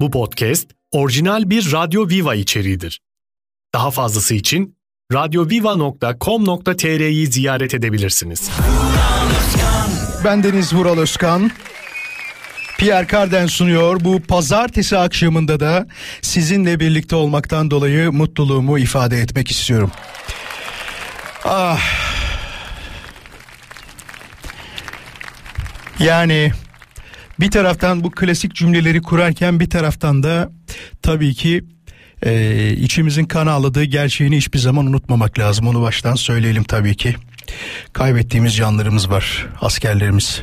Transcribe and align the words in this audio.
Bu 0.00 0.10
podcast 0.10 0.70
orijinal 0.90 1.50
bir 1.50 1.72
Radyo 1.72 2.08
Viva 2.08 2.34
içeriğidir. 2.34 3.00
Daha 3.74 3.90
fazlası 3.90 4.34
için 4.34 4.76
radyoviva.com.tr'yi 5.12 7.26
ziyaret 7.26 7.74
edebilirsiniz. 7.74 8.50
Ben 10.24 10.42
Deniz 10.42 10.74
Vural 10.74 10.98
Özkan. 10.98 11.50
Pierre 12.78 13.06
Carden 13.12 13.46
sunuyor. 13.46 14.00
Bu 14.00 14.22
pazartesi 14.22 14.98
akşamında 14.98 15.60
da 15.60 15.86
sizinle 16.22 16.80
birlikte 16.80 17.16
olmaktan 17.16 17.70
dolayı 17.70 18.12
mutluluğumu 18.12 18.78
ifade 18.78 19.20
etmek 19.20 19.50
istiyorum. 19.50 19.90
Ah. 21.44 21.80
Yani 25.98 26.52
bir 27.40 27.50
taraftan 27.50 28.04
bu 28.04 28.10
klasik 28.10 28.54
cümleleri 28.54 29.02
kurarken 29.02 29.60
bir 29.60 29.70
taraftan 29.70 30.22
da 30.22 30.50
tabii 31.02 31.34
ki 31.34 31.64
e, 32.22 32.72
içimizin 32.72 33.24
kan 33.24 33.46
ağladığı 33.46 33.84
gerçeğini 33.84 34.36
hiçbir 34.36 34.58
zaman 34.58 34.86
unutmamak 34.86 35.38
lazım. 35.38 35.66
Onu 35.66 35.82
baştan 35.82 36.14
söyleyelim 36.14 36.64
tabii 36.64 36.96
ki. 36.96 37.16
Kaybettiğimiz 37.92 38.56
canlarımız 38.56 39.10
var, 39.10 39.46
askerlerimiz. 39.60 40.42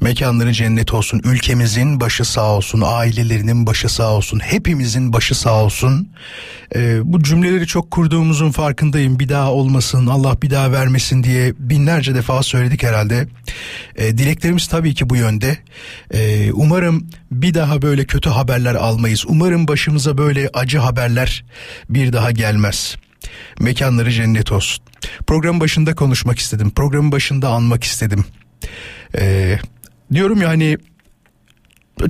Mekanları 0.00 0.52
cennet 0.52 0.94
olsun, 0.94 1.20
ülkemizin 1.24 2.00
başı 2.00 2.24
sağ 2.24 2.50
olsun, 2.50 2.82
ailelerinin 2.84 3.66
başı 3.66 3.88
sağ 3.88 4.12
olsun, 4.12 4.40
hepimizin 4.40 5.12
başı 5.12 5.34
sağ 5.34 5.64
olsun. 5.64 6.08
Ee, 6.74 6.98
bu 7.04 7.22
cümleleri 7.22 7.66
çok 7.66 7.90
kurduğumuzun 7.90 8.50
farkındayım. 8.50 9.18
Bir 9.18 9.28
daha 9.28 9.52
olmasın, 9.52 10.06
Allah 10.06 10.42
bir 10.42 10.50
daha 10.50 10.72
vermesin 10.72 11.24
diye 11.24 11.52
binlerce 11.58 12.14
defa 12.14 12.42
söyledik 12.42 12.82
herhalde. 12.82 13.28
Ee, 13.96 14.18
dileklerimiz 14.18 14.66
tabii 14.66 14.94
ki 14.94 15.10
bu 15.10 15.16
yönde. 15.16 15.58
Ee, 16.14 16.52
umarım 16.52 17.10
bir 17.30 17.54
daha 17.54 17.82
böyle 17.82 18.04
kötü 18.04 18.30
haberler 18.30 18.74
almayız. 18.74 19.24
Umarım 19.28 19.68
başımıza 19.68 20.18
böyle 20.18 20.50
acı 20.54 20.78
haberler 20.78 21.44
bir 21.88 22.12
daha 22.12 22.30
gelmez. 22.30 22.96
Mekanları 23.60 24.10
cennet 24.10 24.52
olsun. 24.52 24.84
Program 25.26 25.60
başında 25.60 25.94
konuşmak 25.94 26.38
istedim. 26.38 26.70
Programın 26.70 27.12
başında 27.12 27.48
anmak 27.48 27.84
istedim. 27.84 28.24
Ee, 29.18 29.58
diyorum 30.12 30.42
ya 30.42 30.48
hani 30.48 30.78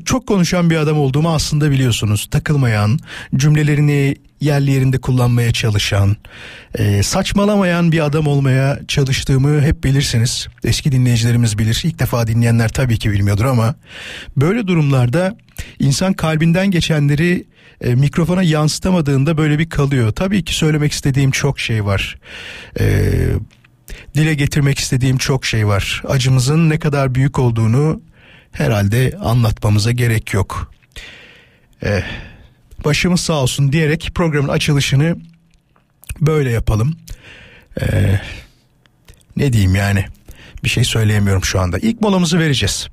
çok 0.04 0.26
konuşan 0.26 0.70
bir 0.70 0.76
adam 0.76 0.98
olduğumu 0.98 1.34
aslında 1.34 1.70
biliyorsunuz. 1.70 2.28
Takılmayan, 2.30 2.98
cümlelerini 3.36 4.16
yerli 4.40 4.70
yerinde 4.70 4.98
kullanmaya 4.98 5.52
çalışan, 5.52 6.16
e, 6.74 7.02
saçmalamayan 7.02 7.92
bir 7.92 8.04
adam 8.04 8.26
olmaya 8.26 8.80
çalıştığımı 8.88 9.60
hep 9.60 9.84
bilirsiniz. 9.84 10.48
Eski 10.64 10.92
dinleyicilerimiz 10.92 11.58
bilir. 11.58 11.80
İlk 11.84 11.98
defa 11.98 12.26
dinleyenler 12.26 12.68
tabii 12.68 12.98
ki 12.98 13.10
bilmiyordur 13.10 13.44
ama 13.44 13.74
böyle 14.36 14.66
durumlarda 14.66 15.36
insan 15.78 16.12
kalbinden 16.12 16.70
geçenleri 16.70 17.44
e, 17.80 17.94
mikrofona 17.94 18.42
yansıtamadığında 18.42 19.38
böyle 19.38 19.58
bir 19.58 19.68
kalıyor. 19.68 20.12
Tabii 20.12 20.44
ki 20.44 20.54
söylemek 20.54 20.92
istediğim 20.92 21.30
çok 21.30 21.60
şey 21.60 21.84
var. 21.84 22.18
Eee 22.80 23.30
dile 24.14 24.34
getirmek 24.34 24.78
istediğim 24.78 25.18
çok 25.18 25.44
şey 25.44 25.66
var. 25.66 26.02
Acımızın 26.08 26.70
ne 26.70 26.78
kadar 26.78 27.14
büyük 27.14 27.38
olduğunu 27.38 28.00
herhalde 28.52 29.16
anlatmamıza 29.20 29.92
gerek 29.92 30.34
yok. 30.34 30.72
Eh, 31.82 32.02
başımız 32.84 33.20
sağ 33.20 33.42
olsun 33.42 33.72
diyerek 33.72 34.10
programın 34.14 34.48
açılışını 34.48 35.16
böyle 36.20 36.50
yapalım. 36.50 36.96
Eh, 37.80 38.20
ne 39.36 39.52
diyeyim 39.52 39.74
yani 39.74 40.04
bir 40.64 40.68
şey 40.68 40.84
söyleyemiyorum 40.84 41.44
şu 41.44 41.60
anda. 41.60 41.78
İlk 41.78 42.00
molamızı 42.00 42.38
vereceğiz. 42.38 42.88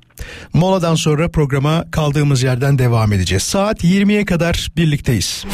Moladan 0.52 0.94
sonra 0.94 1.28
programa 1.28 1.84
kaldığımız 1.90 2.42
yerden 2.42 2.78
devam 2.78 3.12
edeceğiz. 3.12 3.42
Saat 3.42 3.84
20'ye 3.84 4.24
kadar 4.24 4.68
birlikteyiz. 4.76 5.44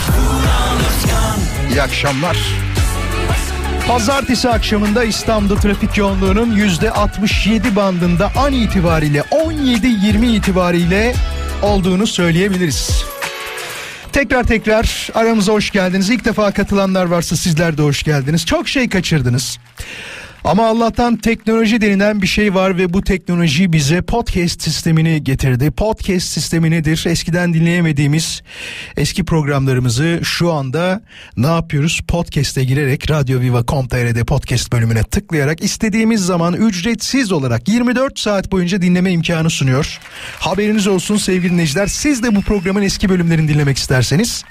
İyi 1.71 1.83
akşamlar. 1.83 2.37
Pazartesi 3.87 4.49
akşamında 4.49 5.05
İstanbul'da 5.05 5.61
trafik 5.61 5.97
yoğunluğunun 5.97 6.56
yüzde 6.56 6.91
67 6.91 7.77
bandında 7.77 8.33
an 8.37 8.53
itibariyle 8.53 9.21
17-20 9.21 10.37
itibariyle 10.37 11.15
olduğunu 11.62 12.06
söyleyebiliriz. 12.06 13.05
Tekrar 14.12 14.44
tekrar 14.44 15.09
aramıza 15.15 15.53
hoş 15.53 15.71
geldiniz. 15.71 16.11
İlk 16.11 16.25
defa 16.25 16.53
katılanlar 16.53 17.05
varsa 17.05 17.37
sizler 17.37 17.78
de 17.78 17.83
hoş 17.83 18.03
geldiniz. 18.03 18.47
Çok 18.47 18.69
şey 18.69 18.88
kaçırdınız. 18.88 19.59
Ama 20.44 20.66
Allah'tan 20.69 21.16
teknoloji 21.16 21.81
denilen 21.81 22.22
bir 22.22 22.27
şey 22.27 22.55
var 22.55 22.78
ve 22.78 22.93
bu 22.93 23.03
teknoloji 23.03 23.72
bize 23.72 24.03
podcast 24.03 24.62
sistemini 24.62 25.25
getirdi. 25.25 25.71
Podcast 25.71 26.27
sistemi 26.27 26.71
nedir? 26.71 27.05
Eskiden 27.09 27.55
dinleyemediğimiz 27.55 28.43
eski 28.97 29.25
programlarımızı 29.25 30.21
şu 30.25 30.53
anda 30.53 31.03
ne 31.37 31.47
yapıyoruz? 31.47 32.00
Podcast'e 32.09 32.65
girerek 32.65 33.10
Radyo 33.10 33.41
Viva.com.tr'de 33.41 34.25
podcast 34.25 34.72
bölümüne 34.72 35.03
tıklayarak 35.03 35.65
istediğimiz 35.65 36.27
zaman 36.27 36.55
ücretsiz 36.55 37.32
olarak 37.32 37.69
24 37.69 38.19
saat 38.19 38.53
boyunca 38.53 38.82
dinleme 38.82 39.12
imkanı 39.12 39.50
sunuyor. 39.50 39.99
Haberiniz 40.38 40.87
olsun 40.87 41.16
sevgili 41.16 41.53
dinleyiciler. 41.53 41.87
Siz 41.87 42.22
de 42.22 42.37
bu 42.37 42.43
programın 42.43 42.82
eski 42.82 43.09
bölümlerini 43.09 43.49
dinlemek 43.49 43.76
isterseniz 43.76 44.44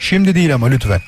şimdi 0.00 0.34
değil 0.34 0.54
ama 0.54 0.66
lütfen. 0.66 1.00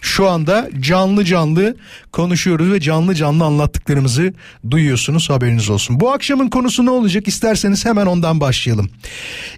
Şu 0.00 0.28
anda 0.28 0.68
canlı 0.80 1.24
canlı 1.24 1.76
konuşuyoruz 2.12 2.72
ve 2.72 2.80
canlı 2.80 3.14
canlı 3.14 3.44
anlattıklarımızı 3.44 4.32
duyuyorsunuz 4.70 5.30
haberiniz 5.30 5.70
olsun. 5.70 6.00
Bu 6.00 6.12
akşamın 6.12 6.48
konusu 6.48 6.86
ne 6.86 6.90
olacak 6.90 7.28
isterseniz 7.28 7.84
hemen 7.84 8.06
ondan 8.06 8.40
başlayalım. 8.40 8.90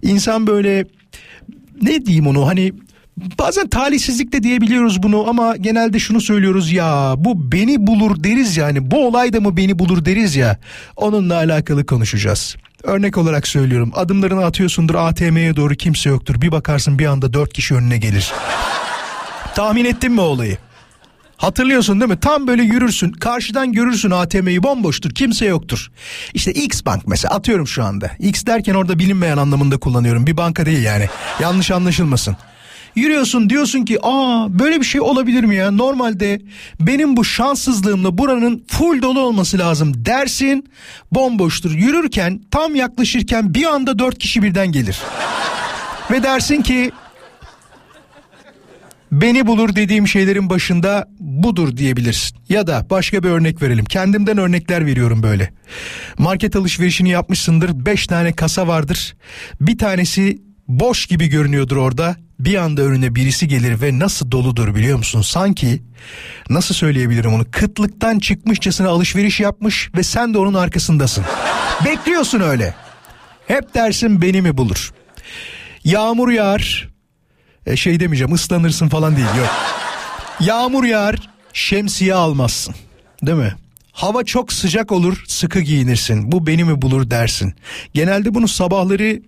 İnsan 0.03 0.47
böyle 0.47 0.85
ne 1.83 2.07
diyeyim 2.07 2.27
onu 2.27 2.47
hani 2.47 2.73
Bazen 3.39 3.69
talihsizlik 3.69 4.33
de 4.33 4.43
diyebiliyoruz 4.43 5.03
bunu 5.03 5.29
ama 5.29 5.57
genelde 5.57 5.99
şunu 5.99 6.21
söylüyoruz 6.21 6.73
ya 6.73 7.15
bu 7.17 7.53
beni 7.53 7.87
bulur 7.87 8.25
deriz 8.25 8.57
yani 8.57 8.91
bu 8.91 9.07
olay 9.07 9.33
da 9.33 9.41
mı 9.41 9.57
beni 9.57 9.79
bulur 9.79 10.05
deriz 10.05 10.37
ya 10.37 10.59
onunla 10.97 11.35
alakalı 11.35 11.87
konuşacağız. 11.87 12.57
Örnek 12.83 13.19
olarak 13.19 13.49
söylüyorum 13.49 13.93
adımlarını 13.95 14.45
atıyorsundur 14.45 14.95
ATM'ye 14.95 15.57
doğru 15.57 15.75
kimse 15.75 16.11
yoktur 16.11 16.41
bir 16.41 16.53
bakarsın 16.53 16.99
bir 16.99 17.07
anda 17.07 17.33
dört 17.33 17.53
kişi 17.53 17.75
önüne 17.75 17.99
gelir. 17.99 18.33
Tahmin 19.55 19.85
ettin 19.85 20.13
mi 20.13 20.21
olayı? 20.21 20.59
Hatırlıyorsun 21.37 22.01
değil 22.01 22.11
mi? 22.11 22.21
Tam 22.21 22.47
böyle 22.47 22.63
yürürsün. 22.63 23.13
Karşıdan 23.13 23.73
görürsün 23.73 24.11
ATM'yi 24.11 24.63
bomboştur. 24.63 25.11
Kimse 25.11 25.47
yoktur. 25.47 25.91
İşte 26.35 26.53
X 26.53 26.85
Bank 26.87 27.07
mesela 27.07 27.35
atıyorum 27.35 27.67
şu 27.67 27.85
anda. 27.85 28.11
X 28.19 28.47
derken 28.47 28.75
orada 28.75 28.99
bilinmeyen 28.99 29.37
anlamında 29.37 29.79
kullanıyorum. 29.79 30.27
Bir 30.27 30.37
banka 30.37 30.67
değil 30.67 30.83
yani. 30.83 31.09
Yanlış 31.41 31.71
anlaşılmasın. 31.71 32.37
Yürüyorsun 32.95 33.51
diyorsun 33.51 33.85
ki 33.85 33.99
aa 34.03 34.59
böyle 34.59 34.81
bir 34.81 34.85
şey 34.85 35.01
olabilir 35.01 35.45
mi 35.45 35.57
ya? 35.57 35.71
Normalde 35.71 36.41
benim 36.81 37.17
bu 37.17 37.25
şanssızlığımla 37.25 38.19
buranın 38.19 38.65
full 38.69 39.03
dolu 39.03 39.21
olması 39.21 39.59
lazım 39.59 40.07
dersin. 40.07 40.71
Bomboştur. 41.13 41.71
Yürürken 41.71 42.41
tam 42.51 42.75
yaklaşırken 42.75 43.55
bir 43.55 43.65
anda 43.65 43.99
dört 43.99 44.19
kişi 44.19 44.43
birden 44.43 44.73
gelir. 44.73 44.99
Ve 46.11 46.23
dersin 46.23 46.63
ki 46.63 46.91
beni 49.13 49.47
bulur 49.47 49.77
dediğim 49.77 50.09
şeylerin 50.09 50.51
başında 50.51 51.09
budur 51.21 51.77
diyebilirsin. 51.77 52.39
Ya 52.49 52.67
da 52.67 52.87
başka 52.91 53.23
bir 53.23 53.29
örnek 53.29 53.63
verelim. 53.63 53.85
Kendimden 53.85 54.39
örnekler 54.39 54.87
veriyorum 54.87 55.23
böyle. 55.23 55.53
Market 56.19 56.57
alışverişini 56.57 57.11
yapmışsındır. 57.11 57.87
Beş 57.87 58.07
tane 58.07 58.33
kasa 58.33 58.69
vardır. 58.69 59.17
Bir 59.61 59.79
tanesi 59.79 60.43
boş 60.69 61.07
gibi 61.07 61.27
görünüyordur 61.27 61.77
orada. 61.77 62.17
Bir 62.39 62.55
anda 62.55 62.83
önüne 62.83 63.15
birisi 63.15 63.49
gelir 63.49 63.81
ve 63.81 63.99
nasıl 63.99 64.31
doludur 64.31 64.75
biliyor 64.75 64.99
musun? 64.99 65.23
Sanki 65.23 65.83
nasıl 66.51 66.75
söyleyebilirim 66.75 67.33
onu? 67.33 67.45
Kıtlıktan 67.51 68.19
çıkmışçasına 68.19 68.89
alışveriş 68.89 69.41
yapmış 69.41 69.91
ve 69.97 70.03
sen 70.03 70.35
de 70.35 70.39
onun 70.39 70.55
arkasındasın. 70.55 71.25
Bekliyorsun 71.85 72.41
öyle. 72.41 72.75
Hep 73.47 73.75
dersin 73.75 74.23
beni 74.23 74.43
mi 74.43 74.57
bulur? 74.57 74.93
Yağmur 75.85 76.31
yağar, 76.31 76.90
e, 77.67 77.77
şey 77.77 78.01
demeyeceğim 78.01 78.35
ıslanırsın 78.35 78.89
falan 78.89 79.17
değil 79.17 79.29
yok. 79.39 79.51
Yağmur 80.41 80.85
yağar 80.85 81.31
şemsiye 81.53 82.15
almazsın 82.15 82.75
değil 83.23 83.39
mi? 83.39 83.55
Hava 83.93 84.25
çok 84.25 84.53
sıcak 84.53 84.93
olur 84.93 85.25
sıkı 85.27 85.61
giyinirsin 85.61 86.33
bu 86.33 86.47
beni 86.47 86.65
mi 86.65 86.83
bulur 86.83 87.11
dersin. 87.11 87.55
Genelde 87.95 88.35
bunu 88.35 88.49
sabahları 88.49 89.23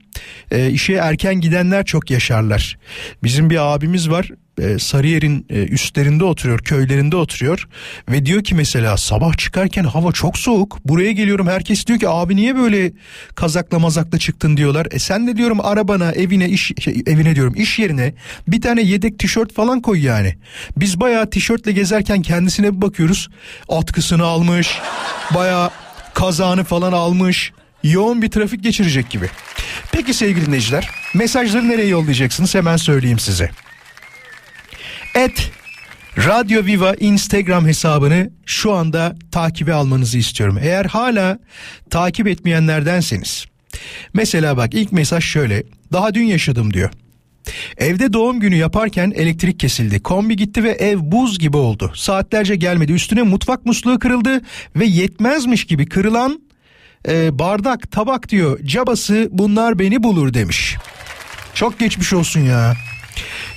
e, 0.50 0.70
işe 0.70 0.92
erken 0.92 1.34
gidenler 1.34 1.84
çok 1.84 2.10
yaşarlar. 2.10 2.78
Bizim 3.22 3.50
bir 3.50 3.74
abimiz 3.74 4.10
var 4.10 4.28
e, 4.60 4.78
Sarıyer'in 4.78 5.46
e, 5.50 5.64
üstlerinde 5.64 6.24
oturuyor, 6.24 6.58
köylerinde 6.58 7.16
oturuyor 7.16 7.68
ve 8.10 8.26
diyor 8.26 8.44
ki 8.44 8.54
mesela 8.54 8.96
sabah 8.96 9.36
çıkarken 9.36 9.84
hava 9.84 10.12
çok 10.12 10.38
soğuk. 10.38 10.78
Buraya 10.84 11.12
geliyorum 11.12 11.46
herkes 11.46 11.86
diyor 11.86 11.98
ki 11.98 12.08
abi 12.08 12.36
niye 12.36 12.56
böyle 12.56 12.92
kazakla 13.34 13.78
mazakla 13.78 14.18
çıktın 14.18 14.56
diyorlar. 14.56 14.86
E 14.90 14.98
sen 14.98 15.26
de 15.26 15.36
diyorum 15.36 15.60
arabana, 15.60 16.12
evine, 16.12 16.48
iş 16.48 16.72
şey, 16.80 17.02
evine 17.06 17.36
diyorum 17.36 17.54
iş 17.56 17.78
yerine 17.78 18.14
bir 18.48 18.60
tane 18.60 18.82
yedek 18.82 19.18
tişört 19.18 19.54
falan 19.54 19.80
koy 19.80 20.04
yani. 20.04 20.36
Biz 20.76 21.00
bayağı 21.00 21.30
tişörtle 21.30 21.72
gezerken 21.72 22.22
kendisine 22.22 22.76
bir 22.76 22.82
bakıyoruz. 22.82 23.28
Atkısını 23.68 24.24
almış, 24.24 24.78
bayağı 25.34 25.70
kazağını 26.14 26.64
falan 26.64 26.92
almış. 26.92 27.52
Yoğun 27.82 28.22
bir 28.22 28.30
trafik 28.30 28.62
geçirecek 28.62 29.10
gibi. 29.10 29.28
Peki 29.92 30.14
sevgili 30.14 30.46
dinleyiciler 30.46 30.90
mesajları 31.14 31.68
nereye 31.68 31.88
yollayacaksınız 31.88 32.54
hemen 32.54 32.76
söyleyeyim 32.76 33.18
size. 33.18 33.50
Et 35.14 35.50
Radyo 36.18 36.64
Viva 36.64 36.94
Instagram 36.94 37.66
hesabını 37.66 38.30
şu 38.46 38.72
anda 38.72 39.16
takibe 39.30 39.74
almanızı 39.74 40.18
istiyorum. 40.18 40.58
Eğer 40.62 40.84
hala 40.84 41.38
takip 41.90 42.26
etmeyenlerdenseniz. 42.26 43.44
Mesela 44.14 44.56
bak 44.56 44.74
ilk 44.74 44.92
mesaj 44.92 45.24
şöyle. 45.24 45.62
Daha 45.92 46.14
dün 46.14 46.24
yaşadım 46.24 46.74
diyor. 46.74 46.90
Evde 47.78 48.12
doğum 48.12 48.40
günü 48.40 48.56
yaparken 48.56 49.12
elektrik 49.16 49.60
kesildi. 49.60 50.02
Kombi 50.02 50.36
gitti 50.36 50.64
ve 50.64 50.70
ev 50.70 50.98
buz 51.00 51.38
gibi 51.38 51.56
oldu. 51.56 51.92
Saatlerce 51.94 52.56
gelmedi. 52.56 52.92
Üstüne 52.92 53.22
mutfak 53.22 53.66
musluğu 53.66 53.98
kırıldı 53.98 54.40
ve 54.76 54.84
yetmezmiş 54.84 55.64
gibi 55.64 55.86
kırılan 55.86 56.42
e, 57.08 57.38
bardak, 57.38 57.92
tabak 57.92 58.28
diyor. 58.28 58.60
Cabası 58.64 59.28
bunlar 59.32 59.78
beni 59.78 60.02
bulur 60.02 60.34
demiş. 60.34 60.76
Çok 61.54 61.78
geçmiş 61.78 62.12
olsun 62.12 62.40
ya. 62.40 62.74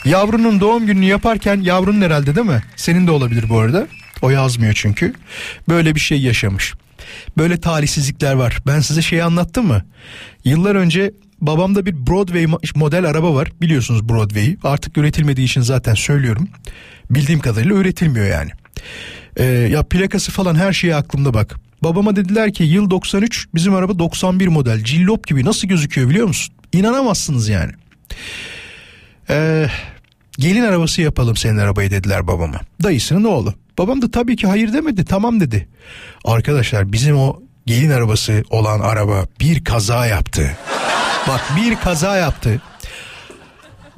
Yavrunun 0.06 0.60
doğum 0.60 0.86
gününü 0.86 1.06
yaparken 1.06 1.62
yavrunun 1.62 2.02
herhalde 2.02 2.36
değil 2.36 2.48
mi? 2.48 2.64
Senin 2.76 3.08
de 3.08 3.12
olabilir 3.12 3.50
bu 3.50 3.60
arada. 3.60 3.88
O 4.22 4.30
yazmıyor 4.30 4.74
çünkü. 4.74 5.14
Böyle 5.70 5.96
bir 5.96 6.00
şey 6.00 6.22
yaşamış. 6.22 6.74
Böyle 7.38 7.62
talihsizlikler 7.62 8.34
var. 8.34 8.58
Ben 8.68 8.80
size 8.80 9.02
şeyi 9.02 9.24
anlattım 9.24 9.68
mı? 9.68 9.86
Yıllar 10.44 10.76
önce 10.76 11.12
babamda 11.42 11.86
bir 11.86 12.08
Broadway 12.08 12.46
model 12.76 13.06
araba 13.06 13.34
var. 13.34 13.52
Biliyorsunuz 13.62 14.10
Broadway'i. 14.10 14.58
Artık 14.64 14.98
üretilmediği 14.98 15.48
için 15.48 15.62
zaten 15.62 15.94
söylüyorum. 15.94 16.48
Bildiğim 17.10 17.40
kadarıyla 17.40 17.76
üretilmiyor 17.76 18.26
yani. 18.26 18.52
Ee, 19.38 19.44
ya 19.44 19.84
plakası 19.84 20.32
falan 20.32 20.56
her 20.56 20.74
şeyi 20.74 20.96
aklımda 20.96 21.34
bak. 21.34 21.56
Babama 21.84 22.16
dediler 22.16 22.54
ki 22.54 22.64
yıl 22.64 22.90
93 22.90 23.48
bizim 23.56 23.76
araba 23.76 24.00
91 24.00 24.48
model. 24.48 24.84
Cillop 24.84 25.28
gibi 25.28 25.46
nasıl 25.46 25.68
gözüküyor 25.68 26.10
biliyor 26.10 26.28
musun? 26.28 26.56
İnanamazsınız 26.74 27.50
yani. 27.50 27.72
Ee, 29.30 29.68
gelin 30.40 30.64
arabası 30.64 31.02
yapalım 31.02 31.36
senin 31.36 31.58
arabayı 31.58 31.92
dediler 31.92 32.28
babama. 32.28 32.60
Dayısının 32.84 33.24
oğlu. 33.24 33.54
Babam 33.78 34.02
da 34.02 34.12
tabii 34.12 34.36
ki 34.36 34.48
hayır 34.48 34.74
demedi 34.74 35.06
tamam 35.06 35.40
dedi. 35.40 35.68
Arkadaşlar 36.26 36.92
bizim 36.92 37.18
o 37.18 37.40
gelin 37.66 37.92
arabası 37.92 38.44
olan 38.50 38.80
araba 38.80 39.26
bir 39.40 39.64
kaza 39.64 40.06
yaptı. 40.06 40.58
Bak 41.28 41.42
bir 41.58 41.76
kaza 41.76 42.18
yaptı. 42.18 42.62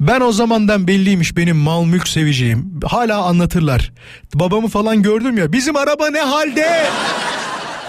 Ben 0.00 0.20
o 0.20 0.32
zamandan 0.32 0.88
belliymiş 0.88 1.36
benim 1.36 1.56
mal 1.56 1.84
mülk 1.84 2.08
seveceğim. 2.08 2.80
Hala 2.84 3.22
anlatırlar. 3.22 3.92
Babamı 4.34 4.68
falan 4.68 5.02
gördüm 5.02 5.38
ya 5.38 5.52
bizim 5.52 5.76
araba 5.76 6.10
ne 6.10 6.20
halde? 6.20 6.86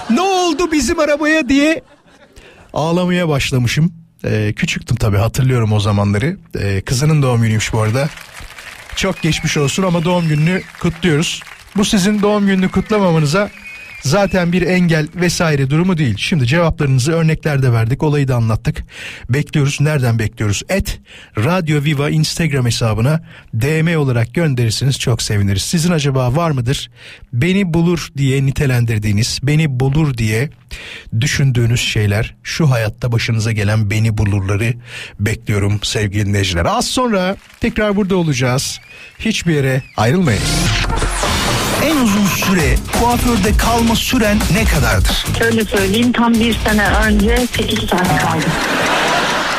ne 0.10 0.22
oldu 0.22 0.72
bizim 0.72 1.00
arabaya 1.00 1.50
diye 1.50 1.82
ağlamaya 2.74 3.30
başlamışım. 3.30 3.94
Ee, 4.26 4.54
küçüktüm 4.56 4.98
tabii 4.98 5.18
hatırlıyorum 5.18 5.74
o 5.74 5.80
zamanları. 5.80 6.38
Ee, 6.60 6.82
kızının 6.82 7.22
doğum 7.22 7.42
günüymüş 7.42 7.74
bu 7.74 7.82
arada. 7.82 8.10
Çok 8.96 9.22
geçmiş 9.22 9.58
olsun 9.58 9.84
ama 9.84 10.04
doğum 10.06 10.28
gününü 10.28 10.62
kutluyoruz. 10.80 11.42
Bu 11.76 11.86
sizin 11.86 12.22
doğum 12.22 12.48
gününü 12.48 12.70
kutlamamanıza 12.70 13.50
zaten 14.02 14.52
bir 14.52 14.62
engel 14.62 15.08
vesaire 15.16 15.70
durumu 15.70 15.98
değil. 15.98 16.16
Şimdi 16.18 16.48
cevaplarınızı 16.48 17.12
örneklerde 17.12 17.74
verdik 17.74 18.04
olayı 18.04 18.28
da 18.28 18.36
anlattık. 18.36 18.84
Bekliyoruz 19.30 19.82
nereden 19.82 20.20
bekliyoruz? 20.20 20.64
Et 20.70 21.00
Radyo 21.38 21.84
Viva 21.84 22.10
Instagram 22.10 22.66
hesabına 22.66 23.22
DM 23.54 23.98
olarak 23.98 24.34
gönderirsiniz 24.34 25.00
çok 25.00 25.22
seviniriz. 25.22 25.62
Sizin 25.62 25.92
acaba 25.92 26.36
var 26.36 26.52
mıdır? 26.52 26.90
Beni 27.34 27.74
bulur 27.74 28.08
diye 28.18 28.46
nitelendirdiğiniz, 28.46 29.40
beni 29.44 29.80
bulur 29.80 30.18
diye 30.18 30.50
düşündüğünüz 31.22 31.82
şeyler 31.82 32.36
şu 32.44 32.72
hayatta 32.72 33.12
başınıza 33.12 33.52
gelen 33.52 33.90
beni 33.90 34.18
bulurları 34.18 34.74
bekliyorum 35.20 35.80
sevgili 35.84 36.26
dinleyiciler. 36.26 36.66
Az 36.66 36.88
sonra 36.88 37.36
tekrar 37.60 37.96
burada 37.96 38.16
olacağız. 38.16 38.80
Hiçbir 39.20 39.54
yere 39.54 39.84
ayrılmayın. 39.98 40.42
En 41.90 41.96
uzun 41.96 42.26
süre 42.26 42.76
kuaförde 43.00 43.58
kalma 43.58 43.96
süren 43.96 44.38
ne 44.54 44.66
kadardır? 44.66 45.26
Şöyle 45.40 45.66
söyleyeyim 45.66 46.12
tam 46.12 46.34
bir 46.34 46.56
sene 46.66 46.88
önce 46.90 47.48
8 47.58 47.80
saat 47.80 48.22
kaldım. 48.22 48.52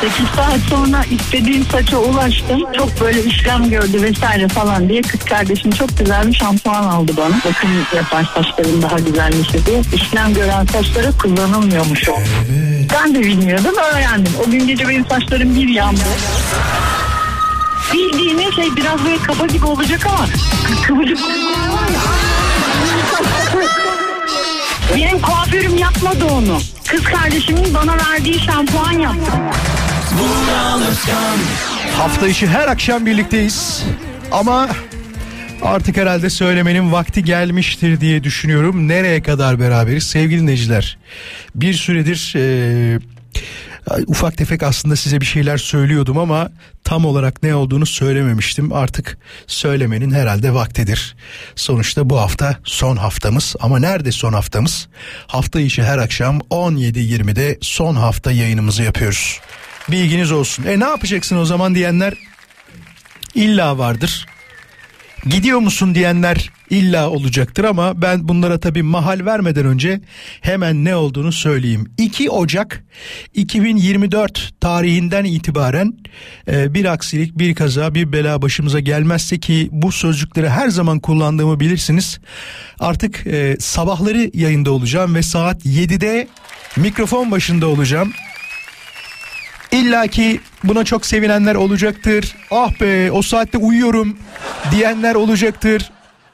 8 0.01 0.27
saat 0.37 0.61
sonra 0.71 1.05
istediğim 1.11 1.65
saça 1.65 1.99
ulaştım. 1.99 2.61
Çok 2.77 3.01
böyle 3.01 3.25
işlem 3.25 3.71
gördü 3.71 4.03
vesaire 4.03 4.49
falan 4.49 4.89
diye 4.89 5.03
kız 5.03 5.21
kardeşim 5.25 5.71
çok 5.71 5.99
güzel 5.99 6.29
bir 6.29 6.35
şampuan 6.35 6.85
aldı 6.85 7.13
bana. 7.17 7.35
Bakın 7.45 7.69
yapar 7.97 8.31
saçlarım 8.35 8.83
daha 8.83 8.99
güzelleşti 8.99 9.67
diye. 9.67 9.81
İşlem 9.95 10.35
gören 10.35 10.67
saçlara 10.67 11.13
kullanılmıyormuş 11.23 12.09
o. 12.09 12.19
Evet. 12.51 12.91
Ben 12.95 13.15
de 13.15 13.21
bilmiyordum 13.21 13.75
öğrendim. 13.95 14.33
O 14.47 14.51
gün 14.51 14.67
gece 14.67 14.89
benim 14.89 15.07
saçlarım 15.07 15.55
bir 15.55 15.69
yandı. 15.69 16.01
Bildiğine 17.93 18.53
şey 18.53 18.77
biraz 18.77 19.05
böyle 19.05 19.19
kaba 19.19 19.47
gibi 19.47 19.67
olacak 19.67 20.07
ama 20.07 20.27
kıvırcık 20.87 21.19
benim 24.97 25.21
kuaförüm 25.21 25.77
yapmadı 25.79 26.25
onu. 26.25 26.59
Kız 26.89 27.05
kardeşimin 27.05 27.75
bana 27.75 27.97
verdiği 27.97 28.41
şampuan 28.41 28.93
yaptı. 28.93 29.33
Hafta 31.99 32.29
içi 32.29 32.47
her 32.47 32.69
akşam 32.69 33.07
birlikteyiz. 33.07 33.85
Ama 34.33 34.69
artık 35.63 35.97
herhalde 35.97 36.31
söylemenin 36.31 36.93
vakti 36.93 37.25
gelmiştir 37.25 38.01
diye 38.01 38.25
düşünüyorum. 38.25 38.89
Nereye 38.89 39.23
kadar 39.23 39.61
beraberiz 39.61 40.05
sevgili 40.05 40.41
dinleyiciler? 40.41 40.99
Bir 41.55 41.75
süredir 41.75 42.33
e, 42.37 42.99
ufak 44.07 44.37
tefek 44.37 44.63
aslında 44.63 44.97
size 44.97 45.21
bir 45.21 45.27
şeyler 45.27 45.59
söylüyordum 45.59 46.19
ama 46.19 46.51
tam 46.85 47.05
olarak 47.05 47.43
ne 47.43 47.55
olduğunu 47.55 47.87
söylememiştim. 47.87 48.73
Artık 48.73 49.19
söylemenin 49.47 50.11
herhalde 50.11 50.55
vaktidir. 50.55 51.17
Sonuçta 51.57 52.11
bu 52.11 52.21
hafta 52.21 52.57
son 52.65 52.97
haftamız 52.97 53.57
ama 53.61 53.79
nerede 53.79 54.13
son 54.13 54.33
haftamız? 54.33 54.89
Hafta 55.27 55.61
içi 55.61 55.83
her 55.83 55.99
akşam 55.99 56.39
17.20'de 56.39 57.59
son 57.61 57.95
hafta 57.95 58.33
yayınımızı 58.33 58.83
yapıyoruz. 58.83 59.41
Bilginiz 59.91 60.33
olsun. 60.33 60.65
E 60.65 60.81
ne 60.81 60.85
yapacaksın 60.85 61.37
o 61.37 61.45
zaman 61.45 61.75
diyenler 61.75 62.15
illa 63.35 63.79
vardır. 63.79 64.27
Gidiyor 65.27 65.59
musun 65.59 65.95
diyenler 65.95 66.51
illa 66.71 67.11
olacaktır 67.11 67.65
ama 67.65 68.03
ben 68.03 68.29
bunlara 68.29 68.61
tabii 68.61 68.83
mahal 68.83 69.25
vermeden 69.25 69.67
önce 69.67 70.01
hemen 70.41 70.85
ne 70.85 70.97
olduğunu 70.97 71.33
söyleyeyim. 71.33 71.93
2 71.99 72.31
Ocak 72.31 72.85
2024 73.35 74.55
tarihinden 74.61 75.25
itibaren 75.25 75.95
e, 76.49 76.75
bir 76.75 76.85
aksilik, 76.85 77.39
bir 77.39 77.55
kaza, 77.55 77.95
bir 77.95 78.13
bela 78.13 78.43
başımıza 78.43 78.81
gelmezse 78.81 79.41
ki 79.41 79.69
bu 79.73 79.93
sözcükleri 79.93 80.49
her 80.49 80.69
zaman 80.69 81.01
kullandığımı 81.01 81.61
bilirsiniz. 81.61 82.19
Artık 82.79 83.27
e, 83.27 83.57
sabahları 83.61 84.31
yayında 84.35 84.71
olacağım 84.71 85.15
ve 85.15 85.23
saat 85.23 85.67
7'de 85.67 86.29
mikrofon 86.77 87.31
başında 87.31 87.67
olacağım. 87.67 88.13
İlla 89.73 90.07
ki 90.07 90.41
buna 90.65 90.85
çok 90.85 91.07
sevinenler 91.07 91.55
olacaktır. 91.55 92.37
Ah 92.51 92.81
be 92.81 93.13
o 93.13 93.23
saatte 93.23 93.59
uyuyorum 93.59 94.17
diyenler 94.73 95.15
olacaktır. 95.15 95.91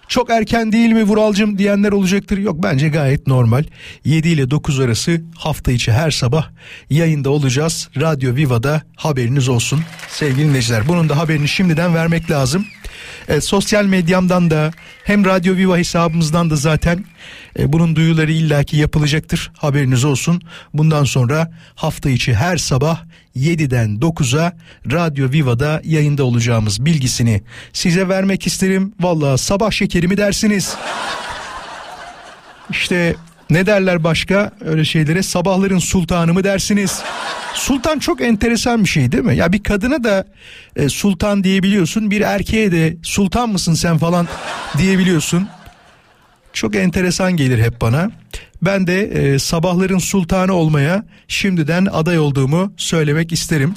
Çok 0.08 0.30
erken 0.30 0.72
değil 0.72 0.92
mi 0.92 1.04
Vuralcım 1.04 1.58
diyenler 1.58 1.92
olacaktır. 1.92 2.38
Yok 2.38 2.62
bence 2.62 2.88
gayet 2.88 3.26
normal. 3.26 3.64
7 4.04 4.28
ile 4.28 4.50
9 4.50 4.80
arası 4.80 5.22
hafta 5.36 5.72
içi 5.72 5.92
her 5.92 6.10
sabah 6.10 6.48
yayında 6.90 7.30
olacağız. 7.30 7.88
Radyo 8.00 8.34
Viva'da 8.34 8.82
haberiniz 8.96 9.48
olsun 9.48 9.80
sevgili 10.08 10.48
dinleyiciler. 10.48 10.88
Bunun 10.88 11.08
da 11.08 11.18
haberini 11.18 11.48
şimdiden 11.48 11.94
vermek 11.94 12.30
lazım. 12.30 12.66
E, 13.28 13.40
sosyal 13.40 13.84
medyamdan 13.84 14.50
da 14.50 14.72
hem 15.04 15.24
Radyo 15.24 15.56
Viva 15.56 15.78
hesabımızdan 15.78 16.50
da 16.50 16.56
zaten 16.56 17.04
e, 17.58 17.72
bunun 17.72 17.96
duyuları 17.96 18.32
illaki 18.32 18.76
yapılacaktır. 18.76 19.50
Haberiniz 19.58 20.04
olsun. 20.04 20.42
Bundan 20.74 21.04
sonra 21.04 21.50
hafta 21.74 22.10
içi 22.10 22.34
her 22.34 22.56
sabah 22.56 23.00
7'den 23.36 23.90
9'a 23.90 24.52
Radyo 24.92 25.32
Viva'da 25.32 25.80
yayında 25.84 26.24
olacağımız 26.24 26.84
bilgisini 26.84 27.42
size 27.72 28.08
vermek 28.08 28.46
isterim. 28.46 28.94
Valla 29.00 29.38
sabah 29.38 29.70
şekerimi 29.70 30.16
dersiniz. 30.16 30.76
İşte 32.70 33.14
ne 33.50 33.66
derler 33.66 34.04
başka 34.04 34.52
öyle 34.60 34.84
şeylere 34.84 35.22
sabahların 35.22 35.78
sultanı 35.78 36.34
mı 36.34 36.44
dersiniz? 36.44 37.02
Sultan 37.54 37.98
çok 37.98 38.20
enteresan 38.20 38.84
bir 38.84 38.88
şey 38.88 39.12
değil 39.12 39.24
mi? 39.24 39.36
Ya 39.36 39.52
bir 39.52 39.62
kadına 39.62 40.04
da 40.04 40.26
e, 40.76 40.88
sultan 40.88 41.44
diyebiliyorsun 41.44 42.10
bir 42.10 42.20
erkeğe 42.20 42.72
de 42.72 42.96
sultan 43.02 43.48
mısın 43.48 43.74
sen 43.74 43.98
falan 43.98 44.28
diyebiliyorsun. 44.78 45.48
Çok 46.52 46.76
enteresan 46.76 47.36
gelir 47.36 47.62
hep 47.64 47.80
bana. 47.80 48.10
Ben 48.62 48.86
de 48.86 49.02
e, 49.02 49.38
sabahların 49.38 49.98
sultanı 49.98 50.52
olmaya 50.52 51.04
şimdiden 51.28 51.86
aday 51.92 52.18
olduğumu 52.18 52.72
söylemek 52.76 53.32
isterim. 53.32 53.74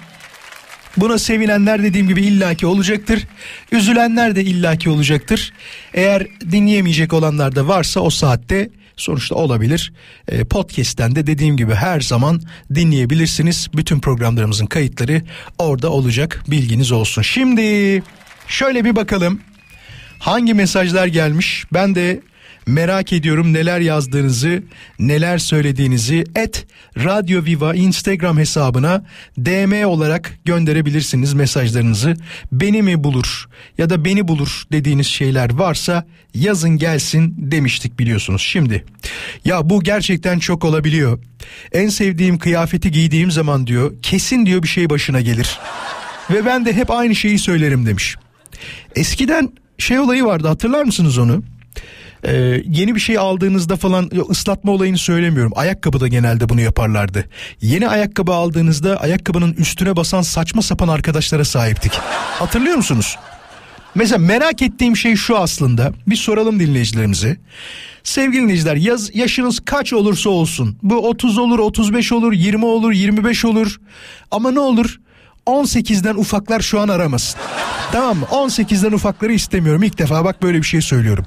Buna 0.98 1.18
sevinenler 1.18 1.84
dediğim 1.84 2.08
gibi 2.08 2.22
illaki 2.22 2.68
olacaktır. 2.68 3.28
Üzülenler 3.72 4.36
de 4.36 4.44
illaki 4.44 4.90
olacaktır. 4.90 5.54
Eğer 5.94 6.28
dinleyemeyecek 6.52 7.14
olanlar 7.14 7.56
da 7.56 7.68
varsa 7.68 8.00
o 8.00 8.10
saatte 8.10 8.70
sonuçta 9.02 9.36
olabilir. 9.36 9.94
E, 10.28 10.44
podcast'ten 10.44 11.16
de 11.16 11.28
dediğim 11.28 11.58
gibi 11.58 11.74
her 11.74 12.02
zaman 12.02 12.42
dinleyebilirsiniz. 12.76 13.68
Bütün 13.74 14.00
programlarımızın 14.00 14.66
kayıtları 14.66 15.22
orada 15.58 15.90
olacak. 15.90 16.44
Bilginiz 16.48 16.92
olsun. 16.92 17.22
Şimdi 17.22 18.04
şöyle 18.48 18.86
bir 18.86 18.96
bakalım. 18.96 19.40
Hangi 20.20 20.54
mesajlar 20.54 21.08
gelmiş? 21.08 21.66
Ben 21.74 21.96
de 21.96 22.22
Merak 22.68 23.14
ediyorum 23.14 23.54
neler 23.54 23.80
yazdığınızı, 23.80 24.64
neler 25.00 25.38
söylediğinizi 25.38 26.24
et 26.36 26.68
Radyo 26.98 27.46
Viva 27.46 27.76
Instagram 27.76 28.38
hesabına 28.38 29.06
DM 29.38 29.86
olarak 29.86 30.40
gönderebilirsiniz 30.46 31.34
mesajlarınızı. 31.34 32.16
Beni 32.52 32.82
mi 32.82 33.04
bulur 33.04 33.50
ya 33.78 33.90
da 33.90 34.06
beni 34.06 34.28
bulur 34.28 34.64
dediğiniz 34.72 35.08
şeyler 35.08 35.54
varsa 35.54 36.06
yazın 36.34 36.78
gelsin 36.78 37.36
demiştik 37.38 38.00
biliyorsunuz. 38.00 38.42
Şimdi 38.42 38.86
ya 39.46 39.70
bu 39.70 39.84
gerçekten 39.84 40.40
çok 40.40 40.66
olabiliyor. 40.66 41.20
En 41.72 41.90
sevdiğim 41.90 42.38
kıyafeti 42.38 42.92
giydiğim 42.92 43.32
zaman 43.32 43.68
diyor 43.68 43.94
kesin 44.02 44.46
diyor 44.46 44.64
bir 44.64 44.68
şey 44.68 44.90
başına 44.90 45.22
gelir. 45.22 45.60
Ve 46.32 46.46
ben 46.46 46.66
de 46.66 46.74
hep 46.74 46.92
aynı 46.92 47.16
şeyi 47.16 47.40
söylerim 47.40 47.86
demiş. 47.86 48.16
Eskiden 48.96 49.50
şey 49.78 50.00
olayı 50.00 50.26
vardı 50.26 50.48
hatırlar 50.48 50.84
mısınız 50.84 51.18
onu? 51.18 51.44
Ee, 52.24 52.62
yeni 52.66 52.96
bir 52.96 53.00
şey 53.00 53.18
aldığınızda 53.18 53.76
falan 53.76 54.10
ıslatma 54.30 54.72
olayını 54.72 54.98
söylemiyorum. 54.98 55.52
Ayakkabıda 55.56 56.08
genelde 56.08 56.50
bunu 56.50 56.62
yaparlardı. 56.62 57.26
Yeni 57.62 57.88
ayakkabı 57.88 58.34
aldığınızda 58.34 58.98
ayakkabının 58.98 59.54
üstüne 59.54 59.96
basan 59.96 60.22
saçma 60.22 60.62
sapan 60.62 60.88
arkadaşlara 60.88 61.46
sahiptik. 61.46 61.92
Hatırlıyor 62.40 62.76
musunuz? 62.76 63.18
Mesela 63.96 64.18
merak 64.18 64.62
ettiğim 64.62 64.98
şey 64.98 65.16
şu 65.16 65.38
aslında. 65.38 65.92
Bir 66.08 66.16
soralım 66.16 66.60
dinleyicilerimize. 66.60 67.38
Sevgili 68.04 68.42
dinleyiciler 68.42 68.76
yaz, 68.76 69.16
yaşınız 69.16 69.60
kaç 69.66 69.94
olursa 69.94 70.30
olsun. 70.30 70.78
Bu 70.84 71.08
30 71.08 71.38
olur, 71.38 71.60
35 71.60 72.12
olur, 72.12 72.34
20 72.34 72.66
olur, 72.66 72.92
25 72.92 73.46
olur. 73.46 73.80
Ama 74.32 74.52
ne 74.52 74.60
olur 74.60 75.00
18'den 75.46 76.16
ufaklar 76.16 76.60
şu 76.60 76.80
an 76.80 76.88
aramasın. 76.88 77.40
tamam 77.92 78.18
mı? 78.18 78.26
18'den 78.32 78.92
ufakları 78.92 79.34
istemiyorum. 79.34 79.84
İlk 79.84 79.98
defa 79.98 80.26
bak 80.26 80.42
böyle 80.42 80.58
bir 80.58 80.68
şey 80.68 80.82
söylüyorum. 80.82 81.26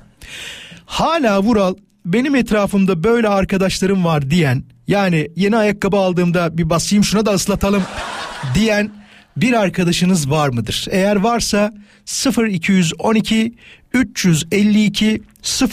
Hala 0.93 1.43
Vural 1.43 1.75
benim 2.05 2.35
etrafımda 2.35 3.05
böyle 3.05 3.29
arkadaşlarım 3.29 4.05
var 4.05 4.31
diyen 4.31 4.65
yani 4.89 5.29
yeni 5.37 5.57
ayakkabı 5.57 5.97
aldığımda 5.97 6.59
bir 6.59 6.71
basayım 6.71 7.05
şuna 7.05 7.27
da 7.27 7.31
ıslatalım 7.31 7.83
diyen 8.55 8.91
bir 9.37 9.53
arkadaşınız 9.53 10.31
var 10.31 10.49
mıdır? 10.49 10.87
Eğer 10.91 11.17
varsa 11.17 11.73
0212 12.49 13.55
352 13.93 15.23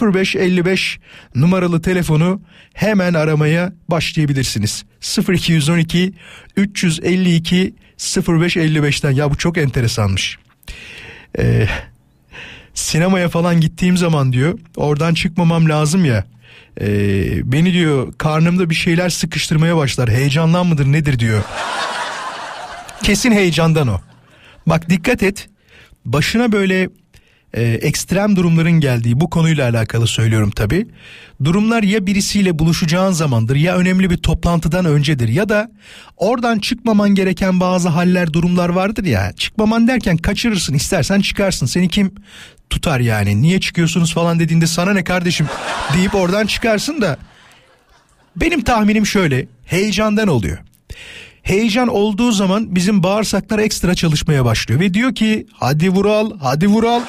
0555 0.02 1.00
numaralı 1.36 1.82
telefonu 1.82 2.42
hemen 2.74 3.14
aramaya 3.14 3.74
başlayabilirsiniz. 3.88 4.84
0212 5.30 6.14
352 6.58 7.74
0555'ten 7.98 9.12
ya 9.12 9.32
bu 9.32 9.38
çok 9.38 9.58
enteresanmış. 9.58 10.38
Ee, 11.40 11.68
sinemaya 12.74 13.30
falan 13.30 13.62
gittiğim 13.62 13.98
zaman 13.98 14.34
diyor 14.34 14.60
oradan 14.76 15.14
çıkmamam 15.14 15.70
lazım 15.70 16.06
ya. 16.06 16.26
Ee, 16.82 17.52
beni 17.52 17.74
diyor 17.74 18.14
karnımda 18.18 18.70
bir 18.70 18.76
şeyler 18.76 19.10
sıkıştırmaya 19.10 19.78
başlar. 19.78 20.10
Heyecandan 20.10 20.68
mıdır 20.68 20.86
nedir 20.86 21.20
diyor. 21.20 21.44
Kesin 23.04 23.32
heyecandan 23.32 23.88
o. 23.88 24.00
Bak 24.68 24.90
dikkat 24.90 25.24
et. 25.24 25.50
Başına 26.06 26.52
böyle 26.52 26.90
e, 27.54 27.64
ekstrem 27.64 28.36
durumların 28.36 28.72
geldiği 28.72 29.20
bu 29.20 29.30
konuyla 29.30 29.70
alakalı 29.70 30.08
söylüyorum 30.08 30.52
tabi. 30.52 30.88
Durumlar 31.44 31.84
ya 31.84 32.08
birisiyle 32.08 32.60
buluşacağın 32.60 33.12
zamandır 33.12 33.56
ya 33.56 33.76
önemli 33.76 34.10
bir 34.10 34.18
toplantıdan 34.18 34.86
öncedir 34.86 35.28
ya 35.28 35.50
da 35.50 35.72
oradan 36.18 36.60
çıkmaman 36.60 37.16
gereken 37.16 37.60
bazı 37.60 37.90
haller 37.90 38.34
durumlar 38.34 38.70
vardır 38.70 39.06
ya. 39.06 39.34
Çıkmaman 39.38 39.88
derken 39.88 40.18
kaçırırsın 40.18 40.74
istersen 40.74 41.22
çıkarsın. 41.22 41.66
Seni 41.66 41.90
kim 41.90 42.12
tutar 42.70 43.00
yani 43.00 43.42
niye 43.42 43.60
çıkıyorsunuz 43.60 44.14
falan 44.14 44.40
dediğinde 44.40 44.68
sana 44.68 44.94
ne 44.94 45.04
kardeşim 45.04 45.48
deyip 45.94 46.16
oradan 46.16 46.46
çıkarsın 46.46 47.02
da 47.02 47.18
benim 48.36 48.64
tahminim 48.64 49.06
şöyle 49.06 49.48
heyecandan 49.66 50.28
oluyor. 50.28 50.58
Heyecan 51.44 51.88
olduğu 51.88 52.32
zaman 52.32 52.76
bizim 52.76 53.04
bağırsaklar 53.04 53.60
ekstra 53.60 53.96
çalışmaya 53.96 54.46
başlıyor 54.46 54.80
ve 54.80 54.94
diyor 54.94 55.16
ki 55.16 55.48
hadi 55.54 55.90
vural 55.90 56.32
hadi 56.42 56.68
vural 56.68 57.02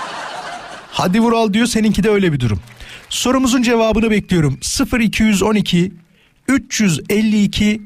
hadi 0.90 1.20
vural 1.20 1.52
diyor 1.52 1.66
seninki 1.66 2.02
de 2.02 2.10
öyle 2.10 2.32
bir 2.32 2.40
durum. 2.40 2.60
Sorumuzun 3.08 3.62
cevabını 3.62 4.10
bekliyorum 4.10 4.58
0212 5.00 5.92
352 6.48 7.82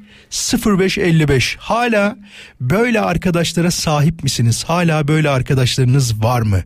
0555 0.67 1.57
hala 1.61 2.17
böyle 2.61 3.01
arkadaşlara 3.01 3.71
sahip 3.71 4.23
misiniz? 4.23 4.65
Hala 4.65 5.09
böyle 5.09 5.31
arkadaşlarınız 5.31 6.23
var 6.23 6.43
mı? 6.43 6.63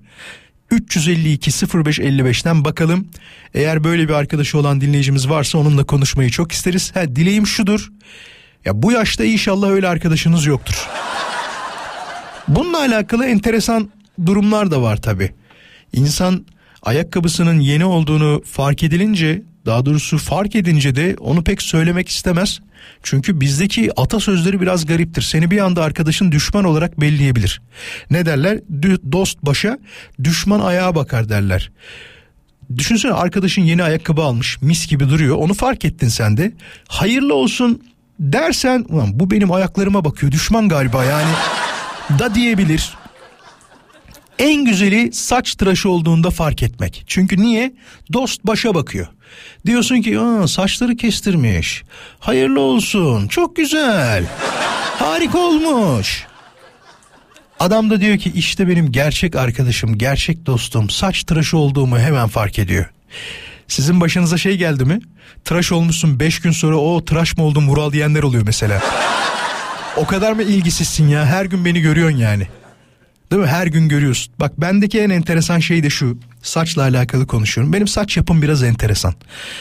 352 0.70 1.50
0555'ten 1.50 2.64
bakalım. 2.64 3.08
Eğer 3.54 3.84
böyle 3.84 4.08
bir 4.08 4.12
arkadaşı 4.14 4.58
olan 4.58 4.80
dinleyicimiz 4.80 5.28
varsa 5.28 5.58
onunla 5.58 5.84
konuşmayı 5.84 6.30
çok 6.30 6.52
isteriz. 6.52 6.96
Ha, 6.96 7.16
dileğim 7.16 7.46
şudur. 7.46 7.90
Ya 8.64 8.82
bu 8.82 8.92
yaşta 8.92 9.24
inşallah 9.24 9.68
öyle 9.70 9.88
arkadaşınız 9.88 10.46
yoktur. 10.46 10.88
Bununla 12.48 12.78
alakalı 12.78 13.26
enteresan 13.26 13.90
durumlar 14.26 14.70
da 14.70 14.82
var 14.82 15.02
tabi. 15.02 15.34
İnsan 15.92 16.46
ayakkabısının 16.82 17.60
yeni 17.60 17.84
olduğunu 17.84 18.42
fark 18.44 18.82
edilince 18.82 19.42
daha 19.66 19.86
doğrusu 19.86 20.18
fark 20.18 20.54
edince 20.54 20.94
de 20.94 21.16
onu 21.20 21.44
pek 21.44 21.62
söylemek 21.62 22.08
istemez. 22.08 22.60
Çünkü 23.02 23.40
bizdeki 23.40 23.90
atasözleri 24.00 24.60
biraz 24.60 24.86
gariptir. 24.86 25.22
Seni 25.22 25.50
bir 25.50 25.58
anda 25.58 25.82
arkadaşın 25.82 26.32
düşman 26.32 26.64
olarak 26.64 27.00
belleyebilir. 27.00 27.62
Ne 28.10 28.26
derler? 28.26 28.60
Dost 29.12 29.38
başa, 29.42 29.78
düşman 30.24 30.60
ayağa 30.60 30.94
bakar 30.94 31.28
derler. 31.28 31.70
Düşünsene 32.76 33.12
arkadaşın 33.12 33.62
yeni 33.62 33.82
ayakkabı 33.82 34.22
almış, 34.22 34.62
mis 34.62 34.86
gibi 34.86 35.08
duruyor. 35.08 35.36
Onu 35.36 35.54
fark 35.54 35.84
ettin 35.84 36.08
sen 36.08 36.36
de. 36.36 36.52
Hayırlı 36.88 37.34
olsun 37.34 37.82
dersen, 38.20 38.84
ulan 38.88 39.20
bu 39.20 39.30
benim 39.30 39.52
ayaklarıma 39.52 40.04
bakıyor, 40.04 40.32
düşman 40.32 40.68
galiba 40.68 41.04
yani 41.04 41.30
da 42.18 42.34
diyebilir. 42.34 42.94
En 44.38 44.64
güzeli 44.64 45.12
saç 45.12 45.54
tıraşı 45.54 45.88
olduğunda 45.88 46.30
fark 46.30 46.62
etmek. 46.62 47.04
Çünkü 47.06 47.36
niye? 47.36 47.74
Dost 48.12 48.44
başa 48.44 48.74
bakıyor. 48.74 49.06
Diyorsun 49.66 50.02
ki 50.02 50.18
saçları 50.48 50.96
kestirmiş. 50.96 51.82
Hayırlı 52.18 52.60
olsun. 52.60 53.28
Çok 53.28 53.56
güzel. 53.56 54.24
Harika 54.98 55.38
olmuş. 55.38 56.26
Adam 57.60 57.90
da 57.90 58.00
diyor 58.00 58.18
ki 58.18 58.32
işte 58.34 58.68
benim 58.68 58.92
gerçek 58.92 59.36
arkadaşım, 59.36 59.98
gerçek 59.98 60.46
dostum. 60.46 60.90
Saç 60.90 61.24
tıraşı 61.24 61.56
olduğumu 61.56 61.98
hemen 61.98 62.28
fark 62.28 62.58
ediyor. 62.58 62.86
Sizin 63.68 64.00
başınıza 64.00 64.38
şey 64.38 64.56
geldi 64.56 64.84
mi? 64.84 65.00
Tıraş 65.44 65.72
olmuşsun 65.72 66.20
5 66.20 66.40
gün 66.40 66.50
sonra 66.50 66.76
o 66.76 67.04
tıraş 67.04 67.36
mı 67.36 67.44
oldum 67.44 67.68
Vural 67.68 67.92
diyenler 67.92 68.22
oluyor 68.22 68.42
mesela. 68.46 68.82
o 69.96 70.06
kadar 70.06 70.32
mı 70.32 70.42
ilgisizsin 70.42 71.08
ya? 71.08 71.26
Her 71.26 71.44
gün 71.44 71.64
beni 71.64 71.80
görüyorsun 71.80 72.16
yani. 72.18 72.48
Değil 73.30 73.42
mi? 73.42 73.48
Her 73.48 73.66
gün 73.66 73.88
görüyorsun. 73.88 74.34
Bak 74.40 74.60
bendeki 74.60 75.00
en 75.00 75.10
enteresan 75.10 75.58
şey 75.58 75.82
de 75.82 75.90
şu. 75.90 76.18
Saçla 76.42 76.82
alakalı 76.82 77.26
konuşuyorum. 77.26 77.72
Benim 77.72 77.88
saç 77.88 78.16
yapım 78.16 78.42
biraz 78.42 78.62
enteresan. 78.62 79.14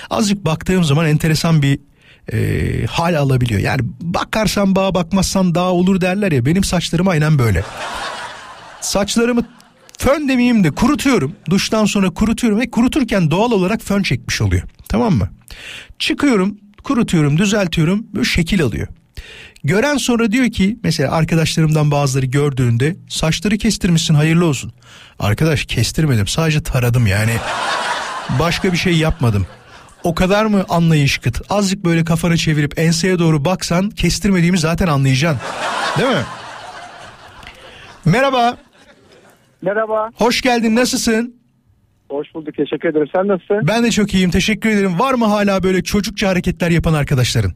Azıcık 0.09 0.45
baktığım 0.45 0.83
zaman 0.83 1.05
enteresan 1.07 1.61
bir 1.61 1.79
e, 2.33 2.85
hal 2.85 3.17
alabiliyor. 3.19 3.61
Yani 3.61 3.81
bakarsan 4.01 4.75
bağa 4.75 4.95
bakmazsan 4.95 5.55
daha 5.55 5.71
olur 5.71 6.01
derler 6.01 6.31
ya. 6.31 6.45
Benim 6.45 6.63
saçlarım 6.63 7.07
aynen 7.07 7.39
böyle. 7.39 7.63
Saçlarımı 8.81 9.43
fön 9.97 10.27
demeyeyim 10.29 10.63
de 10.63 10.71
kurutuyorum. 10.71 11.35
Duştan 11.49 11.85
sonra 11.85 12.09
kurutuyorum 12.09 12.59
ve 12.59 12.71
kuruturken 12.71 13.31
doğal 13.31 13.51
olarak 13.51 13.81
fön 13.81 14.03
çekmiş 14.03 14.41
oluyor. 14.41 14.63
Tamam 14.89 15.13
mı? 15.13 15.29
Çıkıyorum, 15.99 16.57
kurutuyorum, 16.83 17.37
düzeltiyorum. 17.37 18.07
Böyle 18.13 18.25
şekil 18.25 18.63
alıyor. 18.63 18.87
Gören 19.63 19.97
sonra 19.97 20.31
diyor 20.31 20.51
ki 20.51 20.77
mesela 20.83 21.11
arkadaşlarımdan 21.11 21.91
bazıları 21.91 22.25
gördüğünde 22.25 22.95
saçları 23.09 23.57
kestirmişsin 23.57 24.13
hayırlı 24.13 24.45
olsun. 24.45 24.73
Arkadaş 25.19 25.65
kestirmedim 25.65 26.27
sadece 26.27 26.63
taradım 26.63 27.07
yani. 27.07 27.31
Başka 28.39 28.71
bir 28.73 28.77
şey 28.77 28.93
yapmadım. 28.97 29.47
O 30.03 30.15
kadar 30.15 30.45
mı 30.45 30.65
anlayış 30.69 31.17
kıt? 31.17 31.41
Azıcık 31.49 31.85
böyle 31.85 32.05
kafanı 32.05 32.37
çevirip 32.37 32.79
enseye 32.79 33.19
doğru 33.19 33.45
baksan 33.45 33.89
kestirmediğimi 33.89 34.57
zaten 34.57 34.87
anlayacaksın. 34.87 35.41
Değil 35.97 36.09
mi? 36.09 36.23
Merhaba. 38.05 38.57
Merhaba. 39.67 40.09
Hoş 40.15 40.41
geldin 40.41 40.75
nasılsın? 40.75 41.35
Hoş 42.09 42.33
bulduk 42.35 42.55
teşekkür 42.55 42.89
ederim. 42.89 43.07
Sen 43.15 43.27
nasılsın? 43.27 43.67
Ben 43.67 43.83
de 43.83 43.91
çok 43.91 44.13
iyiyim 44.13 44.31
teşekkür 44.31 44.69
ederim. 44.69 44.99
Var 44.99 45.13
mı 45.13 45.25
hala 45.25 45.63
böyle 45.63 45.83
çocukça 45.83 46.29
hareketler 46.29 46.71
yapan 46.71 46.93
arkadaşların? 46.93 47.51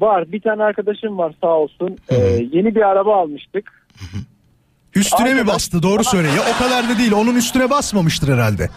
Var 0.00 0.32
bir 0.32 0.40
tane 0.40 0.62
arkadaşım 0.62 1.18
var 1.18 1.34
sağ 1.40 1.48
olsun. 1.56 1.96
Ee, 2.10 2.14
yeni 2.52 2.74
bir 2.74 2.82
araba 2.88 3.16
almıştık. 3.22 3.86
Üstüne 4.94 5.34
mi 5.34 5.40
Arkadaş- 5.40 5.54
bastı 5.54 5.82
doğru 5.82 6.04
söyle. 6.04 6.28
Ya 6.28 6.40
o 6.54 6.62
kadar 6.64 6.88
da 6.88 6.98
değil 6.98 7.12
onun 7.12 7.34
üstüne 7.36 7.70
basmamıştır 7.70 8.32
herhalde. 8.34 8.68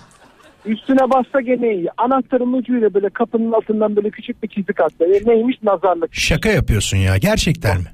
Üstüne 0.65 1.10
bassa 1.10 1.41
gene 1.41 1.74
iyi. 1.75 1.88
Anahtarın 1.98 2.53
ucuyla 2.53 2.94
böyle 2.94 3.10
kapının 3.10 3.51
altından 3.51 3.96
böyle 3.96 4.10
küçük 4.10 4.44
bir 4.44 4.48
çizik 4.48 4.79
attı. 4.79 5.06
E, 5.06 5.29
neymiş 5.29 5.58
nazarlık. 5.63 6.15
Şaka 6.15 6.50
yapıyorsun 6.50 6.98
ya 6.98 7.17
gerçekten 7.17 7.77
mi? 7.77 7.88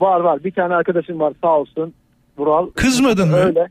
Var 0.00 0.20
var 0.20 0.44
bir 0.44 0.50
tane 0.52 0.74
arkadaşım 0.74 1.20
var 1.20 1.32
sağ 1.42 1.58
olsun. 1.58 1.94
Vural. 2.40 2.70
Kızmadın 2.70 3.28
mı? 3.28 3.36
Öyle. 3.36 3.68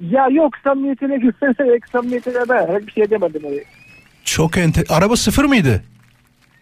Ya 0.00 0.28
yok 0.28 0.52
samimiyetine 0.64 1.16
güvene 1.16 1.78
samimiyetine 1.92 2.48
ben 2.48 2.86
bir 2.86 2.92
şey 2.92 3.10
demedim 3.10 3.42
öyle. 3.44 3.64
Çok 4.24 4.58
ente... 4.58 4.84
Araba 4.88 5.16
sıfır 5.16 5.44
mıydı? 5.44 5.82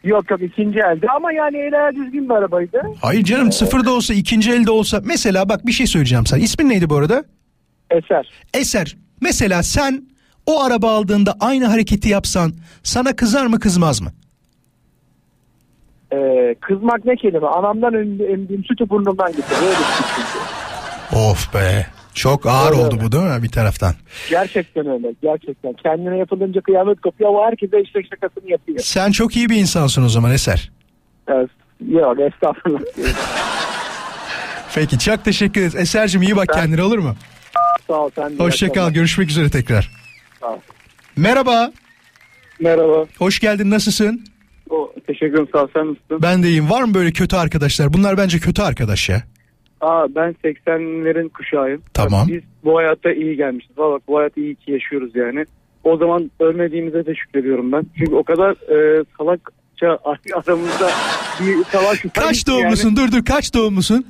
Yok 0.05 0.31
yok 0.31 0.43
ikinci 0.43 0.79
elde 0.79 1.07
ama 1.17 1.33
yani 1.33 1.57
el 1.57 1.97
düzgün 1.97 2.29
bir 2.29 2.35
arabaydı. 2.35 2.83
Hayır 3.01 3.25
canım 3.25 3.53
sıfır 3.53 3.85
da 3.85 3.93
olsa 3.93 4.15
ikinci 4.15 4.53
elde 4.53 4.71
olsa. 4.71 5.01
Mesela 5.05 5.49
bak 5.49 5.67
bir 5.67 5.73
şey 5.73 5.87
söyleyeceğim 5.87 6.27
sana. 6.27 6.41
İsmin 6.41 6.69
neydi 6.69 6.91
bu 6.91 6.97
arada? 6.97 7.25
Eser. 7.91 8.31
Eser. 8.55 8.97
Mesela 9.21 9.63
sen 9.63 10.03
o 10.47 10.63
araba 10.63 10.91
aldığında 10.91 11.37
aynı 11.41 11.67
hareketi 11.67 12.09
yapsan 12.09 12.53
sana 12.83 13.17
kızar 13.17 13.47
mı 13.47 13.61
kızmaz 13.61 14.01
mı? 14.01 14.13
Ee, 16.13 16.55
kızmak 16.61 17.05
ne 17.05 17.17
kelime? 17.17 17.47
Anamdan 17.47 17.95
em- 17.95 18.31
emdiğim 18.31 18.65
sütü 18.65 18.89
burnumdan 18.89 19.33
getir. 19.33 19.57
Öyle 19.63 19.71
bir 19.71 19.85
şey. 19.85 20.48
Of 21.13 21.55
be. 21.55 21.87
Çok 22.15 22.47
ağır 22.47 22.71
Öyle 22.73 22.81
oldu 22.81 22.95
öyle. 22.95 23.05
bu 23.05 23.13
değil 23.13 23.25
mi 23.25 23.43
bir 23.43 23.49
taraftan? 23.49 23.95
Gerçekten 24.31 24.87
öyle. 24.87 25.15
Gerçekten. 25.23 25.73
Kendine 25.73 26.19
yapılınca 26.19 26.61
kıyamet 26.61 27.01
kopuyor 27.01 27.31
ama 27.31 27.47
herkese 27.47 27.83
işte 27.83 28.01
şakasını 28.11 28.51
yapıyor. 28.51 28.79
Sen 28.79 29.13
çok 29.13 29.37
iyi 29.37 29.49
bir 29.49 29.57
insansın 29.57 30.03
o 30.05 30.09
zaman 30.09 30.33
Eser. 30.33 30.71
Evet. 31.29 31.51
Yok 31.89 32.21
estağfurullah. 32.21 32.81
Peki 34.75 34.99
çok 34.99 35.25
teşekkür 35.25 35.61
ederiz. 35.61 35.75
Eser'cim 35.75 36.23
iyi 36.23 36.37
bak 36.37 36.49
Ben- 36.49 36.55
kendine 36.61 36.83
olur 36.83 36.99
mu? 36.99 37.17
Sağ 37.87 37.95
ol 37.95 38.11
sen 38.15 38.39
de. 38.39 38.43
Hoşça 38.43 38.73
kal. 38.73 38.91
Görüşmek 38.91 39.31
üzere 39.31 39.51
tekrar. 39.51 39.91
Sağ 40.41 40.47
ol. 40.47 40.59
Merhaba. 41.17 41.73
Merhaba. 42.61 43.05
Hoş 43.19 43.39
geldin. 43.41 43.71
Nasılsın? 43.71 44.25
O, 44.71 44.93
teşekkür 45.07 45.33
ederim 45.33 45.49
sağ 45.53 45.63
ol 45.63 45.69
sen 45.73 45.83
nasılsın? 45.83 46.23
Ben 46.23 46.43
de 46.43 46.49
iyiyim. 46.49 46.71
Var 46.71 46.83
mı 46.83 46.95
böyle 46.95 47.13
kötü 47.13 47.37
arkadaşlar? 47.37 47.93
Bunlar 47.93 48.19
bence 48.19 48.39
kötü 48.39 48.63
arkadaş 48.63 49.09
ya. 49.09 49.23
Aa 49.81 50.07
ben 50.15 50.37
80'lerin 50.45 51.29
kuşağıyım. 51.29 51.83
Tamam. 51.95 52.29
Biz 52.29 52.43
bu 52.65 52.77
hayatta 52.79 53.13
iyi 53.13 53.37
gelmişiz. 53.37 53.79
Valla 53.79 53.99
bu 54.09 54.19
hayatı 54.19 54.41
iyi 54.41 54.55
ki 54.55 54.73
yaşıyoruz 54.73 55.17
yani. 55.17 55.45
O 55.85 55.97
zaman 55.97 56.31
ölmediğimize 56.41 57.07
de 57.07 57.15
şükrediyorum 57.15 57.73
ben. 57.73 57.87
Çünkü 57.99 58.15
o 58.15 58.23
kadar 58.23 58.51
e, 58.51 59.05
salakça 59.19 59.99
aramızda 60.35 60.91
bir 61.41 61.65
savaş 61.65 62.05
Kaç 62.15 62.47
doğumlusun? 62.47 62.97
Dur 62.97 63.13
dur 63.13 63.25
kaç 63.25 63.55
doğumlusun? 63.55 64.07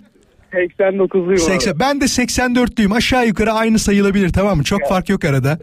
Yani 0.52 0.68
89'luyum 0.78 1.38
80. 1.38 1.78
Ben 1.80 2.00
de 2.00 2.04
84'lüyüm. 2.04 2.96
Aşağı 2.96 3.26
yukarı 3.26 3.52
aynı 3.52 3.78
sayılabilir 3.78 4.32
tamam 4.32 4.56
mı? 4.56 4.64
Çok 4.64 4.88
fark 4.88 5.08
yok 5.08 5.24
arada. 5.24 5.58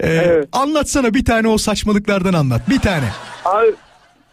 Ee, 0.00 0.08
Evet. 0.08 0.48
Anlatsana 0.52 1.14
bir 1.14 1.24
tane 1.24 1.48
o 1.48 1.58
saçmalıklardan 1.58 2.32
anlat. 2.32 2.60
Bir 2.70 2.78
tane. 2.78 3.04
Abi, 3.44 3.66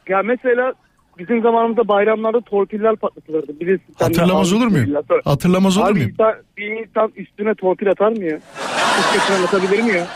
ya 0.10 0.22
mesela 0.24 0.74
bizim 1.20 1.42
zamanımızda 1.42 1.88
bayramlarda 1.88 2.42
torpiller 2.42 2.96
patlatılırdı. 2.96 3.60
Bilirsin, 3.60 3.86
Hatırlamaz 4.00 4.54
olur 4.54 4.68
muyum? 4.68 4.90
Sonra- 5.08 5.22
Hatırlamaz 5.26 5.78
olur 5.78 5.92
muyum? 5.92 6.10
insan, 6.10 6.34
bir 6.58 6.68
insan 6.68 7.12
üstüne 7.16 7.56
torpil 7.56 7.90
atar 7.92 8.12
mı 8.12 8.24
ya? 8.24 8.40
Kız 9.28 9.44
atabilir 9.46 9.84
mi 9.84 9.92
ya? 9.92 10.08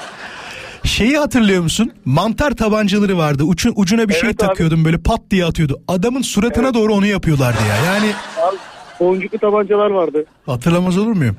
Şeyi 0.83 1.17
hatırlıyor 1.17 1.63
musun? 1.63 1.91
Mantar 2.05 2.51
tabancaları 2.51 3.17
vardı. 3.17 3.43
Ucu, 3.43 3.71
ucuna 3.75 4.09
bir 4.09 4.13
şey 4.13 4.29
Evet 4.29 4.43
abi. 4.43 4.47
takıyordun 4.47 4.85
böyle 4.85 4.97
pat 4.97 5.19
diye 5.31 5.45
atıyordu. 5.45 5.81
Adamın 5.87 6.21
suratına 6.21 6.73
doğru 6.73 6.93
onu 6.93 7.05
yapıyorlardı 7.05 7.57
ya. 7.69 7.93
Yani 7.93 8.07
Abi, 8.49 8.57
boncuklu 8.99 9.37
tabancalar 9.39 9.89
vardı. 9.91 10.25
hatırlamaz 10.45 10.97
olur 10.97 11.11
muyum? 11.15 11.37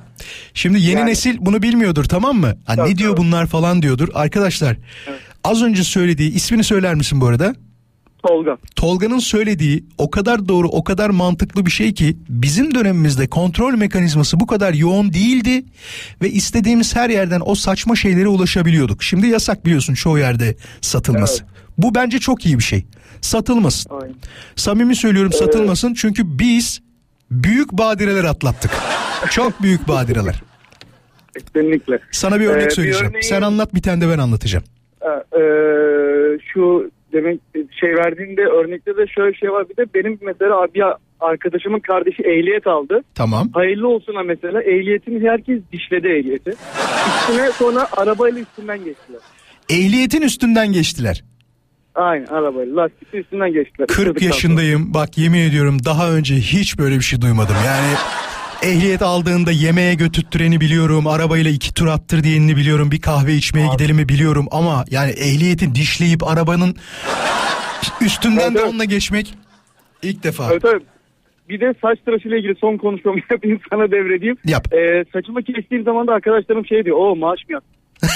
Şimdi 0.55 0.81
yeni 0.81 0.99
Yani. 1.01 1.11
nesil 1.11 1.37
bunu 1.41 1.63
bilmiyordur 1.63 2.05
tamam 2.05 2.37
mı? 2.37 2.55
Ha, 2.67 2.75
ne 2.87 2.97
diyor 2.99 3.17
bunlar 3.17 3.47
falan 3.47 3.83
diyordur. 3.83 4.09
Arkadaşlar 4.15 4.77
az 5.45 5.63
önce 5.63 5.83
söylediği 5.85 6.35
ismini 6.35 6.65
söyler 6.65 6.95
misin 6.95 7.21
bu 7.21 7.27
arada? 7.27 7.55
Tolga. 8.27 8.57
Tolga'nın 8.77 9.19
söylediği 9.19 9.85
o 9.99 10.11
kadar 10.11 10.49
doğru 10.49 10.69
o 10.69 10.85
kadar 10.85 11.11
mantıklı 11.11 11.67
bir 11.67 11.71
şey 11.71 11.95
ki 11.95 12.17
bizim 12.29 12.75
dönemimizde 12.75 13.27
kontrol 13.27 13.75
mekanizması 13.75 14.41
bu 14.41 14.47
kadar 14.47 14.75
yoğun 14.75 15.13
değildi 15.13 15.65
ve 16.23 16.31
istediğimiz 16.31 16.97
her 16.97 17.11
yerden 17.11 17.43
o 17.45 17.55
saçma 17.55 17.97
şeylere 17.97 18.29
ulaşabiliyorduk. 18.29 19.03
Şimdi 19.03 19.27
yasak 19.27 19.67
biliyorsun 19.67 19.95
çoğu 19.95 20.19
yerde 20.19 20.57
satılması. 20.81 21.45
Bu 21.79 21.95
bence 21.95 22.19
çok 22.19 22.47
iyi 22.47 22.59
bir 22.59 22.63
şey. 22.65 22.87
Satılmasın. 23.21 23.91
Aynen. 24.03 24.15
Samimi 24.57 24.97
söylüyorum 24.97 25.33
satılmasın 25.33 25.95
çünkü 25.95 26.39
biz 26.39 26.81
büyük 27.31 27.73
badireler 27.73 28.25
atlattık. 28.25 28.71
Çok 29.31 29.63
büyük 29.63 29.89
badireler. 29.89 30.43
Kesinlikle. 31.39 31.99
Sana 32.11 32.41
bir 32.41 32.47
örnek 32.47 32.63
Ee, 32.63 32.67
bir 32.67 32.75
söyleyeceğim. 32.75 33.07
örneği- 33.11 33.23
Sen 33.23 33.43
anlat 33.43 33.75
bir 33.75 33.83
tane 33.83 34.01
de 34.01 34.09
ben 34.09 34.19
anlatacağım. 34.19 34.65
Ee, 35.03 35.39
şu 36.55 36.91
demek 37.13 37.41
şey 37.81 37.97
verdiğinde 37.97 38.43
örnekte 38.43 38.97
de 38.97 39.07
şöyle 39.07 39.35
şey 39.37 39.53
var. 39.53 39.67
Bir 39.69 39.77
de 39.77 39.87
benim 39.95 40.19
mesela 40.21 40.67
bir 40.75 40.83
arkadaşımın 41.21 41.81
kardeşi 41.81 42.23
ehliyet 42.23 42.67
aldı. 42.67 43.01
Tamam. 43.15 43.49
Hayırlı 43.55 43.89
olsun 43.89 44.15
ha 44.15 44.23
mesela 44.23 44.63
ehliyetini 44.63 45.29
herkes 45.29 45.61
dişledi 45.73 46.09
ehliyeti. 46.09 46.51
Üstüne 46.51 47.51
sonra 47.53 47.87
arabayla 47.97 48.41
üstünden 48.41 48.85
geçtiler. 48.85 49.21
Ehliyetin 49.71 50.23
üstünden 50.23 50.73
geçtiler. 50.73 51.25
Aynen 51.95 52.27
arabayla 52.27 52.77
lastikli 52.77 53.19
üstünden 53.19 53.53
geçtiler. 53.53 53.87
40 53.87 53.99
Isırdıktan 53.99 54.27
yaşındayım. 54.27 54.95
Bak 54.95 55.19
yemin 55.19 55.41
ediyorum 55.41 55.85
daha 55.85 56.13
önce 56.13 56.35
hiç 56.35 56.79
böyle 56.79 56.95
bir 56.97 57.05
şey 57.05 57.21
duymadım. 57.21 57.57
Yani 57.67 57.95
ehliyet 58.63 59.03
aldığında 59.03 59.53
yemeğe 59.53 59.95
götürttüreni 59.95 60.61
biliyorum. 60.61 61.07
Arabayla 61.07 61.51
iki 61.51 61.75
tur 61.75 61.87
attır 61.87 62.25
diyenini 62.25 62.57
biliyorum. 62.57 62.91
Bir 62.91 63.01
kahve 63.01 63.35
içmeye 63.35 63.69
gidelim 63.73 63.97
mi 63.97 64.09
biliyorum. 64.09 64.47
Ama 64.51 64.85
yani 64.91 65.11
ehliyetin 65.11 65.75
dişleyip 65.75 66.29
arabanın 66.29 66.77
üstünden 68.01 68.51
Evet, 68.51 68.55
de 68.55 68.63
onunla 68.63 68.85
geçmek 68.85 69.35
ilk 70.03 70.25
defa. 70.25 70.49
Evet, 70.53 70.63
evet. 70.65 70.83
Bir 71.49 71.61
de 71.61 71.75
saç 71.83 71.99
tıraşıyla 72.05 72.37
ilgili 72.39 72.55
son 72.61 72.77
konuşmamı 72.77 73.19
yapayım 73.31 73.61
sana 73.71 73.91
devredeyim. 73.91 74.37
Yap. 74.45 74.73
Ee, 74.75 75.05
saçımı 75.13 75.43
kestiğim 75.43 75.85
zaman 75.85 76.07
da 76.07 76.13
arkadaşlarım 76.13 76.67
şey 76.67 76.85
diyor. 76.85 76.97
O 77.01 77.17
maaş 77.17 77.41
mı? 77.51 77.59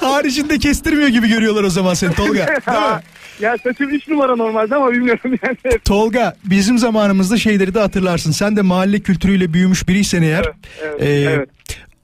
Haricinde 0.00 0.58
kestirmiyor 0.58 1.08
gibi 1.08 1.28
görüyorlar 1.28 1.64
o 1.64 1.70
zaman 1.70 1.94
seni 1.94 2.14
Tolga. 2.14 2.46
Değil 2.46 2.48
mi? 2.48 3.00
ya 3.40 3.56
saçım 3.64 3.88
3 3.90 4.08
numara 4.08 4.36
normalde 4.36 4.74
ama 4.76 4.92
bilmiyorum 4.92 5.34
yani. 5.42 5.78
Tolga 5.84 6.36
bizim 6.44 6.78
zamanımızda 6.78 7.36
şeyleri 7.38 7.74
de 7.74 7.80
hatırlarsın. 7.80 8.30
Sen 8.30 8.56
de 8.56 8.62
mahalle 8.62 9.00
kültürüyle 9.00 9.52
büyümüş 9.52 9.88
biriysen 9.88 10.22
eğer. 10.22 10.44
Evet, 10.82 10.94
evet, 11.00 11.02
e, 11.02 11.30
evet. 11.30 11.48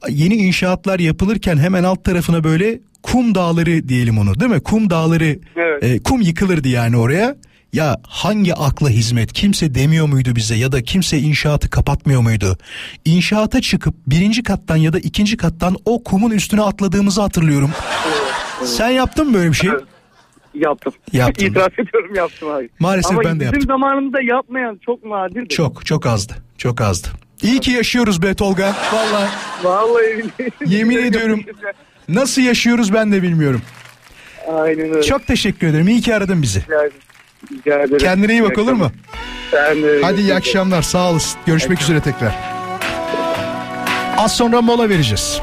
Yeni 0.09 0.35
inşaatlar 0.35 0.99
yapılırken 0.99 1.57
hemen 1.57 1.83
alt 1.83 2.03
tarafına 2.03 2.43
böyle 2.43 2.79
kum 3.03 3.35
dağları 3.35 3.89
diyelim 3.89 4.17
onu 4.17 4.39
değil 4.39 4.51
mi? 4.51 4.59
Kum 4.59 4.89
dağları 4.89 5.39
Evet. 5.55 5.83
e, 5.83 6.03
kum 6.03 6.21
yıkılırdı 6.21 6.67
yani 6.67 6.97
oraya. 6.97 7.35
Ya 7.73 7.97
hangi 8.07 8.55
akla 8.55 8.89
hizmet 8.89 9.33
kimse 9.33 9.75
demiyor 9.75 10.05
muydu 10.07 10.35
bize 10.35 10.55
ya 10.55 10.71
da 10.71 10.81
kimse 10.83 11.17
inşaatı 11.19 11.69
kapatmıyor 11.69 12.21
muydu? 12.21 12.57
İnşaata 13.05 13.61
çıkıp 13.61 13.95
birinci 14.07 14.43
kattan 14.43 14.75
ya 14.75 14.93
da 14.93 14.99
ikinci 14.99 15.37
kattan 15.37 15.75
o 15.85 16.03
kumun 16.03 16.31
üstüne 16.31 16.61
atladığımızı 16.61 17.21
hatırlıyorum. 17.21 17.71
Sen 18.65 18.89
yaptın 18.89 19.27
mı 19.27 19.33
böyle 19.33 19.49
bir 19.49 19.55
şey? 19.55 19.69
Evet. 19.69 19.83
Yaptım. 20.53 20.93
Yaptın. 21.13 21.45
İtiraf 21.49 21.79
ediyorum 21.79 22.15
yaptım 22.15 22.51
abi. 22.51 22.69
Maalesef 22.79 23.11
Ama 23.11 23.23
ben 23.23 23.29
de 23.29 23.33
bizim 23.39 23.45
yaptım. 23.45 23.61
zamanımızda 23.67 24.21
yapmayan 24.21 24.79
çok 24.85 25.05
nadirdi. 25.05 25.49
Çok 25.49 25.85
çok 25.85 26.05
azdı. 26.05 26.33
Çok 26.57 26.81
azdı. 26.81 27.07
İyi 27.41 27.59
ki 27.59 27.71
yaşıyoruz 27.71 28.21
be 28.21 28.33
Tolga. 28.33 28.73
Vallahi 28.93 29.29
Vallahi. 29.63 30.23
Yemin 30.65 30.97
ediyorum. 31.05 31.41
nasıl 32.09 32.41
yaşıyoruz 32.41 32.93
ben 32.93 33.11
de 33.11 33.21
bilmiyorum. 33.23 33.61
Aynen 34.47 34.89
öyle. 34.89 35.03
Çok 35.03 35.27
teşekkür 35.27 35.67
ederim. 35.67 35.87
İyi 35.87 36.01
ki 36.01 36.15
aradın 36.15 36.41
bizi. 36.41 36.59
Rica 36.61 36.75
ederim. 36.81 36.91
Rica 37.51 37.79
ederim. 37.79 37.97
Kendine 37.97 38.31
iyi 38.31 38.43
bak 38.43 38.57
olur 38.57 38.73
mu? 38.73 38.91
Sen 39.51 39.83
de. 39.83 39.99
Hadi 40.03 40.21
iyi 40.21 40.35
akşamlar. 40.35 40.81
Sağ 40.81 41.11
olasın. 41.11 41.39
Görüşmek 41.45 41.81
üzere 41.81 42.01
tekrar. 42.01 42.35
Az 44.17 44.37
sonra 44.37 44.61
mola 44.61 44.89
vereceğiz. 44.89 45.41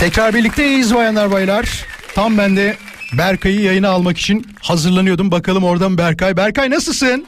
Tekrar 0.00 0.34
birlikteyiz 0.34 0.94
bayanlar 0.94 1.30
baylar. 1.30 1.84
Tam 2.14 2.38
ben 2.38 2.56
de 2.56 2.74
Berkay'ı 3.18 3.60
yayına 3.60 3.88
almak 3.88 4.18
için 4.18 4.46
hazırlanıyordum. 4.62 5.30
Bakalım 5.30 5.64
oradan 5.64 5.98
Berkay. 5.98 6.36
Berkay 6.36 6.70
nasılsın? 6.70 7.26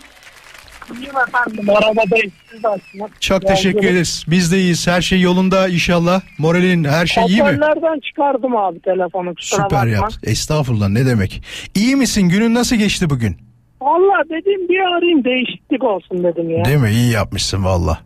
İyiyim 0.94 1.12
efendim 1.28 1.70
arabadayız. 1.70 2.32
Siz 2.50 2.64
aslında. 2.64 3.08
Çok 3.20 3.46
teşekkür 3.46 3.78
ederiz. 3.84 4.24
Biz 4.28 4.52
de 4.52 4.58
iyiyiz. 4.58 4.86
Her 4.86 5.02
şey 5.02 5.20
yolunda 5.20 5.68
inşallah. 5.68 6.20
Moralin 6.38 6.84
her 6.84 7.06
şey 7.06 7.24
iyi 7.26 7.42
mi? 7.42 7.48
Hoparlörden 7.48 8.00
çıkardım 8.00 8.56
abi 8.56 8.80
telefonu 8.80 9.34
kusura 9.34 9.62
Süper 9.62 9.78
bakma. 9.78 9.90
yap. 9.92 10.12
Estağfurullah 10.24 10.88
ne 10.88 11.06
demek. 11.06 11.42
İyi 11.74 11.96
misin? 11.96 12.28
Günün 12.28 12.54
nasıl 12.54 12.76
geçti 12.76 13.10
bugün? 13.10 13.36
Valla 13.82 14.24
dedim 14.24 14.68
bir 14.68 14.96
arayayım 14.96 15.24
değişiklik 15.24 15.84
olsun 15.84 16.24
dedim 16.24 16.50
ya. 16.50 16.64
Değil 16.64 16.78
mi? 16.78 16.90
İyi 16.90 17.12
yapmışsın 17.12 17.64
valla. 17.64 17.98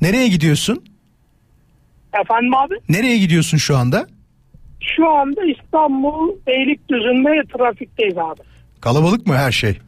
Nereye 0.00 0.28
gidiyorsun? 0.28 0.84
Efendim 2.22 2.54
abi 2.54 2.74
Nereye 2.88 3.18
gidiyorsun 3.18 3.58
şu 3.58 3.76
anda? 3.76 4.06
şu 4.96 5.08
anda 5.10 5.40
İstanbul 5.44 6.28
Beylikdüzü'nde 6.46 7.42
trafikteyiz 7.58 8.18
abi. 8.18 8.40
Kalabalık 8.80 9.26
mı 9.26 9.36
her 9.36 9.52
şey? 9.52 9.78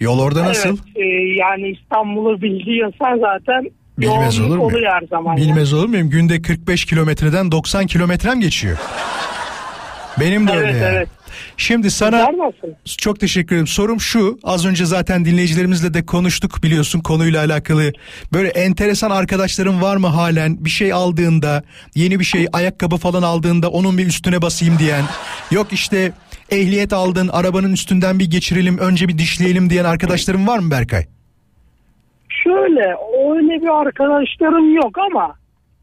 Yol 0.00 0.18
orada 0.20 0.44
nasıl? 0.44 0.68
Evet 0.68 0.78
e, 0.96 1.04
yani 1.38 1.68
İstanbul'u 1.68 2.42
biliyorsan 2.42 3.18
zaten 3.20 3.70
Bilmez 3.98 4.40
olur 4.40 4.48
muyum? 4.48 4.60
oluyor 4.60 4.92
her 4.92 5.06
zaman. 5.06 5.36
Bilmez 5.36 5.72
olur 5.72 5.88
muyum? 5.88 6.10
Günde 6.10 6.42
45 6.42 6.84
kilometreden 6.84 7.52
90 7.52 7.86
kilometrem 7.86 8.40
geçiyor. 8.40 8.78
Benim 10.20 10.48
de 10.48 10.52
Evet, 10.52 10.62
öyle 10.66 10.78
yani. 10.78 10.94
evet. 10.96 11.08
Şimdi 11.56 11.90
sana 11.90 12.28
çok 12.98 13.20
teşekkür 13.20 13.54
ederim. 13.54 13.66
Sorum 13.66 14.00
şu. 14.00 14.38
Az 14.44 14.66
önce 14.66 14.86
zaten 14.86 15.24
dinleyicilerimizle 15.24 15.94
de 15.94 16.06
konuştuk 16.06 16.62
biliyorsun 16.62 17.00
konuyla 17.00 17.44
alakalı. 17.44 17.92
Böyle 18.32 18.48
enteresan 18.48 19.10
arkadaşların 19.10 19.82
var 19.82 19.96
mı 19.96 20.06
halen? 20.06 20.64
Bir 20.64 20.70
şey 20.70 20.92
aldığında, 20.92 21.62
yeni 21.94 22.20
bir 22.20 22.24
şey, 22.24 22.46
ayakkabı 22.52 22.96
falan 22.96 23.22
aldığında 23.22 23.70
onun 23.70 23.98
bir 23.98 24.06
üstüne 24.06 24.42
basayım 24.42 24.78
diyen. 24.78 25.04
Yok 25.50 25.72
işte 25.72 26.12
ehliyet 26.50 26.92
aldın, 26.92 27.28
arabanın 27.28 27.72
üstünden 27.72 28.18
bir 28.18 28.30
geçirelim, 28.30 28.78
önce 28.78 29.08
bir 29.08 29.18
dişleyelim 29.18 29.70
diyen 29.70 29.84
arkadaşların 29.84 30.46
var 30.46 30.58
mı 30.58 30.70
Berkay? 30.70 31.04
Şöyle 32.28 32.96
öyle 33.30 33.62
bir 33.62 33.80
arkadaşlarım 33.80 34.74
yok 34.74 34.98
ama 34.98 35.34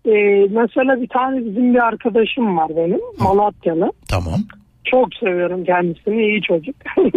e, 0.05 0.11
mesela 0.51 1.01
bir 1.01 1.07
tane 1.07 1.45
bizim 1.45 1.73
bir 1.73 1.79
arkadaşım 1.79 2.57
var 2.57 2.69
benim 2.69 2.99
Malatyalı. 3.19 3.91
Tamam. 4.09 4.39
Çok 4.85 5.15
seviyorum 5.15 5.65
kendisini 5.65 6.21
iyi 6.21 6.41
çocuk. 6.41 6.75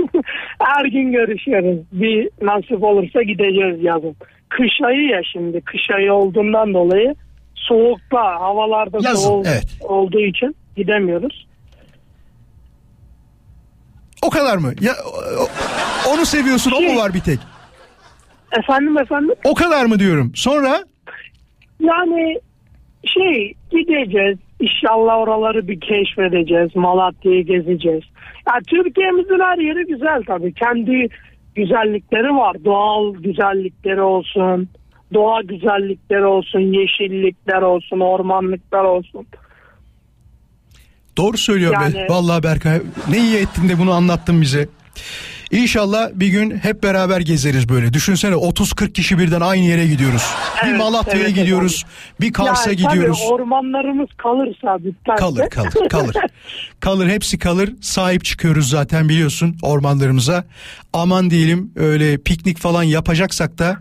Her 0.59 0.85
gün 0.85 1.13
görüşüyoruz. 1.13 1.79
Bir 1.93 2.31
nasip 2.43 2.83
olursa 2.83 3.23
gideceğiz 3.23 3.83
yazın. 3.83 4.17
Kış 4.49 4.73
ayı 4.85 5.03
ya 5.03 5.21
şimdi 5.33 5.61
kış 5.61 5.91
ayı 5.91 6.13
olduğundan 6.13 6.75
dolayı 6.75 7.15
soğukta 7.55 8.41
havalarda 8.41 8.99
Yazın, 9.03 9.29
soğuk 9.29 9.47
evet. 9.47 9.79
olduğu 9.81 10.21
için 10.21 10.57
gidemiyoruz. 10.77 11.47
O 14.23 14.31
kadar 14.31 14.57
mı? 14.57 14.73
Ya 14.81 14.93
onu 16.09 16.27
seviyorsun, 16.27 16.73
o 16.73 16.81
mu 16.81 16.97
var 16.97 17.15
bir 17.15 17.21
tek? 17.21 17.39
Efendim 18.59 18.99
efendim 18.99 19.35
O 19.45 19.55
kadar 19.55 19.85
mı 19.85 19.99
diyorum. 19.99 20.33
Sonra 20.35 20.85
yani 21.81 22.41
şey 23.05 23.55
gideceğiz 23.71 24.39
İnşallah 24.61 25.19
oraları 25.19 25.69
bir 25.69 25.81
keşfedeceğiz. 25.81 26.77
Malatya'yı 26.77 27.47
gezeceğiz. 27.47 28.05
Ya 28.49 28.55
Türkiye'mizin 28.69 29.41
her 29.41 29.59
yeri 29.59 29.87
güzel 29.87 30.23
tabii. 30.27 30.55
Kendi 30.55 31.09
güzellikleri 31.55 32.35
var. 32.37 32.57
Doğal 32.65 33.15
güzellikleri 33.15 34.01
olsun. 34.03 34.69
Doğa 35.15 35.41
güzellikleri 35.43 36.25
olsun. 36.25 36.61
Yeşillikler 36.61 37.63
olsun. 37.63 38.01
Ormanlıklar 38.01 38.85
olsun. 38.85 39.27
Doğru 41.17 41.37
söylüyor 41.37 41.73
be. 41.73 41.77
Yani- 41.85 42.07
Vallahi 42.09 42.43
Berkay 42.43 42.81
ne 43.11 43.19
iyi 43.19 43.37
ettin 43.37 43.69
de 43.69 43.79
bunu 43.79 43.93
anlattın 43.93 44.41
bize. 44.41 44.69
İnşallah 45.51 46.11
bir 46.15 46.29
gün 46.29 46.51
hep 46.51 46.83
beraber 46.83 47.21
gezeriz 47.21 47.69
böyle. 47.69 47.93
Düşünsene 47.93 48.35
30-40 48.35 48.93
kişi 48.93 49.19
birden 49.19 49.41
aynı 49.41 49.65
yere 49.65 49.87
gidiyoruz. 49.87 50.23
bir 50.63 50.69
Evet, 50.69 50.79
Malatya'ya 50.79 51.23
evet 51.23 51.35
gidiyoruz. 51.35 51.85
Bir 52.21 52.33
Kars'a 52.33 52.71
Yani 52.71 52.77
gidiyoruz. 52.77 53.19
Tabii 53.19 53.35
ormanlarımız 53.35 54.09
kalırsa 54.17 54.79
bitmezse. 54.79 55.21
Kalır 55.21 55.51
kalır 55.51 55.89
kalır. 55.91 56.17
kalır 56.81 57.09
hepsi 57.09 57.39
kalır. 57.39 57.73
Sahip 57.81 58.25
çıkıyoruz 58.25 58.69
zaten 58.69 59.09
biliyorsun 59.09 59.57
ormanlarımıza. 59.63 60.45
Aman 60.93 61.31
diyelim 61.31 61.73
öyle 61.77 62.19
piknik 62.19 62.59
falan 62.59 62.83
yapacaksak 62.83 63.59
da 63.59 63.79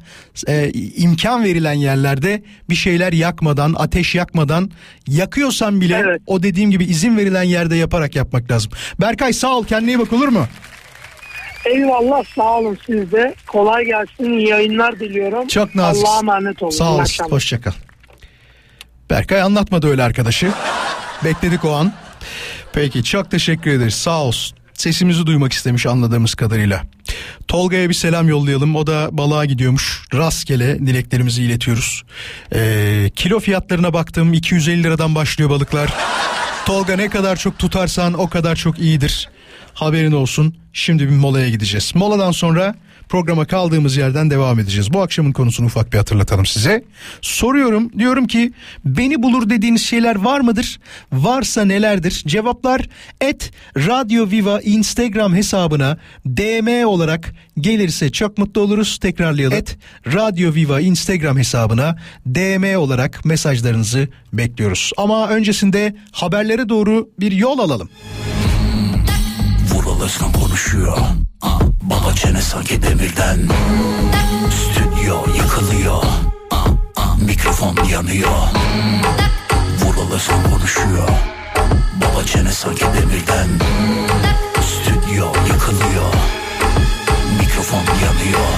e, 0.48 0.72
imkan 0.96 1.44
verilen 1.44 1.74
yerlerde 1.74 2.44
bir 2.70 2.76
şeyler 2.76 3.14
yakmadan, 3.14 3.76
ateş 3.78 4.16
yakmadan 4.16 4.72
yakıyorsan 5.08 5.82
bile 5.82 6.02
Evet. 6.06 6.22
o 6.28 6.44
dediğim 6.44 6.72
gibi 6.72 6.84
izin 6.84 7.18
verilen 7.18 7.44
yerde 7.44 7.76
yaparak 7.76 8.16
yapmak 8.16 8.52
lazım. 8.52 8.72
Berkay 9.02 9.34
sağ 9.34 9.58
ol 9.58 9.66
kendine 9.66 9.92
iyi 9.92 10.00
bak 10.00 10.14
olur 10.14 10.28
mu? 10.28 10.48
Eyvallah 11.66 12.24
sağ 12.36 12.58
olun 12.58 12.78
siz 12.86 13.12
de. 13.12 13.36
Kolay 13.48 13.86
gelsin. 13.86 14.24
iyi 14.24 14.48
yayınlar 14.50 15.00
diliyorum. 15.00 15.48
Çok 15.48 15.76
nazik. 15.76 16.06
Allah'a 16.06 16.20
emanet 16.20 16.64
olun. 16.64 16.72
Sağ 16.72 16.90
olasın. 16.92 17.02
akşamlar. 17.02 17.32
Hoşça 17.32 17.62
kal. 17.62 17.72
Berkay 19.10 19.42
anlatmadı 19.42 19.88
öyle 19.88 20.04
arkadaşı. 20.04 20.52
Bekledik 21.24 21.66
o 21.66 21.72
an. 21.72 21.94
Peki 22.74 23.04
çok 23.04 23.32
teşekkür 23.32 23.72
ederiz. 23.72 23.94
Sağ 23.94 24.22
olsun. 24.24 24.58
Sesimizi 24.74 25.26
duymak 25.26 25.54
istemiş 25.54 25.86
anladığımız 25.86 26.36
kadarıyla. 26.36 26.82
Tolga'ya 27.48 27.90
bir 27.90 27.94
selam 27.94 28.30
yollayalım. 28.30 28.76
O 28.76 28.88
da 28.88 29.08
balığa 29.12 29.46
gidiyormuş. 29.46 30.02
Rastgele 30.14 30.80
dileklerimizi 30.80 31.44
iletiyoruz. 31.44 32.04
Ee, 32.56 33.10
kilo 33.16 33.40
fiyatlarına 33.40 33.94
baktım. 33.94 34.34
250 34.34 34.84
liradan 34.84 35.16
başlıyor 35.16 35.50
balıklar. 35.50 35.94
Tolga 36.66 36.96
ne 36.96 37.10
kadar 37.10 37.36
çok 37.36 37.60
tutarsan 37.60 38.14
o 38.14 38.30
kadar 38.30 38.56
çok 38.56 38.80
iyidir. 38.80 39.30
Haberin 39.74 40.12
olsun. 40.12 40.56
Şimdi 40.78 41.10
bir 41.10 41.16
molaya 41.16 41.50
gideceğiz. 41.50 41.92
Moladan 41.96 42.32
sonra 42.32 42.76
programa 43.10 43.46
kaldığımız 43.46 43.98
yerden 43.98 44.30
devam 44.30 44.60
edeceğiz. 44.60 44.94
Bu 44.94 45.02
akşamın 45.02 45.32
konusunu 45.32 45.66
ufak 45.66 45.94
bir 45.94 45.98
hatırlatalım 45.98 46.46
size. 46.46 46.84
Soruyorum 47.22 48.00
diyorum 48.00 48.28
ki 48.28 48.54
beni 48.86 49.24
bulur 49.24 49.50
dediğiniz 49.50 49.86
şeyler 49.86 50.16
var 50.16 50.40
mıdır? 50.40 50.80
Varsa 51.14 51.66
nelerdir? 51.66 52.24
Cevaplar 52.28 52.82
et 53.22 53.52
Radyo 53.78 54.30
Viva 54.32 54.62
Instagram 54.62 55.36
hesabına 55.36 55.98
DM 56.26 56.88
olarak 56.88 57.34
gelirse 57.60 58.12
çok 58.12 58.38
mutlu 58.38 58.62
oluruz. 58.62 58.98
Tekrarlayalım. 58.98 59.58
Et 59.58 59.78
Radyo 60.14 60.54
Viva 60.54 60.82
Instagram 60.82 61.38
hesabına 61.38 61.98
DM 62.26 62.78
olarak 62.78 63.26
mesajlarınızı 63.26 64.08
bekliyoruz. 64.34 64.92
Ama 64.98 65.30
öncesinde 65.30 65.96
haberlere 66.12 66.70
doğru 66.70 67.10
bir 67.20 67.32
yol 67.32 67.60
alalım. 67.60 67.90
Vural 69.70 70.02
Özkan 70.02 70.32
konuşuyor. 70.32 70.98
Baba 71.82 72.14
çene 72.16 72.42
sanki 72.42 72.82
demirden. 72.84 73.40
Stüdyo 74.52 75.18
yıkılıyor. 75.38 76.04
Mikrofon 77.22 77.78
yanıyor. 77.92 78.30
Vural 79.80 80.12
Özkan 80.14 80.44
konuşuyor. 80.44 81.10
Baba 82.02 82.24
çene 82.26 82.52
sanki 82.52 82.86
demirden. 82.86 83.48
Stüdyo 84.62 85.28
yıkılıyor. 85.48 86.14
Mikrofon 87.40 87.84
yanıyor. 88.06 88.50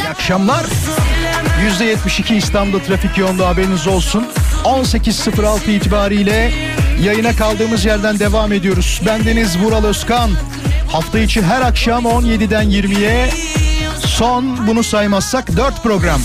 İyi 0.00 0.08
akşamlar. 0.08 0.66
%72 1.80 2.34
İstanbul'da 2.34 2.82
trafik 2.82 3.18
yoğunluğu 3.18 3.46
haberiniz 3.46 3.86
olsun. 3.86 4.26
18.06 4.64 5.70
itibariyle 5.70 6.52
yayına 7.02 7.36
kaldığımız 7.36 7.84
yerden 7.84 8.18
devam 8.18 8.52
ediyoruz. 8.52 9.02
Bendeniz 9.06 9.58
Vural 9.58 9.84
Özkan. 9.84 10.30
Hafta 10.92 11.18
içi 11.18 11.42
her 11.42 11.60
akşam 11.60 12.04
17'den 12.04 12.64
20'ye 12.64 13.30
son 14.06 14.66
bunu 14.66 14.82
saymazsak 14.82 15.56
4 15.56 15.82
program. 15.82 16.20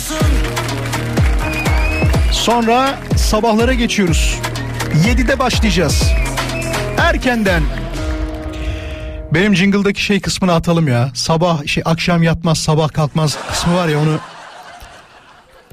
Sonra 2.31 2.99
sabahlara 3.17 3.73
geçiyoruz. 3.73 4.39
7'de 5.05 5.39
başlayacağız. 5.39 6.03
Erkenden 6.97 7.63
benim 9.34 9.55
jingle'daki 9.55 10.03
şey 10.03 10.19
kısmını 10.19 10.53
atalım 10.53 10.88
ya. 10.88 11.12
Sabah 11.13 11.65
şey 11.67 11.84
akşam 11.86 12.23
yatmaz 12.23 12.57
sabah 12.57 12.89
kalkmaz 12.89 13.38
kısmı 13.49 13.75
var 13.75 13.88
ya 13.88 13.99
onu 13.99 14.19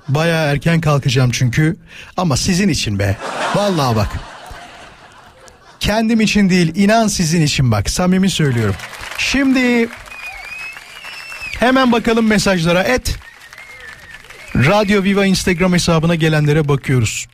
Baya 0.09 0.45
erken 0.45 0.81
kalkacağım 0.81 1.31
çünkü 1.31 1.77
ama 2.17 2.37
sizin 2.37 2.69
için 2.69 2.99
be. 2.99 3.17
Vallahi 3.55 3.97
bak. 3.97 4.09
Kendim 5.81 6.21
için 6.21 6.51
değil 6.51 6.73
inan 6.75 7.09
sizin 7.09 7.43
için 7.43 7.71
bak 7.71 7.91
samimi 7.91 8.31
söylüyorum. 8.31 8.75
Şimdi 9.19 9.89
hemen 11.59 11.93
bakalım 11.93 12.27
mesajlara 12.27 12.83
et. 12.83 13.17
Radyo 14.57 15.03
Viva 15.03 15.27
Instagram 15.27 15.73
hesabına 15.73 16.15
gelenlere 16.15 16.69
bakıyoruz. 16.69 17.27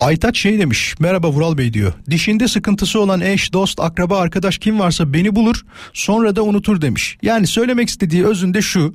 Aytaç 0.00 0.38
şey 0.38 0.58
demiş 0.58 0.94
merhaba 0.98 1.30
Vural 1.30 1.58
Bey 1.58 1.72
diyor. 1.72 1.92
Dişinde 2.10 2.48
sıkıntısı 2.48 3.00
olan 3.00 3.20
eş, 3.20 3.52
dost, 3.52 3.80
akraba, 3.80 4.18
arkadaş 4.18 4.58
kim 4.58 4.78
varsa 4.78 5.12
beni 5.12 5.36
bulur 5.36 5.64
sonra 5.92 6.36
da 6.36 6.42
unutur 6.42 6.80
demiş. 6.80 7.18
Yani 7.22 7.46
söylemek 7.46 7.88
istediği 7.88 8.26
özünde 8.26 8.62
şu. 8.62 8.94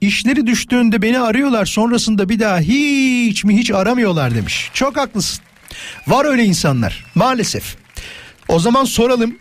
İşleri 0.00 0.46
düştüğünde 0.46 1.02
beni 1.02 1.18
arıyorlar 1.18 1.66
sonrasında 1.66 2.28
bir 2.28 2.40
daha 2.40 2.58
hiç 2.58 3.44
mi 3.44 3.56
hiç 3.56 3.70
aramıyorlar 3.70 4.34
demiş. 4.34 4.70
Çok 4.74 4.96
haklısın. 4.96 5.44
Var 6.06 6.24
öyle 6.24 6.44
insanlar 6.44 7.04
maalesef. 7.14 7.81
O 8.48 8.58
zaman 8.58 8.84
soralım 8.84 9.38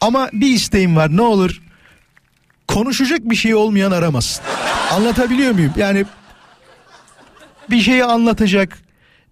ama 0.00 0.30
bir 0.32 0.46
isteğim 0.46 0.96
var 0.96 1.16
ne 1.16 1.22
olur 1.22 1.62
konuşacak 2.68 3.30
bir 3.30 3.36
şey 3.36 3.54
olmayan 3.54 3.90
aramasın. 3.90 4.44
Anlatabiliyor 4.90 5.52
muyum? 5.52 5.72
Yani 5.76 6.04
bir 7.70 7.80
şeyi 7.80 8.04
anlatacak 8.04 8.78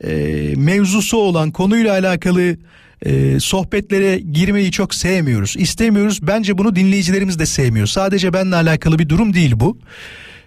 e, 0.05 0.11
mevzusu 0.57 1.17
olan 1.17 1.51
konuyla 1.51 1.93
alakalı 1.93 2.57
e, 3.03 3.41
sohbetlere 3.41 4.19
girmeyi 4.19 4.73
çok 4.73 4.95
sevmiyoruz. 4.95 5.57
İstemiyoruz. 5.57 6.27
Bence 6.27 6.59
bunu 6.59 6.77
dinleyicilerimiz 6.77 7.39
de 7.39 7.47
sevmiyor. 7.47 7.87
Sadece 7.87 8.33
benimle 8.33 8.57
alakalı 8.57 8.99
bir 8.99 9.09
durum 9.09 9.35
değil 9.35 9.53
bu. 9.57 9.79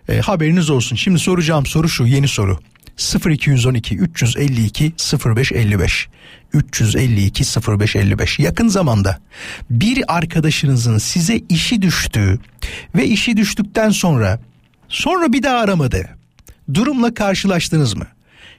E, 0.10 0.20
haberiniz 0.20 0.70
olsun. 0.70 0.96
Şimdi 0.96 1.20
soracağım 1.20 1.66
soru 1.66 1.90
şu 1.90 2.06
yeni 2.06 2.28
soru. 2.28 2.60
0212 2.98 3.98
352 3.98 4.94
0555 5.26 6.08
352 6.54 7.44
0555 7.44 8.40
yakın 8.40 8.68
zamanda 8.68 9.20
bir 9.70 10.04
arkadaşınızın 10.08 10.98
size 10.98 11.42
işi 11.50 11.82
düştüğü 11.82 12.40
ve 12.96 13.06
işi 13.06 13.38
düştükten 13.38 13.90
sonra 13.90 14.40
sonra 14.90 15.34
bir 15.34 15.44
daha 15.44 15.58
aramadı. 15.58 16.10
Durumla 16.74 17.14
karşılaştınız 17.14 17.94
mı? 17.94 18.08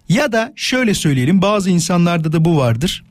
Ya 0.09 0.33
da 0.33 0.53
şöyle 0.57 0.95
söyleyelim 0.95 1.43
bazı 1.43 1.71
insanlarda 1.71 2.33
da 2.33 2.45
bu 2.45 2.57
vardır. 2.57 3.05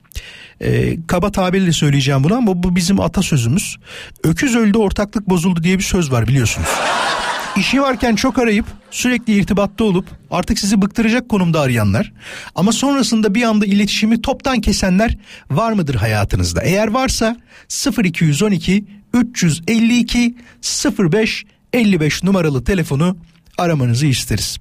Ee, 0.61 0.97
kaba 1.07 1.31
tabirle 1.31 1.71
söyleyeceğim 1.71 2.23
bunu 2.23 2.35
ama 2.35 2.63
bu 2.63 2.75
bizim 2.75 2.99
atasözümüz. 2.99 3.77
Öküz 4.23 4.55
öldü 4.55 4.77
ortaklık 4.77 5.29
bozuldu 5.29 5.63
diye 5.63 5.77
bir 5.77 5.83
söz 5.83 6.11
var 6.11 6.27
biliyorsunuz. 6.27 6.69
İşi 7.57 7.81
varken 7.81 8.15
çok 8.15 8.39
arayıp 8.39 8.65
sürekli 8.91 9.33
irtibatta 9.33 9.83
olup 9.83 10.05
artık 10.31 10.59
sizi 10.59 10.81
bıktıracak 10.81 11.29
konumda 11.29 11.61
arayanlar 11.61 12.13
ama 12.55 12.71
sonrasında 12.71 13.35
bir 13.35 13.43
anda 13.43 13.65
iletişimi 13.65 14.21
toptan 14.21 14.61
kesenler 14.61 15.17
var 15.51 15.71
mıdır 15.71 15.95
hayatınızda? 15.95 16.61
Eğer 16.61 16.87
varsa 16.87 17.37
0212 18.03 18.85
352 19.13 20.35
05 20.99 21.45
55 21.73 22.23
numaralı 22.23 22.63
telefonu 22.63 23.17
aramanızı 23.57 24.05
isteriz. 24.05 24.57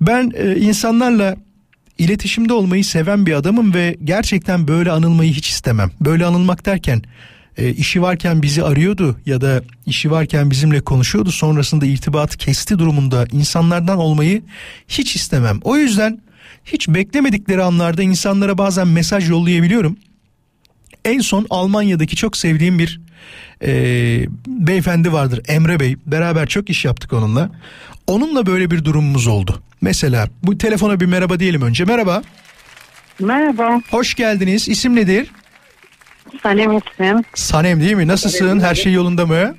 Ben 0.00 0.32
e, 0.34 0.56
insanlarla 0.56 1.36
iletişimde 1.98 2.52
olmayı 2.52 2.84
seven 2.84 3.26
bir 3.26 3.32
adamım 3.32 3.74
ve 3.74 3.96
gerçekten 4.04 4.68
böyle 4.68 4.90
anılmayı 4.90 5.32
hiç 5.32 5.48
istemem. 5.48 5.90
Böyle 6.00 6.26
anılmak 6.26 6.66
derken 6.66 7.02
e, 7.56 7.70
işi 7.70 8.02
varken 8.02 8.42
bizi 8.42 8.64
arıyordu 8.64 9.16
ya 9.26 9.40
da 9.40 9.62
işi 9.86 10.10
varken 10.10 10.50
bizimle 10.50 10.80
konuşuyordu 10.80 11.30
sonrasında 11.30 11.86
irtibatı 11.86 12.38
kesti 12.38 12.78
durumunda 12.78 13.26
insanlardan 13.32 13.98
olmayı 13.98 14.42
hiç 14.88 15.16
istemem. 15.16 15.60
O 15.62 15.76
yüzden 15.76 16.20
hiç 16.64 16.88
beklemedikleri 16.88 17.62
anlarda 17.62 18.02
insanlara 18.02 18.58
bazen 18.58 18.88
mesaj 18.88 19.30
yollayabiliyorum. 19.30 19.96
En 21.04 21.20
son 21.20 21.46
Almanya'daki 21.50 22.16
çok 22.16 22.36
sevdiğim 22.36 22.78
bir 22.78 23.00
e, 23.62 23.70
beyefendi 24.46 25.12
vardır 25.12 25.40
Emre 25.48 25.80
Bey. 25.80 25.96
Beraber 26.06 26.48
çok 26.48 26.70
iş 26.70 26.84
yaptık 26.84 27.12
onunla. 27.12 27.50
Onunla 28.06 28.46
böyle 28.46 28.70
bir 28.70 28.84
durumumuz 28.84 29.26
oldu. 29.26 29.62
Mesela 29.80 30.28
bu 30.42 30.58
telefona 30.58 31.00
bir 31.00 31.06
merhaba 31.06 31.40
diyelim 31.40 31.62
önce. 31.62 31.84
Merhaba. 31.84 32.22
Merhaba. 33.20 33.80
Hoş 33.90 34.14
geldiniz. 34.14 34.68
İsim 34.68 34.96
nedir? 34.96 35.30
Sanem 36.42 36.78
ismim. 36.78 37.24
Sanem 37.34 37.80
değil 37.80 37.94
mi? 37.94 38.06
Nasılsın? 38.08 38.60
Her 38.60 38.74
şey 38.74 38.92
yolunda 38.92 39.26
mı? 39.26 39.54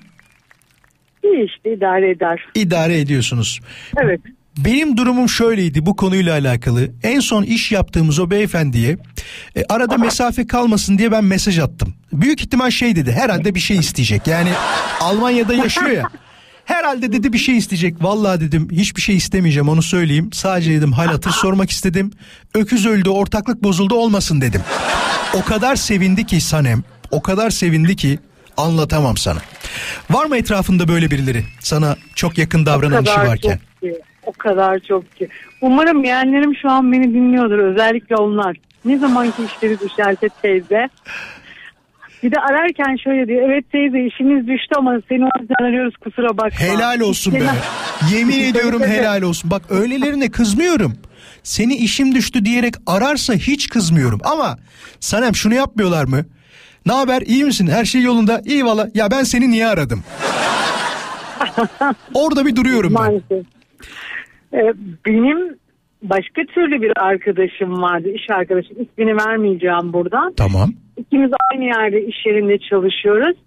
İyi 1.24 1.46
işte 1.46 1.74
idare 1.74 2.10
eder. 2.10 2.46
İdare 2.56 3.00
ediyorsunuz. 3.00 3.60
Evet. 4.04 4.22
Benim 4.58 4.98
durumum 4.98 5.30
şöyleydi 5.30 5.86
bu 5.86 5.96
konuyla 5.96 6.34
alakalı. 6.34 6.90
En 7.04 7.20
son 7.20 7.44
iş 7.44 7.72
yaptığımız 7.72 8.20
o 8.20 8.30
beyefendiye 8.32 8.98
e, 9.56 9.64
arada 9.70 9.98
mesafe 9.98 10.48
kalmasın 10.48 10.98
diye 10.98 11.12
ben 11.12 11.24
mesaj 11.24 11.60
attım. 11.60 11.94
Büyük 12.14 12.42
ihtimal 12.42 12.70
şey 12.70 12.96
dedi 12.96 13.12
herhalde 13.12 13.56
bir 13.56 13.60
şey 13.60 13.78
isteyecek. 13.78 14.28
Yani 14.28 14.50
Almanya'da 15.00 15.54
yaşıyor 15.54 15.90
ya. 15.90 16.04
Herhalde 16.66 17.12
dedi 17.12 17.34
bir 17.34 17.38
şey 17.38 17.58
isteyecek. 17.58 17.96
Vallahi 18.02 18.42
dedim 18.42 18.68
hiçbir 18.72 19.02
şey 19.02 19.16
istemeyeceğim 19.16 19.70
onu 19.70 19.82
söyleyeyim. 19.82 20.30
Sadece 20.34 20.72
dedim 20.72 20.92
hal 20.92 21.08
hatır 21.08 21.32
sormak 21.32 21.70
istedim. 21.70 22.12
Öküz 22.56 22.86
öldü 22.86 23.10
ortaklık 23.10 23.64
bozuldu 23.64 23.96
olmasın 23.96 24.42
dedim. 24.42 24.62
O 25.34 25.42
kadar 25.44 25.76
sevindi 25.76 26.26
ki 26.26 26.42
Sanem. 26.42 26.84
O 27.12 27.22
kadar 27.22 27.50
sevindi 27.50 27.96
ki 27.96 28.20
anlatamam 28.58 29.18
sana. 29.18 29.40
Var 30.10 30.26
mı 30.26 30.38
etrafında 30.38 30.88
böyle 30.88 31.12
birileri? 31.12 31.44
Sana 31.60 31.96
çok 32.16 32.38
yakın 32.38 32.66
davranan 32.66 33.04
işi 33.04 33.14
varken. 33.14 33.60
çok 33.82 33.82
ki. 33.82 34.02
O 34.26 34.32
kadar 34.32 34.80
çok 34.80 35.16
ki. 35.16 35.28
Umarım 35.62 36.04
yeğenlerim 36.04 36.56
şu 36.62 36.70
an 36.70 36.92
beni 36.92 37.14
dinliyordur. 37.14 37.60
Özellikle 37.60 38.16
onlar. 38.16 38.58
Ne 38.86 38.98
zamanki 38.98 39.44
işleri 39.46 39.80
düşerse 39.80 40.30
teyze. 40.42 40.90
Bir 42.24 42.32
de 42.32 42.36
ararken 42.50 42.96
şöyle 43.04 43.28
diyor. 43.28 43.50
Evet 43.50 43.72
teyze 43.72 44.06
işimiz 44.06 44.48
düştü 44.48 44.76
ama 44.78 45.00
seni 45.10 45.24
o 45.26 45.30
yüzden 45.42 45.66
arıyoruz 45.66 45.96
kusura 45.98 46.38
bakma. 46.38 46.60
Helal 46.60 47.00
olsun 47.00 47.34
be. 47.34 47.44
Yemin 48.16 48.44
ediyorum 48.52 48.82
helal 48.82 49.22
olsun. 49.22 49.52
Bak 49.52 49.62
öylelerine 49.70 50.32
kızmıyorum. 50.32 50.94
Seni 51.44 51.76
işim 51.76 52.16
düştü 52.16 52.46
diyerek 52.46 52.74
ararsa 52.88 53.34
hiç 53.34 53.70
kızmıyorum. 53.70 54.20
Ama 54.24 54.58
Sanem 55.00 55.36
şunu 55.36 55.54
yapmıyorlar 55.54 56.06
mı? 56.06 56.26
Ne 56.86 56.94
haber 56.94 57.22
iyi 57.22 57.46
misin 57.46 57.68
her 57.68 57.86
şey 57.86 58.02
yolunda 58.02 58.42
iyi 58.46 58.66
valla 58.66 58.88
ya 58.94 59.12
ben 59.12 59.24
seni 59.24 59.52
niye 59.52 59.68
aradım? 59.68 60.04
Orada 62.14 62.46
bir 62.46 62.56
duruyorum 62.56 62.96
ben. 63.00 63.22
Ee, 64.54 64.74
benim 65.06 65.56
başka 66.04 66.42
türlü 66.54 66.82
bir 66.82 66.92
arkadaşım 67.00 67.82
vardı. 67.82 68.08
iş 68.16 68.30
arkadaşım. 68.30 68.76
İsmini 68.80 69.18
vermeyeceğim 69.18 69.94
buradan. 69.94 70.34
Tamam. 70.38 70.74
İkimiz 71.02 71.32
aynı 71.54 71.64
yerde 71.66 72.06
iş 72.06 72.26
yerinde 72.26 72.58
çalışıyoruz. 72.58 73.38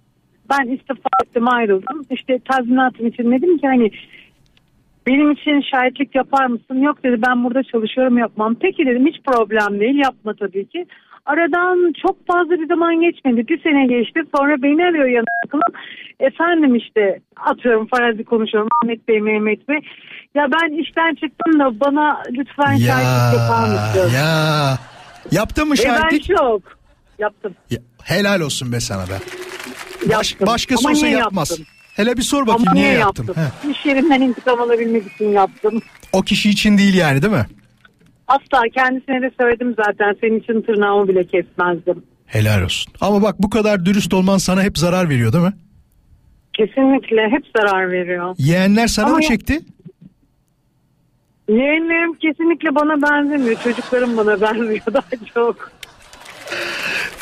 Ben 0.51 0.69
istifa 0.69 1.09
ettim 1.25 1.49
ayrıldım. 1.55 2.03
İşte 2.11 2.39
tazminatım 2.51 3.07
için 3.07 3.31
dedim 3.33 3.59
ki 3.59 3.67
hani 3.67 3.91
benim 5.07 5.31
için 5.31 5.61
şahitlik 5.71 6.15
yapar 6.15 6.47
mısın? 6.47 6.83
Yok 6.83 7.05
dedi 7.05 7.23
ben 7.29 7.45
burada 7.45 7.63
çalışıyorum 7.63 8.19
yapmam. 8.19 8.55
Peki 8.61 8.87
dedim 8.87 9.07
hiç 9.07 9.17
problem 9.27 9.81
değil 9.81 9.95
yapma 10.05 10.35
tabii 10.35 10.67
ki. 10.69 10.87
Aradan 11.27 11.93
çok 12.07 12.27
fazla 12.27 12.51
bir 12.61 12.67
zaman 12.69 13.01
geçmedi. 13.01 13.49
Bir 13.49 13.63
sene 13.63 13.87
geçti. 13.87 14.21
Sonra 14.37 14.63
beni 14.63 14.85
arıyor 14.87 15.07
yanıma. 15.07 15.63
Efendim 16.21 16.75
işte 16.75 17.21
atıyorum 17.37 17.87
farazi 17.87 18.25
konuşuyorum. 18.25 18.69
Ahmet 18.83 19.09
Bey, 19.09 19.21
Mehmet 19.21 19.69
Bey. 19.69 19.79
Ya 20.35 20.47
ben 20.53 20.73
işten 20.83 21.15
çıktım 21.15 21.61
da 21.61 21.81
bana 21.81 22.23
lütfen 22.31 22.73
Ya 22.73 22.79
şahitlik 22.79 23.41
yapar 23.41 23.69
mısın? 23.69 24.17
ya. 24.17 24.79
Yaptın 25.31 25.69
mı 25.69 25.75
Ve 25.75 25.85
ben 25.89 25.97
şahitlik? 26.01 26.27
şok. 26.39 26.63
Yaptım. 27.19 27.55
Ya, 27.71 27.79
helal 28.03 28.41
olsun 28.41 28.73
be 28.73 28.81
sana 28.81 29.03
be. 29.09 29.19
Baş, 30.09 30.31
Yaptım. 30.33 30.47
başkası 30.47 30.89
Ama 30.89 30.91
olsa 30.97 31.07
niye 31.07 31.19
yapmaz. 31.19 31.51
yaptım? 31.51 31.67
Hele 31.97 32.17
bir 32.17 32.23
sor 32.23 32.47
bakayım 32.47 32.69
Ama 32.69 32.81
niye 32.81 32.93
yaptım? 32.93 33.27
Heh. 33.35 33.71
İş 33.71 33.87
yerinden 33.87 34.21
intikam 34.21 34.61
alabilmek 34.61 35.13
için 35.15 35.29
yaptım. 35.29 35.83
O 36.13 36.23
kişi 36.23 36.51
için 36.51 36.79
değil 36.79 36.95
yani 36.95 37.23
değil 37.23 37.33
mi? 37.33 37.47
Asla 38.29 38.63
kendisine 38.75 39.23
de 39.23 39.31
söyledim 39.41 39.75
zaten 39.87 40.17
senin 40.21 40.41
için 40.41 40.63
tırnağımı 40.63 41.09
bile 41.09 41.27
kesmezdim. 41.27 42.03
Helal 42.27 42.63
olsun. 42.63 42.93
Ama 43.01 43.23
bak 43.23 43.35
bu 43.43 43.51
kadar 43.51 43.85
dürüst 43.85 44.15
olman 44.15 44.39
sana 44.39 44.63
hep 44.63 44.79
zarar 44.79 45.09
veriyor 45.09 45.33
değil 45.33 45.45
mi? 45.45 45.53
Kesinlikle 46.53 47.29
hep 47.31 47.45
zarar 47.57 47.91
veriyor. 47.93 48.35
Yeğenler 48.39 48.87
sana 48.87 49.07
Ama 49.07 49.17
mı 49.17 49.23
çekti? 49.23 49.61
Yeğenlerim 51.49 52.15
kesinlikle 52.15 52.75
bana 52.75 53.03
benzemiyor. 53.03 53.61
Çocuklarım 53.65 54.17
bana 54.17 54.41
benziyor 54.41 54.81
daha 54.93 55.05
çok. 55.35 55.73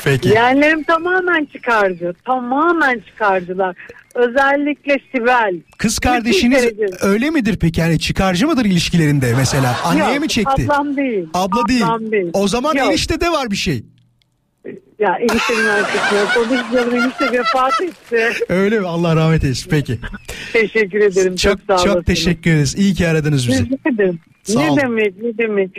Peki. 0.05 0.29
Yeğenlerim 0.29 0.83
tamamen 0.83 1.45
çıkarcı. 1.45 2.14
Tamamen 2.25 3.03
çıkarcılar. 3.07 3.77
Özellikle 4.14 4.97
Sibel. 5.14 5.61
Kız 5.79 5.99
kardeşiniz 5.99 6.64
öyle 7.03 7.31
midir 7.31 7.59
peki? 7.61 7.81
Yani 7.81 7.99
çıkarcı 7.99 8.47
mıdır 8.47 8.64
ilişkilerinde 8.64 9.35
mesela? 9.37 9.77
Anneye 9.85 10.12
Yok, 10.14 10.21
mi 10.21 10.29
çekti? 10.29 10.62
Ablam 10.64 10.97
değil. 10.97 11.29
Abla 11.35 11.68
değil. 11.68 11.85
Ablam 11.85 12.12
değil. 12.12 12.31
O 12.33 12.49
zaman 12.49 12.75
Yok. 12.75 12.88
eniştede 12.88 13.31
var 13.31 13.51
bir 13.51 13.57
şey. 13.57 13.85
Ya 14.99 15.16
eniştemin 15.21 15.66
arkasında. 15.66 16.35
Konuşacağım 16.35 16.95
enişte 16.95 17.38
vefat 17.38 17.81
etti. 17.83 18.45
Öyle 18.49 18.81
mi? 18.81 18.87
Allah 18.87 19.16
rahmet 19.16 19.45
eylesin. 19.45 19.71
Peki. 19.71 19.99
Teşekkür 20.53 21.01
ederim. 21.01 21.37
Çok, 21.37 21.59
Çok 21.59 21.61
sağ 21.66 21.85
çok, 21.85 21.87
olasın. 21.95 22.03
teşekkür 22.03 22.51
ederiz. 22.51 22.75
İyi 22.79 22.95
ki 22.95 23.09
aradınız 23.09 23.49
bizi. 23.49 23.64
Rica 23.64 23.77
ederim. 23.95 24.18
Sağ 24.42 24.61
ne 24.61 24.71
ol. 24.71 24.77
demek 24.77 25.23
ne 25.23 25.38
demek. 25.38 25.71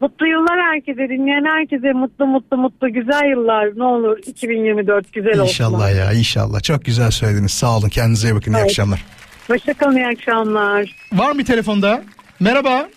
Mutlu 0.00 0.26
yıllar 0.26 0.60
herkese 0.72 1.08
dinleyen 1.08 1.44
herkese 1.44 1.92
mutlu 1.92 2.26
mutlu 2.26 2.56
mutlu 2.56 2.92
güzel 2.92 3.30
yıllar 3.30 3.78
ne 3.78 3.84
olur 3.84 4.18
2024 4.26 5.12
güzel 5.12 5.32
olsun. 5.32 5.42
İnşallah 5.44 5.96
ya 5.96 6.12
inşallah. 6.12 6.62
Çok 6.62 6.84
güzel 6.84 7.10
söylediniz. 7.10 7.52
Sağ 7.52 7.76
olun. 7.78 7.88
Kendinize 7.88 8.28
iyi 8.28 8.34
bakın. 8.34 8.52
İyi 8.52 8.56
Evet. 8.56 8.64
akşamlar. 8.64 9.04
Hoşçakalın 9.48 9.96
iyi 9.96 10.06
akşamlar. 10.06 10.96
Var 11.12 11.32
mı 11.32 11.44
telefonda? 11.44 12.02
Merhaba. 12.40 12.88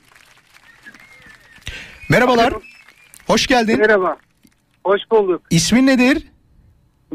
Merhabalar. 2.10 2.54
Hoş 3.28 3.48
geldin. 3.48 3.80
Merhaba. 3.80 4.18
Hoş 4.84 5.02
bulduk. 5.12 5.42
İsmin 5.50 5.88
nedir? 5.88 6.28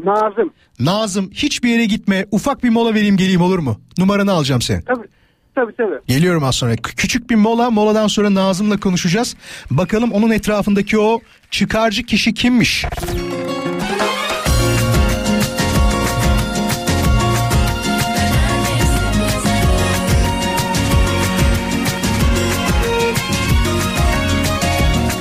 Nazım. 0.03 0.53
Nazım. 0.79 1.31
Hiçbir 1.31 1.69
yere 1.69 1.85
gitme. 1.85 2.25
Ufak 2.31 2.63
bir 2.63 2.69
mola 2.69 2.93
vereyim 2.93 3.17
geleyim 3.17 3.41
olur 3.41 3.59
mu? 3.59 3.81
Numaranı 3.97 4.31
alacağım 4.31 4.61
senin. 4.61 4.81
Tabii 4.81 5.07
tabii. 5.55 5.75
tabii. 5.75 5.95
Geliyorum 6.07 6.43
az 6.43 6.55
sonra. 6.55 6.73
Kü- 6.73 6.95
Küçük 6.95 7.29
bir 7.29 7.35
mola. 7.35 7.69
Moladan 7.71 8.07
sonra 8.07 8.33
Nazım'la 8.33 8.77
konuşacağız. 8.79 9.35
Bakalım 9.71 10.11
onun 10.11 10.31
etrafındaki 10.31 10.99
o 10.99 11.19
çıkarcı 11.51 12.03
kişi 12.03 12.33
kimmiş? 12.33 12.85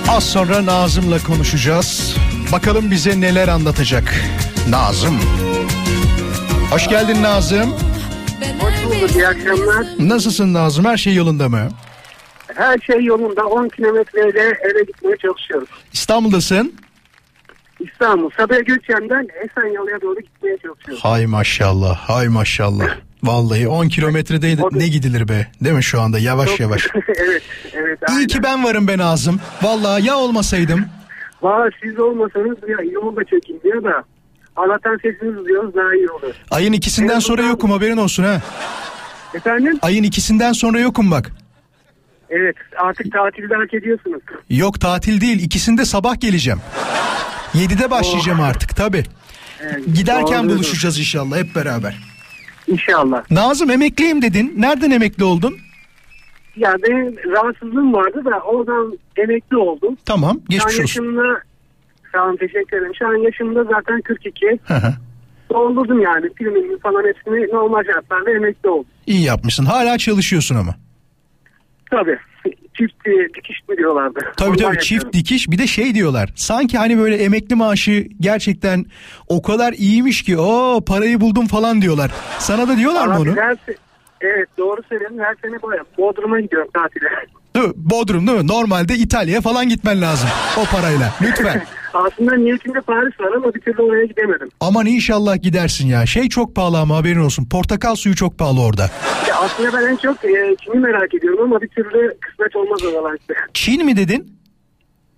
Az 0.09 0.25
sonra 0.25 0.67
Nazım'la 0.67 1.19
konuşacağız. 1.23 2.17
Bakalım 2.53 2.91
bize 2.91 3.21
neler 3.21 3.49
anlatacak. 3.49 4.15
Nazım. 4.69 5.21
Hoş 6.71 6.89
geldin 6.89 7.23
Nazım. 7.23 7.75
Hoş 8.61 8.85
bulduk. 8.85 9.17
İyi 9.17 9.27
akşamlar. 9.29 9.87
Nasılsın 9.99 10.55
Nazım? 10.55 10.85
Her 10.85 10.97
şey 10.97 11.15
yolunda 11.15 11.49
mı? 11.49 11.69
Her 12.55 12.79
şey 12.79 13.05
yolunda. 13.05 13.45
10 13.45 13.69
kilometreyle 13.69 14.41
eve 14.41 14.83
gitmeye 14.87 15.17
çalışıyoruz. 15.17 15.69
İstanbul'dasın. 15.93 16.75
İstanbul. 17.81 18.31
Sabiha 18.37 18.61
Gökçen'den 18.61 19.27
Esenyalı'ya 19.45 20.01
doğru 20.03 20.21
gitmeye 20.21 20.57
çalışıyoruz. 20.59 21.05
Hay 21.05 21.27
maşallah, 21.27 21.97
hay 21.97 22.29
maşallah. 22.29 22.87
Vallahi 23.23 23.69
10 23.69 23.89
kilometrede 23.89 24.57
O 24.63 24.71
da- 24.73 24.77
ne 24.77 24.89
gidilir 24.89 25.29
be 25.29 25.47
değil 25.65 25.77
mi 25.77 25.83
şu 25.85 26.01
anda 26.01 26.19
yavaş 26.19 26.61
yavaş. 26.61 26.89
evet, 27.09 27.43
evet. 27.75 27.99
İyi 28.09 28.15
aynen. 28.15 28.27
ki 28.27 28.43
ben 28.43 28.65
varım 28.65 28.89
be 28.89 28.99
Nazım. 28.99 29.41
Vallahi 29.63 30.07
ya 30.07 30.17
olmasaydım. 30.17 30.85
Valla 31.43 31.71
siz 31.83 31.99
olmasanız 32.01 32.57
ya 32.69 32.77
yol 32.93 33.17
da 33.17 33.25
çekin 33.25 33.61
diyor 33.65 33.85
da 33.85 34.05
Allah'tan 34.57 34.97
sesinizi 34.97 35.37
duyuyoruz 35.45 35.75
daha 35.75 35.95
iyi 35.95 36.09
olur. 36.11 36.35
Ayın 36.51 36.73
ikisinden 36.73 37.13
Evet, 37.13 37.23
sonra 37.23 37.43
yokum 37.43 37.71
haberin 37.71 37.97
olsun 37.97 38.23
ha. 38.25 38.41
Efendim? 39.35 39.79
Ayın 39.83 40.03
ikisinden 40.03 40.53
sonra 40.53 40.81
yokum 40.81 41.11
bak. 41.11 41.31
Evet 42.31 42.57
artık 42.77 43.13
tatilde 43.13 43.55
hak 43.55 43.75
ediyorsunuz. 43.75 44.23
Yok 44.51 44.81
tatil 44.81 45.21
değil 45.21 45.43
ikisinde 45.43 45.85
sabah 45.85 46.21
geleceğim. 46.21 46.61
7'de 47.55 47.91
başlayacağım 47.91 48.41
artık 48.41 48.77
tabi. 48.77 49.05
Evet, 49.61 49.95
Giderken 49.95 50.49
buluşacağız 50.49 50.99
inşallah 50.99 51.37
hep 51.37 51.55
beraber. 51.55 51.99
İnşallah. 52.67 53.31
Nazım 53.31 53.71
emekliyim 53.71 54.23
dedin. 54.23 54.55
Nereden 54.57 54.91
emekli 54.91 55.25
oldun? 55.25 55.57
Ya 56.57 56.75
benim 56.83 57.17
rahatsızlığım 57.33 57.93
vardı 57.93 58.25
da 58.25 58.39
oradan 58.41 58.99
emekli 59.17 59.57
oldum. 59.57 59.97
Tamam 60.05 60.41
geçmiş 60.49 60.73
olsun. 60.75 60.81
yaşımda 60.83 61.23
olun 62.19 62.37
teşekkür 62.37 62.77
ederim. 62.77 62.93
Şu 62.99 63.07
an 63.09 63.15
yaşımda 63.15 63.65
zaten 63.65 64.01
42. 64.01 64.47
Hı 64.65 64.75
hı. 64.75 64.93
Doldurdum 65.51 66.01
yani. 66.03 66.29
Primimi 66.33 66.79
falan 66.79 67.05
hepsini 67.07 67.49
normal 67.53 67.85
şartlarda 67.95 68.31
emekli 68.31 68.69
oldum. 68.69 68.87
İyi 69.07 69.25
yapmışsın. 69.25 69.65
Hala 69.65 69.99
çalışıyorsun 69.99 70.55
ama. 70.57 70.75
Tabii. 71.91 72.19
Çift 72.79 73.07
e, 73.07 73.11
dikiş 73.35 73.59
mi 73.69 73.77
diyorlardı. 73.77 74.21
Tabii 74.37 74.51
Ondan 74.51 74.65
tabii 74.65 74.79
çift 74.81 74.93
yapıyorum. 74.93 75.13
dikiş 75.13 75.51
bir 75.51 75.59
de 75.59 75.67
şey 75.67 75.95
diyorlar. 75.95 76.31
Sanki 76.37 76.79
hani 76.79 76.99
böyle 76.99 77.17
emekli 77.17 77.55
maaşı 77.55 78.07
gerçekten 78.21 78.85
o 79.29 79.43
kadar 79.43 79.73
iyiymiş 79.73 80.23
ki 80.23 80.39
o 80.39 80.81
parayı 80.87 81.21
buldum 81.21 81.47
falan 81.47 81.83
diyorlar. 81.83 82.11
Sana 82.39 82.69
da 82.69 82.77
diyorlar 82.77 83.07
mı 83.07 83.15
Abi 83.15 83.31
onu? 83.31 83.37
her 83.37 83.53
se- 83.55 83.77
evet 84.21 84.49
doğru 84.59 84.81
söylüyorum. 84.89 85.17
Her 85.21 85.35
sene 85.43 85.63
baya 85.63 85.83
Bodrum'a 85.99 86.41
gidiyorum 86.41 86.69
tatile. 86.75 87.09
Değil 87.57 87.67
mi? 87.67 87.73
Bodrum 87.77 88.27
değil 88.27 88.39
mi? 88.39 88.47
Normalde 88.47 88.95
İtalya'ya 88.95 89.41
falan 89.41 89.69
gitmen 89.69 90.01
lazım 90.01 90.29
o 90.57 90.65
parayla. 90.77 91.15
Lütfen. 91.23 91.63
Aslında 91.95 92.37
niyetimde 92.37 92.81
Paris 92.81 93.21
var 93.21 93.33
ama 93.37 93.55
bir 93.55 93.61
türlü 93.61 93.83
oraya 93.83 94.05
gidemedim. 94.05 94.49
Aman 94.61 94.87
inşallah 94.87 95.43
gidersin 95.43 95.89
ya. 95.89 96.07
Şey 96.07 96.29
çok 96.29 96.55
pahalı 96.57 96.79
ama 96.79 96.97
haberin 96.97 97.21
olsun. 97.21 97.45
Portakal 97.45 97.95
suyu 97.95 98.15
çok 98.17 98.39
pahalı 98.39 98.63
orada. 98.63 98.91
Ya 99.29 99.37
aslında 99.41 99.73
ben 99.73 99.87
en 99.93 99.97
çok 99.97 100.25
e, 100.25 100.57
Çin'i 100.65 100.79
merak 100.79 101.15
ediyorum 101.15 101.41
ama 101.43 101.63
bir 101.63 101.69
türlü 101.69 102.15
kısmet 102.21 102.57
olmaz 102.57 102.85
oralar 102.85 103.17
işte. 103.21 103.35
Çin 103.55 103.85
mi 103.87 103.97
dedin? 103.97 104.39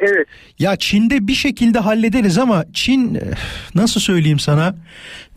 Evet. 0.00 0.26
Ya 0.59 0.76
Çin'de 0.76 1.26
bir 1.26 1.35
şekilde 1.35 1.78
hallederiz 1.78 2.38
ama 2.38 2.64
Çin 2.72 3.14
eh, 3.14 3.20
nasıl 3.74 4.00
söyleyeyim 4.00 4.38
sana? 4.38 4.74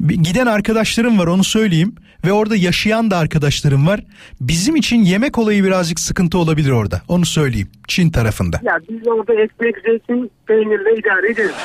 Giden 0.08 0.46
arkadaşlarım 0.46 1.20
var 1.20 1.28
onu 1.28 1.44
söyleyeyim 1.44 1.96
ve 2.26 2.32
orada 2.32 2.56
yaşayan 2.56 3.12
da 3.12 3.18
arkadaşlarım 3.18 3.88
var. 3.88 4.00
Bizim 4.42 4.76
için 4.76 5.04
yemek 5.04 5.38
olayı 5.38 5.64
birazcık 5.64 6.00
sıkıntı 6.00 6.38
olabilir 6.38 6.72
orada. 6.72 7.02
Onu 7.08 7.26
söyleyeyim. 7.26 7.68
Çin 7.88 8.10
tarafında. 8.10 8.60
Ya 8.64 8.74
biz 8.90 9.08
orada 9.08 9.34
ekmek, 9.34 9.76
zeytin, 9.86 10.32
peynirle 10.48 11.00
idare 11.00 11.32
ederiz. 11.32 11.56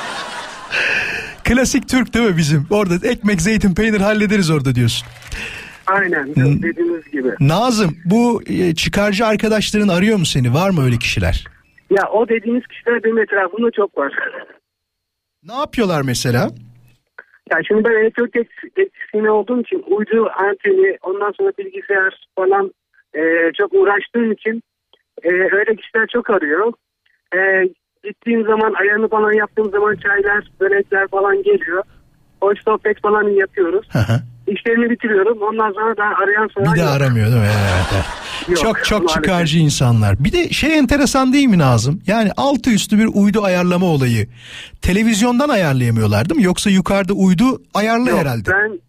Klasik 1.43 1.89
Türk 1.89 2.13
değil 2.13 2.29
mi 2.29 2.37
bizim? 2.37 2.67
Orada 2.69 3.07
ekmek, 3.07 3.41
zeytin, 3.41 3.75
peynir 3.75 4.01
hallederiz 4.01 4.49
orada 4.49 4.75
diyorsun. 4.75 5.07
Aynen 5.87 6.35
dediğiniz 6.35 7.11
gibi. 7.11 7.29
Nazım 7.39 7.97
bu 8.05 8.43
e, 8.47 8.75
çıkarcı 8.75 9.25
arkadaşların 9.25 9.87
arıyor 9.87 10.17
mu 10.17 10.25
seni? 10.25 10.53
Var 10.53 10.69
mı 10.69 10.83
öyle 10.83 10.97
kişiler? 10.97 11.45
Ya 11.89 12.09
o 12.13 12.29
dediğiniz 12.29 12.67
kişiler 12.67 13.03
benim 13.03 13.17
etrafımda 13.17 13.71
çok 13.71 13.97
var. 13.97 14.13
Ne 15.43 15.53
yapıyorlar 15.53 16.01
mesela? 16.01 16.49
Ya 17.51 17.57
şimdi 17.67 17.83
ben 17.83 17.91
elektrik 17.91 18.33
teknisyeni 18.75 19.29
olduğum 19.29 19.61
için 19.61 19.83
uydu 19.87 20.29
anteni 20.37 20.97
ondan 21.01 21.31
sonra 21.31 21.51
bilgisayar 21.57 22.27
falan 22.35 22.71
e, 23.13 23.51
çok 23.57 23.73
uğraştığım 23.73 24.31
için 24.31 24.61
e, 25.23 25.29
öyle 25.29 25.75
kişiler 25.75 26.07
çok 26.13 26.29
arıyor. 26.29 26.73
E, 27.35 27.39
gittiğim 28.03 28.45
zaman 28.45 28.73
ayarını 28.73 29.07
falan 29.07 29.33
yaptığım 29.33 29.71
zaman 29.71 29.95
çaylar, 29.95 30.47
börekler 30.59 31.07
falan 31.07 31.43
geliyor. 31.43 31.83
Hoş 32.41 32.63
sohbet 32.63 33.01
falan 33.01 33.29
yapıyoruz. 33.29 33.87
Hı 33.91 33.99
hı. 33.99 34.34
İşlerimi 34.47 34.89
bitiriyorum. 34.89 35.37
Ondan 35.41 35.71
sonra 35.73 35.97
daha 35.97 36.23
arayan 36.23 36.47
soran 36.53 36.73
Bir 36.73 36.79
de 36.79 36.83
yok. 36.83 36.91
aramıyor 36.91 37.27
değil 37.31 37.41
mi? 37.41 37.47
Evet. 38.47 38.49
Yok, 38.49 38.57
çok 38.65 38.85
çok 38.85 38.99
maalesef. 38.99 39.23
çıkarcı 39.23 39.59
insanlar. 39.59 40.23
Bir 40.23 40.31
de 40.31 40.49
şey 40.49 40.77
enteresan 40.77 41.33
değil 41.33 41.47
mi 41.47 41.57
Nazım? 41.57 42.01
Yani 42.07 42.31
altı 42.37 42.69
üstü 42.71 42.97
bir 42.99 43.09
uydu 43.13 43.43
ayarlama 43.43 43.85
olayı. 43.85 44.27
Televizyondan 44.81 45.49
ayarlayamıyorlar 45.49 46.29
değil 46.29 46.37
mi? 46.39 46.43
Yoksa 46.45 46.69
yukarıda 46.69 47.13
uydu 47.13 47.61
ayarlı 47.73 48.09
Yok, 48.09 48.19
herhalde. 48.19 48.51
Ben 48.51 48.79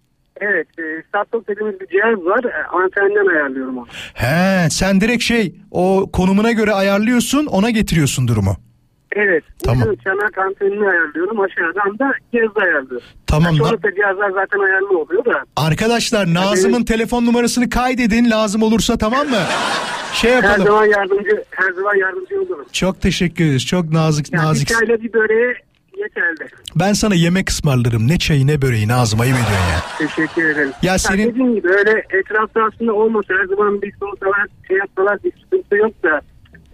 evet 0.40 0.66
e, 0.78 1.02
Startup 1.08 1.48
dediğimiz 1.48 1.80
bir 1.80 1.86
cihaz 1.86 2.18
var. 2.26 2.44
E, 2.44 2.66
antenden 2.66 3.36
ayarlıyorum 3.36 3.78
onu. 3.78 3.86
He, 4.14 4.70
sen 4.70 5.00
direkt 5.00 5.22
şey 5.22 5.54
o 5.70 6.10
konumuna 6.12 6.52
göre 6.52 6.72
ayarlıyorsun 6.72 7.46
ona 7.46 7.70
getiriyorsun 7.70 8.28
durumu. 8.28 8.56
Evet. 9.16 9.44
Tamam. 9.64 9.80
Tamam. 9.80 9.96
Çanak 10.04 10.38
antenini 10.38 10.88
ayarlıyorum. 10.88 11.40
Aşağıdan 11.40 11.98
da 11.98 12.12
cihazı 12.32 12.60
ayarlıyorum. 12.60 13.06
Tamam 13.26 13.44
Yani 13.52 13.60
da- 13.60 13.64
Sonrasında 13.64 13.94
cihazlar 13.94 14.30
zaten 14.30 14.58
ayarlı 14.58 14.98
oluyor 14.98 15.24
da. 15.24 15.42
Arkadaşlar 15.56 16.34
Nazım'ın 16.34 16.84
telefon 16.84 17.26
numarasını 17.26 17.70
kaydedin 17.70 18.30
lazım 18.30 18.62
olursa 18.62 18.98
tamam 18.98 19.26
mı? 19.28 19.36
Şey 20.12 20.30
Her 20.32 20.42
yapalım. 20.42 20.66
zaman 20.66 20.84
yardımcı 20.84 21.44
her 21.50 21.72
zaman 21.72 21.94
yardımcı 21.96 22.40
olurum. 22.40 22.64
Çok 22.72 23.00
teşekkür 23.00 23.44
ederiz. 23.44 23.66
Çok 23.66 23.92
nazik 23.92 24.32
Yani 24.32 24.42
bir 24.42 24.48
nazik. 24.48 24.68
çayla 24.68 25.02
bir 25.02 25.12
böreğe 25.12 25.54
yeterli. 25.96 26.48
Ben 26.76 26.92
sana 26.92 27.14
yemek 27.14 27.50
ısmarlarım. 27.50 28.08
Ne 28.08 28.18
çayı 28.18 28.46
ne 28.46 28.62
böreği 28.62 28.88
Nazım 28.88 29.20
ayıp 29.20 29.34
ediyorsun 29.36 29.54
ya. 29.72 30.08
Teşekkür 30.08 30.48
ederim. 30.50 30.72
Ya 30.82 30.98
senin- 30.98 31.30
dediğim 31.30 31.54
gibi 31.54 31.68
öyle 31.68 32.04
etrafta 32.10 32.60
aslında 32.64 32.92
olmasa 32.92 33.34
her 33.40 33.44
zaman 33.46 33.82
bir 33.82 33.92
sorsalar 34.00 34.46
şey 34.68 34.76
yapsalar 34.76 35.18
bir 35.24 35.32
sıkıntı 35.42 35.76
yok 35.76 36.02
da 36.02 36.20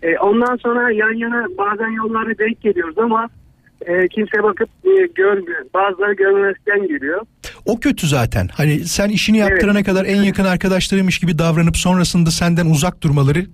e, 0.02 0.18
ondan 0.18 0.56
sonra 0.56 0.90
yan 0.90 1.18
yana 1.18 1.46
bazen 1.58 1.88
yollarda 1.88 2.38
denk 2.38 2.60
geliyoruz 2.60 2.98
ama 2.98 3.28
e, 3.86 4.08
kimse 4.08 4.42
bakıp 4.42 4.68
e, 4.84 5.06
görmüyor. 5.14 5.64
Bazıları 5.74 6.12
görmezden 6.12 6.88
geliyor. 6.88 7.20
O 7.64 7.80
kötü 7.80 8.06
zaten. 8.06 8.48
Hani 8.48 8.78
sen 8.84 9.08
işini 9.08 9.38
yaptırana 9.38 9.82
kadar 9.82 10.04
en 10.04 10.22
yakın 10.22 10.44
arkadaşlarıymış 10.44 11.18
gibi 11.18 11.38
davranıp 11.38 11.76
sonrasında 11.76 12.30
senden 12.30 12.66
uzak 12.66 13.02
durmaları 13.02 13.46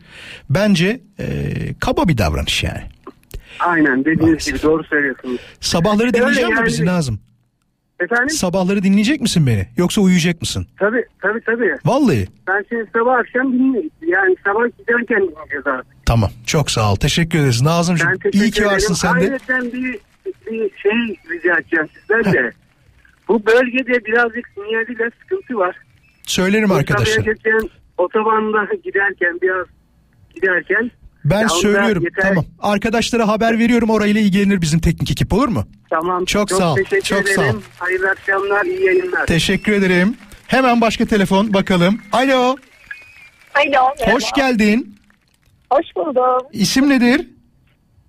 bence 0.50 1.00
e, 1.20 1.26
kaba 1.80 2.08
bir 2.08 2.18
davranış 2.18 2.64
yani. 2.64 2.82
Aynen 3.61 4.00
dediğiniz 4.00 4.22
Maalesef. 4.22 4.54
gibi 4.54 4.62
doğru 4.62 4.84
söylüyorsunuz. 4.84 5.40
Sabahları 5.61 6.14
dinleyecek 6.14 6.44
misin 6.44 6.56
yani. 6.56 6.66
bizi 6.66 6.87
Nazım? 6.87 7.20
Efendim? 8.00 8.30
Sabahları 8.30 8.82
dinleyecek 8.82 9.20
misin 9.20 9.46
beni? 9.46 9.66
Yoksa 9.76 10.00
uyuyacak 10.00 10.40
mısın? 10.40 10.66
Tabii 10.78 11.04
tabii 11.22 11.40
tabii. 11.40 11.74
Vallahi. 11.84 12.26
Ben 12.48 12.64
şimdi 12.68 12.90
sabah 12.92 13.18
akşam 13.18 13.52
dinleyeyim. 13.52 13.90
Yani 14.06 14.37
sabah 14.44 14.78
giderken 14.78 15.22
dinleyeceğiz 15.22 15.66
artık. 15.66 15.97
Tamam. 16.09 16.31
Çok 16.47 16.71
sağ 16.71 16.92
ol. 16.92 16.97
Teşekkür 16.97 17.38
ederiz. 17.38 17.62
Nazımcığım 17.62 18.09
Ben 18.11 18.18
teşekkür 18.18 18.38
iyi 18.38 18.51
ki 18.51 18.66
varsın 18.66 18.94
sen 18.94 19.14
de. 19.14 19.18
Ayrıca 19.18 19.73
bir, 19.73 19.99
bir 20.47 20.71
şey 20.83 21.16
rica 21.31 21.59
edeceğim 21.59 21.88
sizden 22.01 22.33
de. 22.33 22.53
Bu 23.29 23.47
bölgede 23.47 24.05
birazcık 24.05 24.49
sinyaliyle 24.55 25.11
sıkıntı 25.23 25.55
var. 25.55 25.77
Söylerim 26.23 26.71
arkadaşlar. 26.71 27.25
Geçen 27.25 27.71
otobanda 27.99 28.75
giderken 28.85 29.38
biraz 29.42 29.66
giderken. 30.35 30.90
Ben 31.25 31.40
Ya 31.40 31.49
söylüyorum. 31.49 32.03
yeter- 32.03 32.23
Tamam. 32.29 32.44
Arkadaşlara 32.59 33.29
haber 33.29 33.59
veriyorum. 33.59 33.90
Orayla 33.90 34.21
ilgilenir 34.21 34.61
bizim 34.61 34.81
teknik 34.81 35.11
ekip 35.11 35.33
olur 35.33 35.49
mu? 35.49 35.64
Tamam. 35.90 36.25
Çok 36.25 36.51
sağ 36.51 36.73
ol, 36.73 36.77
Teşekkür 36.77 37.01
çok 37.01 37.21
ederim. 37.23 37.37
sağ 37.37 37.57
ol. 37.57 37.61
Hayırlı 37.79 38.11
akşamlar, 38.11 38.64
iyi 38.64 38.85
yayınlar. 38.87 39.27
Teşekkür 39.27 39.73
ederim. 39.73 40.16
Hemen 40.47 40.81
başka 40.81 41.07
telefon 41.07 41.55
bakalım. 41.55 42.01
Alo. 42.12 42.35
Alo. 42.35 42.57
merhaba. 43.55 44.12
Hoş 44.14 44.33
geldin. 44.33 44.97
Hoş 45.70 45.96
buldum. 45.96 46.48
İsim 46.52 46.88
nedir? 46.88 47.26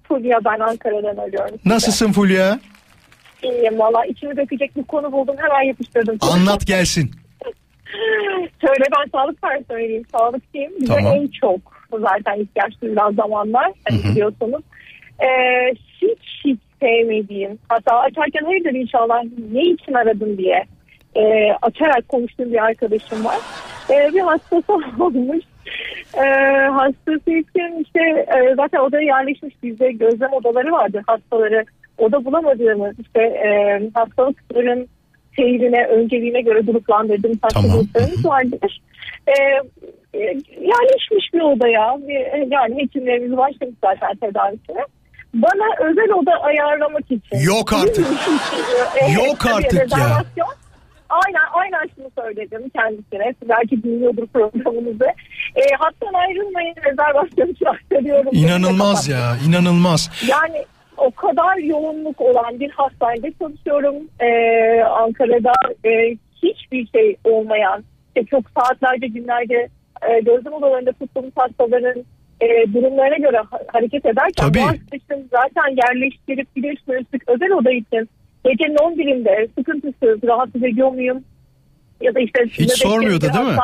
Fulya 0.08 0.40
ben 0.46 0.60
Ankara'dan 0.60 1.18
arıyorum. 1.18 1.58
size. 1.64 1.76
Nasılsın 1.76 2.12
Fulya? 2.12 2.60
İyiyim 3.44 3.80
valla. 3.80 4.06
İçimi 4.06 4.38
dökecek 4.38 4.76
bir 4.76 4.84
konu 4.84 5.12
buldum. 5.12 5.36
Hemen 5.38 5.68
yapıştırdım. 5.68 6.18
Anlat 6.22 6.68
gelsin. 6.68 7.12
Şöyle 8.62 8.84
ben 8.98 9.10
sağlık 9.12 9.42
personeliyim. 9.42 10.04
Sağlıkçıyım. 10.12 10.72
Bize 10.82 10.94
Tamam. 10.94 11.14
en 11.14 11.28
çok 11.28 11.60
zaten 12.00 12.40
ihtiyaç 12.40 12.82
duyulan 12.82 13.14
zamanlar. 13.14 13.72
Hani 13.90 14.00
biliyorsunuz. 14.04 14.62
Ee, 15.20 15.74
hiç 16.02 16.20
hiç 16.46 16.60
sevmediğim. 16.82 17.60
Hatta 17.70 18.00
açarken 18.00 18.46
hayırdır 18.46 18.74
inşallah 18.74 19.24
ne 19.52 19.62
için 19.64 19.94
aradın 19.94 20.38
diye. 20.38 20.66
e, 21.16 21.52
açarak 21.62 22.10
konuştuğum 22.10 22.52
bir 22.54 22.64
arkadaşım 22.64 23.26
var. 23.26 23.38
E, 23.90 24.14
bir 24.14 24.20
hastası 24.20 24.74
olmuş. 25.00 25.44
E, 26.20 26.26
hastası 26.68 27.32
için 27.32 27.84
işte 27.84 28.00
e, 28.36 28.56
zaten 28.56 28.80
odaya 28.80 29.04
yerleşmiş 29.04 29.56
bizde 29.64 29.92
gözlem 29.92 30.34
odaları 30.34 30.72
vardır 30.72 31.04
hastaları. 31.08 31.66
Oda 31.98 32.26
bulamadığımız 32.26 33.00
işte 33.00 33.22
e, 33.22 33.82
hastalıkların 33.94 34.88
seyrine, 35.36 35.86
önceliğine 35.86 36.42
göre 36.42 36.60
gruplandırdığımız 36.60 37.38
Tamam. 37.54 37.70
hastalıklarımız 37.70 38.26
vardır. 38.26 38.82
E, 39.28 39.34
e, 40.14 40.20
yerleşmiş 40.62 41.34
bir 41.34 41.42
odaya 41.42 41.98
bir, 42.08 42.52
yani 42.52 42.84
hekimlerimiz 42.84 43.38
başlamış 43.38 43.76
zaten 43.82 44.16
tedavisine. 44.16 44.86
Bana 45.34 45.90
özel 45.90 46.12
oda 46.12 46.32
ayarlamak 46.32 47.12
için. 47.12 47.40
Yok 47.46 47.74
artık. 47.74 48.08
Yok 49.16 49.46
artık 49.46 49.98
ya. 49.98 50.46
Aynen 51.10 51.48
aynen 51.52 51.90
şunu 51.96 52.12
söyledim 52.20 52.70
kendisine. 52.70 53.36
Belki 53.50 53.84
dinliyordur 53.84 54.28
programımızı. 54.28 55.08
E, 55.56 55.62
hattan 55.80 56.14
ayrılmayın 56.14 56.76
rezervasyon 56.86 57.56
aktarıyorum. 57.66 58.32
İnanılmaz 58.32 59.08
ya 59.08 59.36
inanılmaz. 59.48 60.28
Yani 60.30 60.66
o 60.98 61.12
kadar 61.12 61.58
yoğunluk 61.58 62.22
olan 62.22 62.60
bir 62.60 62.70
hastanede 62.70 63.32
çalışıyorum. 63.40 63.96
E, 64.20 64.30
Ankara'da 64.84 65.54
e, 65.86 66.16
hiçbir 66.44 66.88
şey 66.88 67.18
olmayan, 67.24 67.84
işte 68.08 68.26
çok 68.30 68.44
saatlerce 68.58 69.08
günlerce 69.08 69.70
e, 70.10 70.20
gözlem 70.20 70.54
odalarında 70.54 70.92
tuttuğumuz 70.92 71.32
hastaların 71.36 72.06
e, 72.42 72.74
durumlarına 72.74 73.18
göre 73.18 73.38
ha- 73.38 73.60
hareket 73.68 74.06
ederken 74.06 74.48
Tabii. 74.48 74.60
bu 74.60 74.64
arkadaşım 74.64 75.28
zaten 75.32 75.76
yerleştirip 75.86 76.56
bilirsiniz 76.56 77.06
özel 77.28 77.52
oda 77.52 77.72
için 77.72 78.10
gecenin 78.46 78.76
11'inde 78.76 79.48
sıkıntısız 79.58 80.24
rahatsız 80.24 80.64
ediyor 80.64 80.90
muyum? 80.92 81.24
Ya 82.02 82.16
da 82.16 82.20
işte 82.20 82.44
Hiç 82.46 82.72
sormuyordu 82.72 83.22
değil 83.22 83.46
mi? 83.46 83.58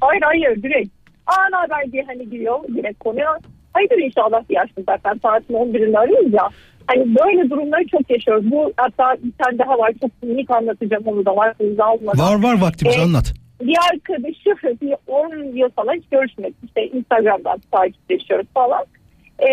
Hayır 0.00 0.22
hayır 0.22 0.62
direkt. 0.62 0.88
Aa 1.26 1.48
ne 1.50 1.56
haber 1.56 1.92
diye 1.92 2.02
hani 2.06 2.30
giriyor 2.30 2.60
direkt 2.68 2.98
konuya. 2.98 3.38
Hayırdır 3.72 3.98
inşallah 3.98 4.48
diye 4.48 4.60
açtım 4.60 4.84
zaten 4.88 5.20
saatin 5.22 5.54
11'inde 5.54 5.98
arıyoruz 5.98 6.32
ya. 6.32 6.48
Hani 6.86 7.14
böyle 7.14 7.50
durumları 7.50 7.86
çok 7.86 8.10
yaşıyoruz. 8.10 8.50
Bu 8.50 8.72
hatta 8.76 9.16
bir 9.22 9.32
tane 9.44 9.58
daha 9.58 9.78
var 9.78 9.92
çok 10.00 10.22
minik 10.22 10.50
anlatacağım 10.50 11.02
onu 11.06 11.24
da 11.26 11.36
var. 11.36 11.54
Almadan. 11.78 12.18
Var 12.26 12.42
var 12.42 12.60
vaktimiz 12.60 12.96
E, 12.96 13.00
anlat. 13.00 13.32
bir 13.62 13.76
arkadaşı 13.92 14.80
bir 14.82 14.94
10 15.06 15.56
yıl 15.56 15.70
falan 15.70 15.94
hiç 15.94 16.04
görüşmedik. 16.10 16.56
İşte 16.64 16.86
Instagram'dan 16.86 17.58
takipleşiyoruz 17.72 18.46
falan. 18.54 18.84
Ee, 19.42 19.46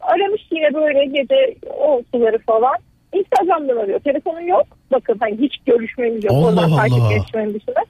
aramış 0.00 0.42
yine 0.50 0.74
böyle 0.74 1.04
gece 1.04 1.54
o 1.80 2.02
suları 2.14 2.38
falan. 2.38 2.74
Instagram'dan 3.18 3.76
arıyor. 3.76 4.00
Telefonun 4.00 4.40
yok. 4.40 4.66
Bakın 4.92 5.16
hani 5.20 5.38
hiç 5.38 5.58
görüşmemiz 5.66 6.24
yok. 6.24 6.32
Allah 6.34 6.46
Oradan 6.46 6.76
takipleşmenin 6.76 7.54
dışında. 7.54 7.80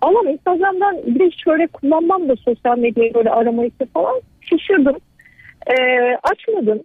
Ama 0.00 0.30
Instagram'dan 0.30 0.96
bir 1.06 1.20
de 1.20 1.26
hiç 1.26 1.44
şöyle 1.44 1.66
kullanmam 1.66 2.28
da 2.28 2.36
sosyal 2.36 2.78
medyayı 2.78 3.14
böyle 3.14 3.30
aramayı 3.30 3.70
falan. 3.94 4.20
Şaşırdım. 4.40 4.96
Ee, 5.66 5.74
açmadım. 6.22 6.82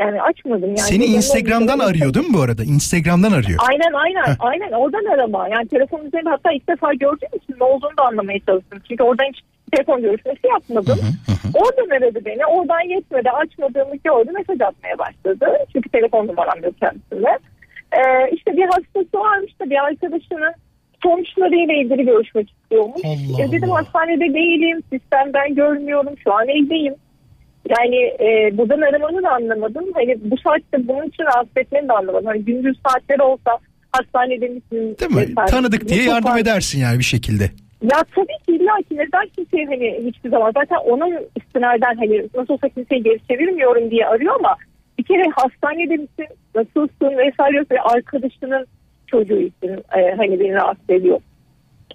Yani 0.00 0.22
açmadım. 0.22 0.68
Yani 0.68 0.78
Seni 0.78 1.04
Instagram'dan 1.04 1.78
11'inde 1.78 1.84
arıyor 1.84 2.14
değil 2.14 2.28
mi 2.28 2.34
bu 2.34 2.40
arada? 2.40 2.64
Instagram'dan 2.64 3.32
arıyor. 3.32 3.58
Aynen 3.68 3.92
aynen 3.92 4.22
Heh. 4.22 4.36
aynen 4.38 4.72
oradan 4.72 5.04
arama. 5.14 5.48
Yani 5.48 5.68
telefon 5.68 6.06
üzerinde 6.06 6.28
hatta 6.28 6.52
ilk 6.52 6.68
defa 6.68 6.94
gördüğüm 6.94 7.28
için 7.42 7.54
ne 7.60 7.64
olduğunu 7.64 7.96
da 7.98 8.06
anlamaya 8.06 8.38
çalıştım. 8.46 8.78
Çünkü 8.88 9.02
oradan 9.02 9.24
hiç 9.32 9.40
telefon 9.70 10.02
görüşmesi 10.02 10.46
yapmadım. 10.46 10.98
Oradan 11.54 11.96
aradı 11.96 12.24
beni. 12.24 12.46
Oradan 12.46 12.80
yetmedi. 12.88 13.30
Açmadığımı 13.30 13.96
gördü. 14.04 14.30
Mesaj 14.34 14.60
atmaya 14.60 14.98
başladı. 14.98 15.46
Çünkü 15.72 15.88
telefon 15.88 16.26
numaram 16.26 16.62
yok 16.62 16.74
kendisinde. 16.80 17.38
Ee, 17.92 18.30
işte 18.32 18.52
bir 18.56 18.64
hastası 18.66 19.16
varmış 19.26 19.52
da 19.60 19.70
bir 19.70 19.84
arkadaşının 19.84 20.52
sonuçlarıyla 21.02 21.74
ilgili 21.74 22.04
görüşmek 22.04 22.50
istiyormuş. 22.50 23.00
Allah 23.04 23.42
E 23.44 23.52
dedim 23.52 23.72
Allah. 23.72 23.78
hastanede 23.80 24.34
değilim. 24.34 24.82
Sistemden 24.92 25.54
görmüyorum. 25.54 26.14
Şu 26.24 26.32
an 26.34 26.48
evdeyim. 26.48 26.94
Yani 27.78 27.96
e, 27.96 28.58
buradan 28.58 28.80
aramanı 28.80 29.22
da 29.22 29.30
anlamadım. 29.30 29.84
Hani 29.94 30.16
bu 30.20 30.36
saatte 30.36 30.88
bunun 30.88 31.06
için 31.08 31.24
rahatsız 31.24 31.56
etmeni 31.56 31.88
de 31.88 31.92
anlamadım. 31.92 32.26
Hani 32.26 32.44
gündüz 32.44 32.76
saatleri 32.88 33.22
olsa 33.22 33.50
hastanede 33.92 34.48
misin? 34.48 34.96
Değil 35.00 35.10
mi? 35.10 35.16
vesaire. 35.16 35.50
Tanıdık 35.50 35.88
diye 35.88 36.02
yardım 36.04 36.36
edersin 36.36 36.80
yani 36.80 36.98
bir 36.98 37.04
şekilde. 37.04 37.50
Ya 37.82 38.04
tabii 38.14 38.38
ki 38.46 38.52
illa 38.52 38.76
ki 38.76 38.96
neden 38.96 39.28
kimseye 39.36 39.66
hani 39.66 40.00
hiçbir 40.04 40.30
zaman 40.30 40.52
zaten 40.54 40.76
onun 40.76 41.14
istinaden 41.36 41.96
hani 41.96 42.28
nasıl 42.34 42.54
olsa 42.54 42.68
kimseyi 42.68 43.02
geri 43.02 43.18
çevirmiyorum 43.28 43.90
diye 43.90 44.06
arıyor 44.06 44.34
ama 44.34 44.56
bir 44.98 45.04
kere 45.04 45.24
hastanede 45.36 45.96
misin 45.96 46.26
nasılsın 46.54 47.18
vesaire 47.18 47.64
ve 47.70 47.80
arkadaşının 47.80 48.66
çocuğu 49.06 49.40
için 49.40 49.84
e, 49.98 50.14
hani 50.16 50.40
beni 50.40 50.54
rahatsız 50.54 50.90
ediyor. 50.90 51.20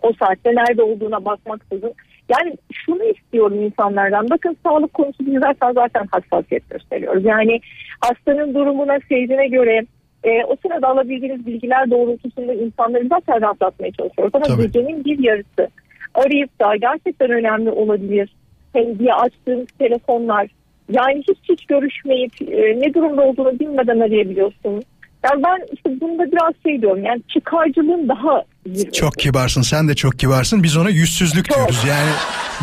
O 0.02 0.12
saatte 0.20 0.56
nerede 0.56 0.84
olduğuna 0.84 1.26
bakmaksızın. 1.26 1.94
Yani 2.30 2.58
şunu 2.72 3.04
istiyorum 3.04 3.64
insanlardan. 3.64 4.30
Bakın 4.30 4.58
sağlık 4.64 4.94
konusu 4.94 5.26
biz 5.26 5.40
zaten 5.40 5.74
zaten 5.74 6.08
hassasiyet 6.12 6.70
gösteriyoruz. 6.70 7.26
Yani 7.26 7.60
hastanın 8.02 8.54
durumuna, 8.54 9.00
seyirine 9.10 9.48
göre 9.48 9.86
e, 10.24 10.44
o 10.46 10.56
sırada 10.62 10.88
alabildiğiniz 10.88 11.46
bilgiler 11.46 11.92
doğrultusunda 11.92 12.54
insanları 12.54 13.08
zaten 13.08 13.42
rahatlatmaya 13.42 13.92
çalışıyoruz. 13.92 14.36
Ama 14.36 14.46
Tabii. 14.46 14.62
gecenin 14.62 15.06
bir 15.06 15.20
yarısı 15.20 15.68
arayıp 16.14 16.60
da 16.60 16.76
gerçekten 16.76 17.32
önemli 17.32 17.70
olabilir. 17.70 18.36
Hani 18.74 19.00
diye 19.00 19.14
açtığınız 19.14 19.68
telefonlar 19.80 20.48
yani 20.90 21.24
hiç 21.28 21.38
hiç 21.50 21.66
görüşmeyip 21.66 22.42
e, 22.42 22.80
ne 22.80 22.94
durumda 22.94 23.22
olduğunu 23.22 23.60
bilmeden 23.60 24.00
arayabiliyorsunuz. 24.00 24.84
Yani 25.24 25.44
ben 25.44 25.66
işte 25.74 26.02
bunda 26.02 26.32
biraz 26.32 26.54
şey 26.66 26.82
diyorum 26.82 27.04
yani 27.04 27.22
çıkarcılığın 27.28 28.10
daha. 28.10 28.44
Çok 28.93 29.20
kibarsın 29.20 29.61
sen 29.61 29.88
de 29.88 29.95
çok 29.95 30.20
kibarsın. 30.20 30.64
Biz 30.64 30.78
ona 30.78 30.89
yüzsüzlük 30.89 31.45
Çok. 31.45 31.57
diyoruz 31.57 31.80
yani 31.88 32.09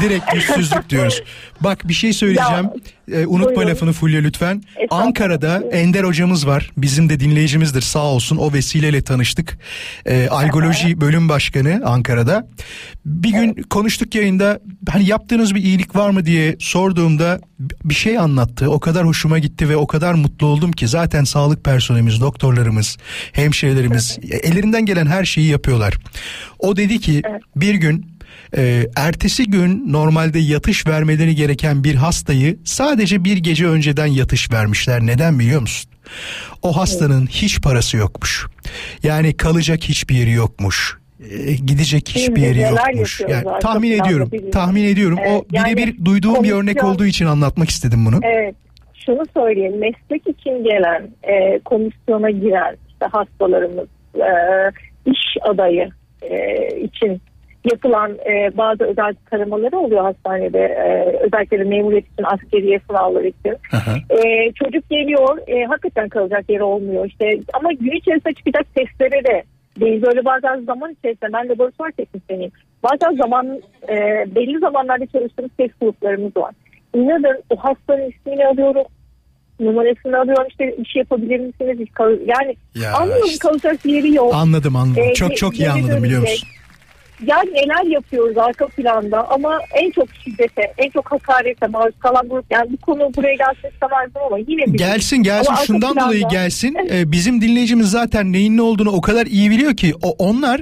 direkt 0.01 0.35
yüzsüzlük 0.35 0.91
diyoruz. 0.91 1.23
Bak 1.61 1.89
bir 1.89 1.95
şey 1.95 2.13
söyleyeceğim. 2.13 2.71
Ee, 3.13 3.27
unutma 3.27 3.57
buyurun. 3.57 3.71
lafını 3.71 3.93
Fulya 3.93 4.21
lütfen. 4.21 4.63
Ankara'da 4.91 5.63
Ender 5.73 6.05
hocamız 6.05 6.47
var. 6.47 6.71
Bizim 6.77 7.09
de 7.09 7.21
dinleyicimizdir 7.21 7.81
sağ 7.81 8.05
olsun. 8.05 8.37
O 8.37 8.53
vesileyle 8.53 9.03
tanıştık. 9.03 9.59
Ee, 10.07 10.29
algoloji 10.29 11.01
bölüm 11.01 11.29
başkanı 11.29 11.83
Ankara'da. 11.85 12.49
Bir 13.07 13.31
gün 13.31 13.55
konuştuk 13.55 14.15
yayında 14.15 14.61
hani 14.91 15.07
yaptığınız 15.07 15.55
bir 15.55 15.63
iyilik 15.63 15.97
var 15.97 16.11
mı 16.11 16.27
diye 16.27 16.57
sorduğumda 16.59 17.41
bir 17.85 17.95
şey 17.95 18.19
anlattı. 18.19 18.71
O 18.71 18.81
kadar 18.81 19.07
hoşuma 19.07 19.39
gitti 19.39 19.69
ve 19.69 19.77
o 19.77 19.87
kadar 19.87 20.15
mutlu 20.15 20.47
oldum 20.47 20.73
ki 20.73 20.89
zaten 20.89 21.25
sağlık 21.25 21.65
personelimiz, 21.65 22.21
doktorlarımız, 22.21 22.97
hemşirelerimiz 23.33 24.19
ellerinden 24.43 24.87
gelen 24.87 25.07
her 25.07 25.25
şeyi 25.25 25.49
yapıyorlar. 25.49 25.90
O 26.59 26.77
dedi 26.77 27.01
ki 27.01 27.23
bir 27.57 27.75
gün 27.75 28.07
e, 28.57 28.87
ertesi 28.97 29.51
gün 29.51 29.93
normalde 29.93 30.39
yatış 30.39 30.87
vermeleri 30.87 31.35
gereken 31.35 31.85
bir 31.85 31.95
hastayı 31.95 32.59
sadece 32.65 33.25
bir 33.25 33.37
gece 33.37 33.67
önceden 33.67 34.07
yatış 34.07 34.53
vermişler. 34.53 35.01
Neden 35.01 35.39
biliyor 35.39 35.61
musun? 35.61 35.91
O 36.63 36.77
hastanın 36.77 37.27
hiç 37.27 37.63
parası 37.63 37.97
yokmuş. 37.97 38.47
Yani 39.03 39.37
kalacak 39.37 39.83
hiçbir 39.83 40.15
yeri 40.15 40.33
yokmuş. 40.33 40.99
E, 41.31 41.53
gidecek 41.53 42.09
hiçbir 42.09 42.41
yeri 42.41 42.61
yokmuş. 42.61 43.21
Yani 43.29 43.45
tahmin 43.61 43.91
ediyorum. 43.91 44.31
Tahmin 44.53 44.85
ediyorum. 44.85 45.19
o 45.19 45.31
Evet, 45.31 45.43
yani 45.53 45.77
birebir 45.77 46.05
duyduğum 46.05 46.45
bir 46.45 46.53
örnek 46.53 46.85
olduğu 46.85 47.07
için 47.07 47.27
anlatmak 47.27 47.71
istedim 47.71 48.07
bunu. 48.07 48.21
Evet. 48.23 48.55
Şunu 49.07 49.23
söyleyeyim. 49.37 49.79
Meslek 49.79 50.27
için 50.27 50.65
gelen, 50.65 51.11
e, 51.23 51.59
komisyona 51.59 52.31
giren 52.31 52.77
işte 52.89 53.07
hastalarımız, 53.07 53.89
e, 54.15 54.31
iş 55.07 55.37
adayı 55.41 55.89
e, 56.23 56.67
için 56.77 57.21
yapılan 57.65 58.11
e, 58.11 58.57
bazı 58.57 58.85
özel 58.85 59.15
taramaları 59.31 59.79
oluyor 59.79 60.03
hastanede. 60.03 60.59
E, 60.59 61.17
özellikle 61.27 61.59
de 61.59 61.65
memuriyet 61.65 62.05
için, 62.13 62.25
askeriye 62.25 62.81
sınavları 62.87 63.27
için. 63.27 63.57
Aha. 63.73 63.97
E, 64.11 64.53
çocuk 64.53 64.91
geliyor, 64.91 65.39
e, 65.47 65.65
hakikaten 65.65 66.09
kalacak 66.09 66.45
yeri 66.49 66.63
olmuyor. 66.63 67.07
işte 67.07 67.39
Ama 67.53 67.73
gün 67.73 67.93
içerisinde 67.93 68.35
çıkacak 68.35 68.67
testlere 68.75 69.25
de 69.25 69.43
değil. 69.81 70.03
Böyle 70.03 70.25
bazen 70.25 70.61
zaman 70.61 70.93
içerisinde, 70.93 71.33
ben 71.33 71.49
laboratuvar 71.49 71.91
teknisyeniyim. 71.91 72.53
Bazen 72.83 73.17
zaman, 73.17 73.61
e, 73.89 73.97
belli 74.35 74.59
zamanlarda 74.59 75.07
çalıştığımız 75.07 75.51
test 75.59 75.81
gruplarımız 75.81 76.37
var. 76.37 76.55
İnanın 76.95 77.43
o 77.51 77.57
hastanın 77.57 78.11
ismini 78.11 78.47
alıyorum, 78.47 78.85
numarasını 79.61 80.19
alıyorum 80.21 80.47
işte 80.51 80.77
iş 80.83 80.97
yapabilir 80.97 81.41
misiniz? 81.41 81.89
Yani 82.27 82.57
Ya 82.75 82.95
anlıyorum 82.95 83.27
işte. 83.27 83.39
kalacak 83.39 83.87
yeri 83.87 84.15
yok. 84.15 84.35
Anladım 84.35 84.77
anladım. 84.77 85.03
Ee, 85.03 85.15
çok 85.15 85.37
çok 85.37 85.59
iyi 85.59 85.71
anladım 85.71 86.03
biliyor 86.03 86.21
musun? 86.21 86.49
Ya 87.27 87.37
neler 87.53 87.91
yapıyoruz 87.91 88.39
arka 88.39 88.67
planda 88.67 89.31
ama 89.31 89.59
en 89.83 89.91
çok 89.91 90.09
şiddete, 90.25 90.73
en 90.79 90.91
çok 90.91 91.13
hakarete 91.13 91.67
maruz 91.67 91.95
kalan 92.01 92.29
grup. 92.29 92.45
Yani 92.51 92.73
bu 92.73 92.77
konu 92.77 93.11
buraya 93.17 93.35
gelsin 93.35 93.69
istemezdim 93.75 94.21
ama 94.27 94.39
yine 94.39 94.73
bir 94.73 94.79
Gelsin 94.79 95.17
gelsin 95.17 95.53
Ama 95.53 95.65
şundan 95.65 95.93
planda- 95.95 96.05
dolayı 96.07 96.29
gelsin. 96.31 96.77
Ee, 96.91 97.13
bizim 97.13 97.41
dinleyicimiz 97.41 97.91
zaten 97.91 98.33
neyin 98.33 98.57
ne 98.57 98.63
olduğunu 98.63 98.91
o 98.91 99.01
kadar 99.01 99.27
iyi 99.27 99.51
biliyor 99.51 99.77
ki 99.77 99.95
o 100.03 100.11
onlar 100.11 100.61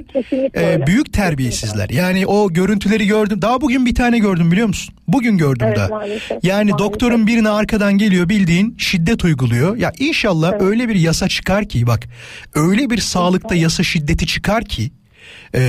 e, 0.57 0.87
büyük 0.87 1.13
terbiyesizler. 1.13 1.89
Yani 1.89 2.25
o 2.27 2.53
görüntüleri 2.53 3.07
gördüm. 3.07 3.41
Daha 3.41 3.61
bugün 3.61 3.85
bir 3.85 3.95
tane 3.95 4.19
gördüm 4.19 4.51
biliyor 4.51 4.67
musun? 4.67 4.95
Bugün 5.07 5.37
gördüm 5.37 5.67
Evet, 5.67 5.77
da. 5.77 5.87
maalesef, 5.87 6.43
Yani 6.43 6.71
maalesef. 6.71 6.79
doktorun 6.91 7.27
birine 7.27 7.49
arkadan 7.49 7.97
geliyor 7.97 8.29
bildiğin 8.29 8.75
şiddet 8.77 9.23
uyguluyor. 9.25 9.77
Ya 9.77 9.91
inşallah 9.99 10.51
Evet. 10.51 10.61
öyle 10.61 10.89
bir 10.89 10.95
yasa 10.95 11.27
çıkar 11.27 11.65
ki 11.65 11.87
bak 11.87 11.99
öyle 12.55 12.89
bir 12.89 12.97
sağlıkta 12.97 13.55
yasa 13.55 13.83
şiddeti 13.83 14.27
çıkar 14.27 14.63
ki 14.65 14.91
e, 15.55 15.61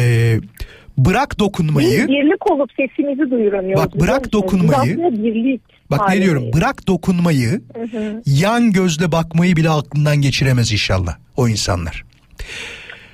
bırak 1.06 1.38
dokunmayı 1.38 1.98
Biz 2.00 2.08
birlik 2.08 2.50
olup 2.50 2.70
sesimizi 2.76 3.30
duyuramıyoruz. 3.30 3.84
Bak, 3.84 4.00
bırak 4.00 4.32
dokunmayı. 4.32 4.96
Biz 4.98 5.04
aslında 5.04 5.24
birlik 5.24 5.60
bak 5.90 6.08
ne 6.08 6.22
diyorum 6.22 6.44
bırak 6.56 6.86
dokunmayı 6.86 7.50
Hı 7.50 7.82
hı. 7.82 8.22
yan 8.26 8.72
gözle 8.72 9.12
bakmayı 9.12 9.56
bile 9.56 9.70
aklından 9.70 10.16
geçiremez 10.16 10.72
inşallah 10.72 11.16
o 11.36 11.48
insanlar. 11.48 12.04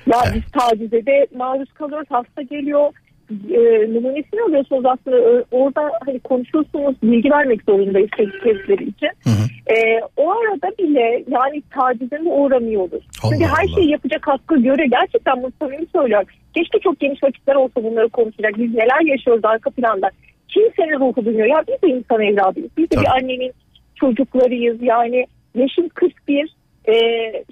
Ya 0.07 0.33
biz 0.35 0.43
tacize 0.51 1.05
de 1.05 1.27
maruz 1.35 1.73
kalıyoruz. 1.73 2.07
Hasta 2.09 2.41
geliyor. 2.41 2.93
E, 3.31 3.59
numunesini 3.93 4.41
alıyorsunuz 4.47 4.85
aslında 4.85 5.43
orada 5.51 5.91
hani 6.05 6.19
konuşuyorsunuz 6.19 6.95
bilgi 7.03 7.31
vermek 7.31 7.61
zorundayız 7.69 8.09
testleri 8.43 8.83
için. 8.83 9.09
E, 9.67 9.75
o 10.17 10.31
arada 10.31 10.77
bile 10.79 11.23
yani 11.27 11.63
tacize 11.75 12.17
mi 12.17 12.29
uğramıyoruz. 12.29 13.03
Allah 13.23 13.31
Çünkü 13.31 13.45
her 13.45 13.63
Allah. 13.63 13.75
şeyi 13.75 13.91
yapacak 13.91 14.27
hakkı 14.27 14.57
göre 14.61 14.85
gerçekten 14.87 15.43
bunu 15.43 15.51
samimi 15.61 15.85
söylüyorum. 15.95 16.27
Keşke 16.55 16.79
çok 16.79 16.99
geniş 16.99 17.23
vakitler 17.23 17.55
olsa 17.55 17.83
bunları 17.83 18.09
konuşacak. 18.09 18.57
Biz 18.57 18.73
neler 18.73 19.01
yaşıyoruz 19.05 19.45
arka 19.45 19.69
planda. 19.69 20.09
Kimsenin 20.47 20.99
ruhu 20.99 21.25
duymuyor. 21.25 21.47
Ya 21.47 21.63
biz 21.67 21.81
de 21.81 21.87
insan 21.95 22.21
evladıyız. 22.21 22.69
Biz 22.77 22.91
de 22.91 22.95
Tabii. 22.95 23.05
bir 23.05 23.09
annenin 23.09 23.51
çocuklarıyız. 23.95 24.77
Yani 24.81 25.25
yaşım 25.55 25.89
41. 25.89 26.55
E, 26.87 26.93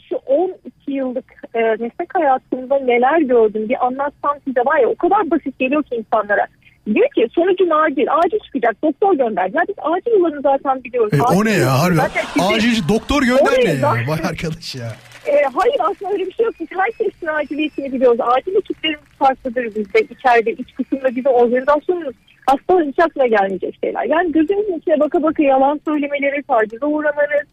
şu 0.10 0.16
12 0.16 0.58
yıllık 0.88 1.26
e, 1.54 1.60
meslek 1.60 2.16
hayatımda 2.16 2.80
neler 2.80 3.22
gördüm 3.22 3.70
bir 3.70 3.86
anlatsam 3.86 4.38
size 4.48 4.60
var 4.60 4.80
ya 4.80 4.88
o 4.90 4.96
kadar 4.96 5.32
basit 5.32 5.60
geliyor 5.60 5.84
ki 5.84 5.96
insanlara. 5.96 6.48
Diyor 6.94 7.08
ki 7.16 7.28
sonucun 7.36 7.70
acil, 7.70 8.08
acil 8.14 8.40
çıkacak 8.40 8.76
doktor 8.84 9.18
gönder. 9.18 9.46
Ya 9.46 9.62
biz 9.68 9.76
acil 9.82 10.12
yıllarını 10.12 10.42
zaten 10.42 10.84
biliyoruz. 10.84 11.14
E, 11.14 11.22
o 11.22 11.46
ne 11.46 11.52
ya 11.52 11.82
harbi? 11.82 12.02
Acil 12.42 12.90
doktor 12.90 13.22
gönder 13.24 13.66
ne 13.66 13.74
ya? 13.74 13.94
Vay 14.08 14.20
arkadaş 14.24 14.76
ya. 14.76 14.88
e, 15.28 15.32
hayır 15.32 15.76
aslında 15.80 16.12
öyle 16.12 16.26
bir 16.26 16.32
şey 16.32 16.46
yok. 16.46 16.56
Biz 16.60 16.68
herkesin 16.78 17.28
aciliyetini 17.28 17.94
biliyoruz. 17.94 18.20
Acil 18.22 18.56
ekiplerimiz 18.56 19.04
farklıdır 19.20 19.66
bizde. 19.66 20.02
İçeride 20.02 20.52
iç 20.52 20.74
kısımda 20.76 21.16
bizim 21.16 21.32
organizasyonumuz 21.32 22.16
hastaların 22.46 22.92
hiç 22.92 23.00
aklına 23.00 23.28
gelmeyecek 23.28 23.78
şeyler. 23.84 24.04
Yani 24.06 24.32
gözümüzün 24.32 24.78
içine 24.80 25.00
baka 25.00 25.24
baka 25.24 25.44
yalan 25.44 25.80
söylemeleri, 25.86 26.44
tacize 26.44 26.86
uğramaları, 26.86 27.44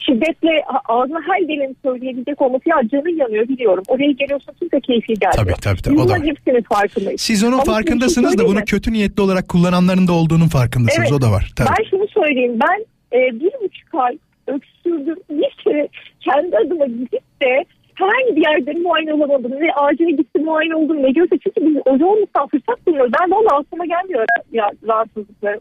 şiddetle 0.00 0.64
ağzına 0.88 1.20
her 1.28 1.40
geleni 1.40 1.74
söyleyebilecek 1.84 2.42
olması 2.42 2.68
ya 2.68 2.76
canın 2.92 3.16
yanıyor 3.16 3.48
biliyorum. 3.48 3.84
Oraya 3.88 4.12
geliyorsun 4.12 4.54
kimse 4.60 4.80
keyfi 4.80 5.14
gelmiyor. 5.14 5.32
Tabii, 5.32 5.60
tabii, 5.62 5.82
tabii, 5.82 6.00
o 6.00 6.08
da 6.08 6.16
hepsinin 6.16 6.62
farkındayız. 6.62 7.20
Siz 7.20 7.44
onun 7.44 7.52
Ama 7.52 7.64
şunu 7.64 7.74
farkındasınız 7.74 8.38
da 8.38 8.46
bunu 8.46 8.60
kötü 8.66 8.92
niyetli 8.92 9.22
olarak 9.22 9.48
kullananların 9.48 10.08
da 10.08 10.12
olduğunun 10.12 10.48
farkındasınız. 10.48 11.08
Evet. 11.10 11.18
O 11.18 11.22
da 11.22 11.30
var. 11.30 11.52
Tabii. 11.56 11.68
Ben 11.68 11.90
şunu 11.90 12.08
söyleyeyim. 12.08 12.58
Ben 12.60 12.78
e, 13.18 13.40
bir 13.40 13.52
buçuk 13.62 13.94
ay 13.94 14.18
öksürdüm. 14.46 15.16
Bir 15.30 15.64
kere 15.64 15.88
kendi 16.20 16.56
adıma 16.56 16.86
gidip 16.86 17.42
de 17.42 17.64
herhangi 17.94 18.36
bir 18.36 18.42
yerde 18.42 18.72
muayene 18.72 19.14
olamadım. 19.14 19.52
Ne 19.60 19.72
acile 19.72 20.10
gittim 20.10 20.44
muayene 20.44 20.74
oldum 20.74 21.02
ne 21.02 21.10
görse. 21.10 21.38
Çünkü 21.44 21.60
biz 21.66 21.76
o 21.84 21.96
yoğunluktan 21.98 22.48
fırsat 22.48 22.86
bulmuyoruz. 22.86 23.12
Ben 23.20 23.30
valla 23.30 23.58
aklıma 23.58 23.86
gelmiyor 23.86 24.26
ya 24.52 24.70
rahatsızlıklarım. 24.88 25.60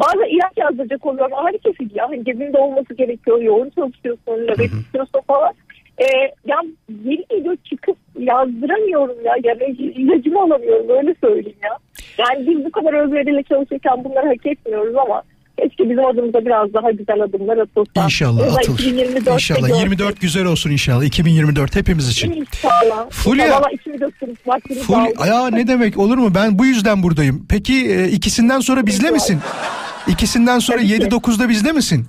Bazen 0.00 0.34
ilaç 0.36 0.52
yazdıracak 0.56 1.06
oluyorum. 1.06 1.34
Ağrı 1.34 1.58
kesici 1.58 1.98
ya. 1.98 2.04
Hani 2.08 2.24
cebinde 2.24 2.58
olması 2.58 2.94
gerekiyor. 2.94 3.42
Yoğun 3.42 3.70
çalışıyorsun, 3.70 4.46
nöbet 4.46 4.70
tutuyorsun 4.70 5.20
falan. 5.26 5.52
Ee, 5.98 6.04
ya 6.46 6.56
yeri 7.04 7.24
geliyor 7.30 7.56
çıkıp 7.64 7.96
yazdıramıyorum 8.18 9.16
ya. 9.24 9.32
Ya 9.44 9.54
ilacımı 9.78 10.40
alamıyorum 10.42 10.86
öyle 10.98 11.14
söyleyeyim 11.20 11.58
ya. 11.62 11.76
Yani 12.18 12.46
biz 12.46 12.64
bu 12.64 12.70
kadar 12.70 12.92
özveriyle 13.04 13.42
çalışırken 13.42 14.04
bunları 14.04 14.26
hak 14.26 14.46
etmiyoruz 14.46 14.96
ama 14.96 15.22
keşke 15.58 15.90
bizim 15.90 16.06
adımıza 16.06 16.44
biraz 16.44 16.74
daha 16.74 16.90
güzel 16.90 17.20
adımlar 17.20 17.58
atılsa. 17.58 18.04
İnşallah 18.04 18.56
atılır. 18.56 18.78
2024'te 18.78 19.32
İnşallah 19.32 19.60
görsek. 19.68 19.82
24 19.82 20.20
güzel 20.20 20.44
olsun 20.44 20.70
inşallah. 20.70 21.04
2024 21.04 21.76
hepimiz 21.76 22.08
için. 22.08 22.32
İnşallah. 22.32 23.10
Fulya. 23.10 23.44
Aldım. 25.18 25.28
ya 25.28 25.48
ne 25.50 25.68
demek 25.68 25.98
olur 25.98 26.18
mu? 26.18 26.34
Ben 26.34 26.58
bu 26.58 26.66
yüzden 26.66 27.02
buradayım. 27.02 27.46
Peki 27.48 27.74
e, 27.74 28.08
ikisinden 28.08 28.60
sonra 28.60 28.86
bizle 28.86 29.10
misin? 29.10 29.38
İkisinden 30.08 30.58
sonra 30.58 30.78
Tabii 30.78 30.88
ki. 30.88 30.94
7-9'da 30.94 31.48
bizde 31.48 31.72
misin? 31.72 32.06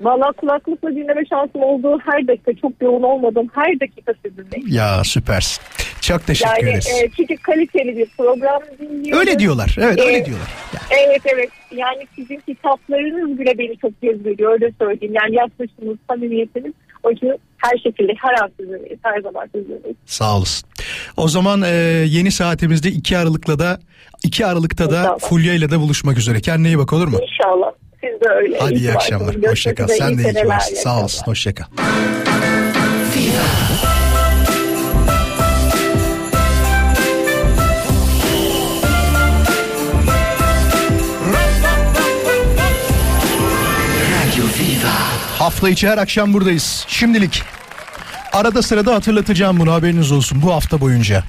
Valla 0.00 0.32
kulaklıkla 0.32 0.90
dinleme 0.90 1.22
şansım 1.30 1.62
olduğu 1.62 1.98
her 1.98 2.28
dakika 2.28 2.52
çok 2.62 2.72
yoğun 2.82 3.02
olmadım. 3.02 3.46
Her 3.54 3.80
dakika 3.80 4.12
sizinleyim. 4.26 4.68
Ya 4.76 5.04
süpersin. 5.04 5.62
Çok 6.00 6.26
teşekkür 6.26 6.50
Yani 6.50 6.70
ederiz. 6.70 6.88
e, 7.04 7.08
çünkü 7.16 7.36
kaliteli 7.36 7.96
bir 7.96 8.06
program 8.18 8.62
dinliyoruz. 8.80 9.20
öyle 9.20 9.38
diyorlar. 9.38 9.76
Evet 9.78 10.00
öyle 10.00 10.16
e, 10.18 10.24
diyorlar. 10.24 10.48
Ya, 10.74 10.80
Evet 11.04 11.20
evet. 11.34 11.48
Yani 11.76 12.06
sizin 12.16 12.36
kitaplarınız 12.46 13.38
bile 13.38 13.58
beni 13.58 13.76
çok 13.76 14.00
cezbediyor 14.02 14.52
öyle 14.52 14.72
söyleyeyim. 14.80 15.14
Yani 15.22 15.34
yaklaşımınız, 15.36 15.98
samimiyetiniz. 16.10 16.72
O 17.02 17.10
yüzden 17.10 17.38
her 17.56 17.78
şekilde 17.78 18.12
her 18.18 18.42
an 18.44 18.50
sizinleyiz. 18.60 18.98
Her 19.02 19.20
zaman 19.20 19.46
sizinleyiz. 19.54 19.96
sağ 20.06 20.36
olasın. 20.36 20.68
O 21.16 21.28
zaman 21.28 21.62
e, 21.62 21.68
yeni 22.06 22.30
saatimizde 22.30 22.88
2 22.88 23.18
Aralık'la 23.18 23.58
da 23.58 23.80
2 24.24 24.46
Aralık'ta 24.46 24.90
da 24.90 24.98
İnşallah. 25.00 25.18
Fulya 25.18 25.54
ile 25.54 25.70
de 25.70 25.78
buluşmak 25.80 26.18
üzere. 26.18 26.40
Kendine 26.40 26.68
iyi 26.68 26.78
bak 26.78 26.92
olur 26.92 27.08
mu? 27.08 27.18
İnşallah. 27.22 27.70
Siz 28.00 28.20
de 28.20 28.28
öyle. 28.28 28.58
Hadi 28.58 28.74
iyi 28.74 28.82
ki 28.82 28.92
akşamlar. 28.94 29.26
varsınız. 29.26 29.50
Hoşça 29.50 29.74
kal. 29.74 29.86
Görüşmek 29.86 30.08
Sen 30.08 30.18
de 30.18 30.22
iyi 30.22 30.42
ki 30.42 30.48
varsın. 30.48 30.74
iyi 30.74 30.76
Sağ 30.76 30.80
akşamlar. 30.90 31.00
olasın. 31.00 31.26
Hoşça 31.26 31.54
kal. 31.54 31.64
Radio 44.12 44.44
Viva. 44.44 44.94
Hafta 45.38 45.68
içi 45.68 45.88
her 45.88 45.98
akşam 45.98 46.32
buradayız. 46.32 46.84
Şimdilik 46.88 47.42
arada 48.32 48.62
sırada 48.62 48.94
hatırlatacağım 48.94 49.58
bunu 49.60 49.72
haberiniz 49.72 50.12
olsun 50.12 50.42
bu 50.42 50.52
hafta 50.54 50.80
boyunca. 50.80 51.24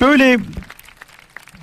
Böyle 0.00 0.38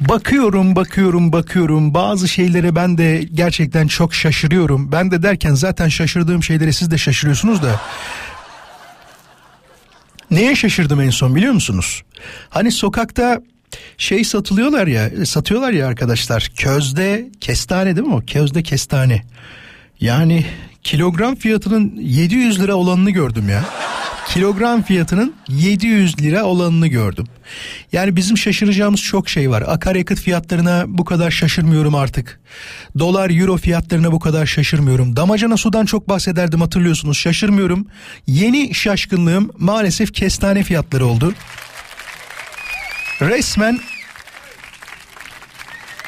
bakıyorum 0.09 0.75
bakıyorum 0.75 1.31
bakıyorum 1.31 1.93
bazı 1.93 2.27
şeylere 2.27 2.75
ben 2.75 2.97
de 2.97 3.27
gerçekten 3.33 3.87
çok 3.87 4.13
şaşırıyorum. 4.13 4.91
Ben 4.91 5.11
de 5.11 5.23
derken 5.23 5.53
zaten 5.53 5.87
şaşırdığım 5.87 6.43
şeylere 6.43 6.71
siz 6.71 6.91
de 6.91 6.97
şaşırıyorsunuz 6.97 7.63
da. 7.63 7.81
Neye 10.31 10.55
şaşırdım 10.55 11.01
en 11.01 11.09
son 11.09 11.35
biliyor 11.35 11.53
musunuz? 11.53 12.03
Hani 12.49 12.71
sokakta 12.71 13.41
şey 13.97 14.23
satılıyorlar 14.23 14.87
ya 14.87 15.25
satıyorlar 15.25 15.71
ya 15.71 15.87
arkadaşlar 15.87 16.51
közde 16.57 17.29
kestane 17.41 17.95
değil 17.95 18.07
mi 18.07 18.15
o 18.15 18.21
közde 18.27 18.63
kestane. 18.63 19.23
Yani 19.99 20.45
kilogram 20.83 21.35
fiyatının 21.35 21.95
700 21.95 22.61
lira 22.61 22.75
olanını 22.75 23.11
gördüm 23.11 23.49
ya. 23.49 23.65
Kilogram 24.27 24.83
fiyatının 24.83 25.35
700 25.49 26.19
lira 26.21 26.43
olanını 26.43 26.87
gördüm. 26.87 27.27
Yani 27.91 28.15
bizim 28.15 28.37
şaşıracağımız 28.37 29.01
çok 29.01 29.29
şey 29.29 29.49
var. 29.49 29.63
Akaryakıt 29.67 30.19
fiyatlarına 30.19 30.83
bu 30.87 31.05
kadar 31.05 31.31
şaşırmıyorum 31.31 31.95
artık. 31.95 32.39
Dolar, 32.99 33.29
euro 33.29 33.57
fiyatlarına 33.57 34.11
bu 34.11 34.19
kadar 34.19 34.45
şaşırmıyorum. 34.45 35.15
Damacana 35.15 35.57
sudan 35.57 35.85
çok 35.85 36.09
bahsederdim 36.09 36.61
hatırlıyorsunuz. 36.61 37.17
Şaşırmıyorum. 37.17 37.87
Yeni 38.27 38.73
şaşkınlığım 38.73 39.51
maalesef 39.57 40.13
kestane 40.13 40.63
fiyatları 40.63 41.05
oldu. 41.05 41.33
Resmen 43.21 43.79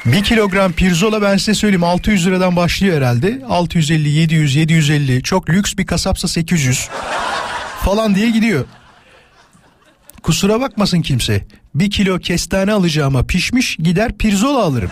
bir 0.06 0.24
kilogram 0.24 0.72
pirzola 0.72 1.22
ben 1.22 1.38
size 1.38 1.54
söyleyeyim 1.54 1.84
600 1.84 2.28
liradan 2.28 2.56
başlıyor 2.56 2.98
herhalde. 2.98 3.42
650, 3.50 4.10
700, 4.10 4.56
750 4.56 5.24
çok 5.24 5.50
lüks 5.50 5.74
bir 5.78 5.86
kasapsa 5.86 6.28
800 6.28 6.90
falan 7.86 8.16
diye 8.16 8.30
gidiyor. 8.30 8.66
Kusura 10.24 10.62
bakmasın 10.62 11.02
kimse. 11.02 11.46
Bir 11.76 11.92
kilo 11.92 12.20
kestane 12.20 12.72
alacağıma 12.74 13.24
pişmiş 13.24 13.76
gider 13.76 14.18
pirzola 14.18 14.64
alırım. 14.64 14.90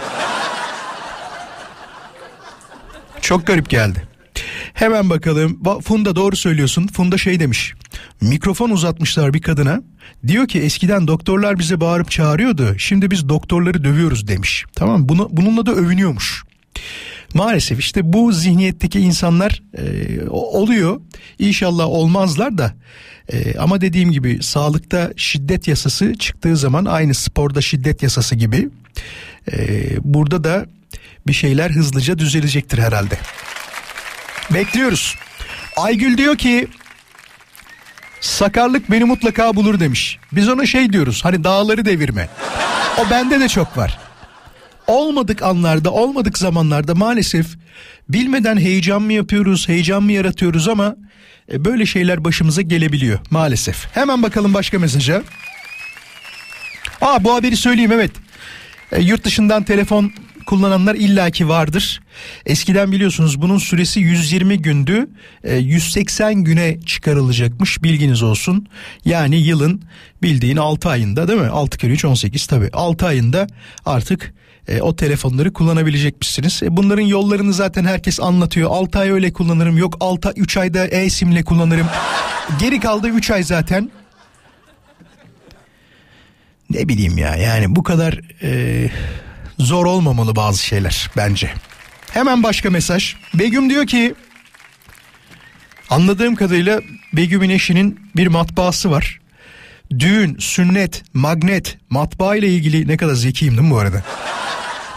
Çok 3.21 3.47
garip 3.47 3.69
geldi. 3.69 4.07
Hemen 4.73 5.09
bakalım. 5.09 5.59
Ba- 5.63 5.81
Funda 5.81 6.15
doğru 6.15 6.35
söylüyorsun. 6.35 6.87
Funda 6.87 7.17
şey 7.17 7.39
demiş. 7.39 7.73
Mikrofon 8.21 8.69
uzatmışlar 8.69 9.33
bir 9.33 9.41
kadına. 9.41 9.81
Diyor 10.27 10.47
ki 10.47 10.59
eskiden 10.59 11.07
doktorlar 11.07 11.59
bize 11.59 11.81
bağırıp 11.81 12.11
çağırıyordu. 12.11 12.75
Şimdi 12.77 13.11
biz 13.11 13.29
doktorları 13.29 13.83
dövüyoruz 13.83 14.27
demiş. 14.27 14.65
Tamam 14.75 15.09
bunu 15.09 15.27
bununla 15.31 15.65
da 15.65 15.71
övünüyormuş. 15.71 16.43
Maalesef 17.33 17.79
işte 17.79 18.13
bu 18.13 18.31
zihniyetteki 18.31 18.99
insanlar 18.99 19.63
e, 19.77 19.83
oluyor. 20.29 21.01
İnşallah 21.39 21.85
olmazlar 21.85 22.57
da. 22.57 22.73
E, 23.33 23.57
ama 23.57 23.81
dediğim 23.81 24.11
gibi 24.11 24.43
sağlıkta 24.43 25.11
şiddet 25.17 25.67
yasası 25.67 26.15
çıktığı 26.15 26.57
zaman 26.57 26.85
aynı 26.85 27.13
sporda 27.13 27.61
şiddet 27.61 28.03
yasası 28.03 28.35
gibi 28.35 28.69
e, 29.51 29.57
burada 30.13 30.43
da 30.43 30.65
bir 31.27 31.33
şeyler 31.33 31.71
hızlıca 31.71 32.19
düzelecektir 32.19 32.77
herhalde. 32.77 33.17
Bekliyoruz. 34.53 35.15
Aygül 35.77 36.17
diyor 36.17 36.37
ki 36.37 36.67
sakarlık 38.21 38.91
beni 38.91 39.03
mutlaka 39.03 39.55
bulur 39.55 39.79
demiş. 39.79 40.19
Biz 40.31 40.49
ona 40.49 40.65
şey 40.65 40.93
diyoruz 40.93 41.25
hani 41.25 41.43
dağları 41.43 41.85
devirme. 41.85 42.29
O 42.99 43.09
bende 43.09 43.39
de 43.39 43.49
çok 43.49 43.77
var. 43.77 43.99
Olmadık 44.87 45.41
anlarda 45.41 45.91
olmadık 45.91 46.37
zamanlarda 46.37 46.95
maalesef 46.95 47.45
bilmeden 48.09 48.57
heyecan 48.57 49.01
mı 49.01 49.13
yapıyoruz 49.13 49.69
heyecan 49.69 50.03
mı 50.03 50.11
yaratıyoruz 50.11 50.67
ama 50.67 50.95
e, 51.51 51.65
böyle 51.65 51.85
şeyler 51.85 52.23
başımıza 52.23 52.61
gelebiliyor 52.61 53.19
maalesef. 53.31 53.95
Hemen 53.95 54.23
bakalım 54.23 54.53
başka 54.53 54.79
mesaja. 54.79 55.23
Aa 57.01 57.23
bu 57.23 57.35
haberi 57.35 57.57
söyleyeyim 57.57 57.91
evet. 57.91 58.11
E, 58.91 59.01
yurt 59.01 59.23
dışından 59.23 59.63
telefon 59.63 60.11
kullananlar 60.45 60.95
illaki 60.95 61.49
vardır. 61.49 62.01
Eskiden 62.45 62.91
biliyorsunuz 62.91 63.41
bunun 63.41 63.57
süresi 63.57 63.99
120 63.99 64.61
gündü. 64.61 65.07
E, 65.43 65.55
180 65.55 66.33
güne 66.35 66.79
çıkarılacakmış 66.85 67.83
bilginiz 67.83 68.23
olsun. 68.23 68.67
Yani 69.05 69.35
yılın 69.35 69.81
bildiğin 70.21 70.57
6 70.57 70.89
ayında 70.89 71.27
değil 71.27 71.39
mi? 71.39 71.47
6 71.47 71.77
kere 71.77 71.91
3 71.91 72.05
18 72.05 72.47
tabii. 72.47 72.69
6 72.73 73.05
ayında 73.05 73.47
artık 73.85 74.33
e, 74.67 74.81
o 74.81 74.95
telefonları 74.95 75.53
kullanabilecekmişsiniz. 75.53 76.63
E, 76.63 76.77
bunların 76.77 77.01
yollarını 77.01 77.53
zaten 77.53 77.85
herkes 77.85 78.19
anlatıyor. 78.19 78.71
6 78.71 78.99
ay 78.99 79.11
öyle 79.11 79.33
kullanırım. 79.33 79.77
Yok 79.77 79.97
6 79.99 80.33
3 80.35 80.57
ayda 80.57 80.87
e-simle 80.87 81.43
kullanırım. 81.43 81.87
Geri 82.59 82.79
kaldı 82.79 83.07
3 83.09 83.31
ay 83.31 83.43
zaten. 83.43 83.91
Ne 86.69 86.87
bileyim 86.87 87.17
ya 87.17 87.35
yani 87.35 87.75
bu 87.75 87.83
kadar 87.83 88.19
e, 88.43 88.89
zor 89.59 89.85
olmamalı 89.85 90.35
bazı 90.35 90.65
şeyler 90.65 91.09
bence. 91.17 91.53
Hemen 92.11 92.43
başka 92.43 92.69
mesaj. 92.69 93.15
Begüm 93.33 93.69
diyor 93.69 93.87
ki 93.87 94.15
anladığım 95.89 96.35
kadarıyla 96.35 96.79
Begüm'ün 97.13 97.49
eşinin 97.49 97.99
bir 98.15 98.27
matbaası 98.27 98.91
var. 98.91 99.19
Düğün, 99.99 100.37
sünnet, 100.39 101.03
magnet, 101.13 101.77
matbaa 101.89 102.35
ile 102.35 102.47
ilgili 102.47 102.87
ne 102.87 102.97
kadar 102.97 103.13
zekiyim 103.13 103.57
değil 103.57 103.67
mi 103.67 103.73
bu 103.73 103.79
arada? 103.79 104.03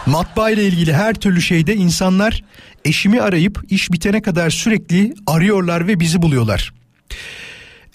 Matbaa 0.07 0.49
ile 0.49 0.63
ilgili 0.67 0.93
her 0.93 1.13
türlü 1.13 1.41
şeyde 1.41 1.75
insanlar 1.75 2.43
eşimi 2.85 3.21
arayıp 3.21 3.61
iş 3.69 3.91
bitene 3.91 4.21
kadar 4.21 4.49
sürekli 4.49 5.13
arıyorlar 5.27 5.87
ve 5.87 5.99
bizi 5.99 6.21
buluyorlar. 6.21 6.73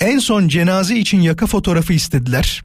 En 0.00 0.18
son 0.18 0.48
cenaze 0.48 0.96
için 0.96 1.20
yaka 1.20 1.46
fotoğrafı 1.46 1.92
istediler. 1.92 2.62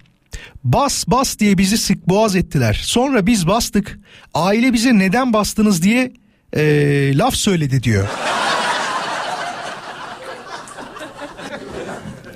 Bas 0.63 1.07
bas 1.07 1.39
diye 1.39 1.57
bizi 1.57 1.77
sık 1.77 2.09
boğaz 2.09 2.35
ettiler. 2.35 2.79
Sonra 2.83 3.25
biz 3.27 3.47
bastık. 3.47 3.99
Aile 4.33 4.73
bize 4.73 4.97
neden 4.99 5.33
bastınız 5.33 5.83
diye 5.83 6.11
ee, 6.55 7.17
laf 7.17 7.35
söyledi 7.35 7.83
diyor. 7.83 8.07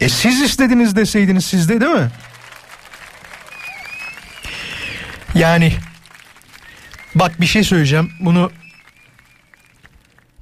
E 0.01 0.09
siz 0.09 0.41
istediniz 0.41 0.95
deseydiniz 0.95 1.45
sizde 1.45 1.81
değil 1.81 1.91
mi? 1.91 2.11
Yani 5.35 5.73
bak 7.15 7.41
bir 7.41 7.45
şey 7.45 7.63
söyleyeceğim. 7.63 8.11
Bunu 8.19 8.51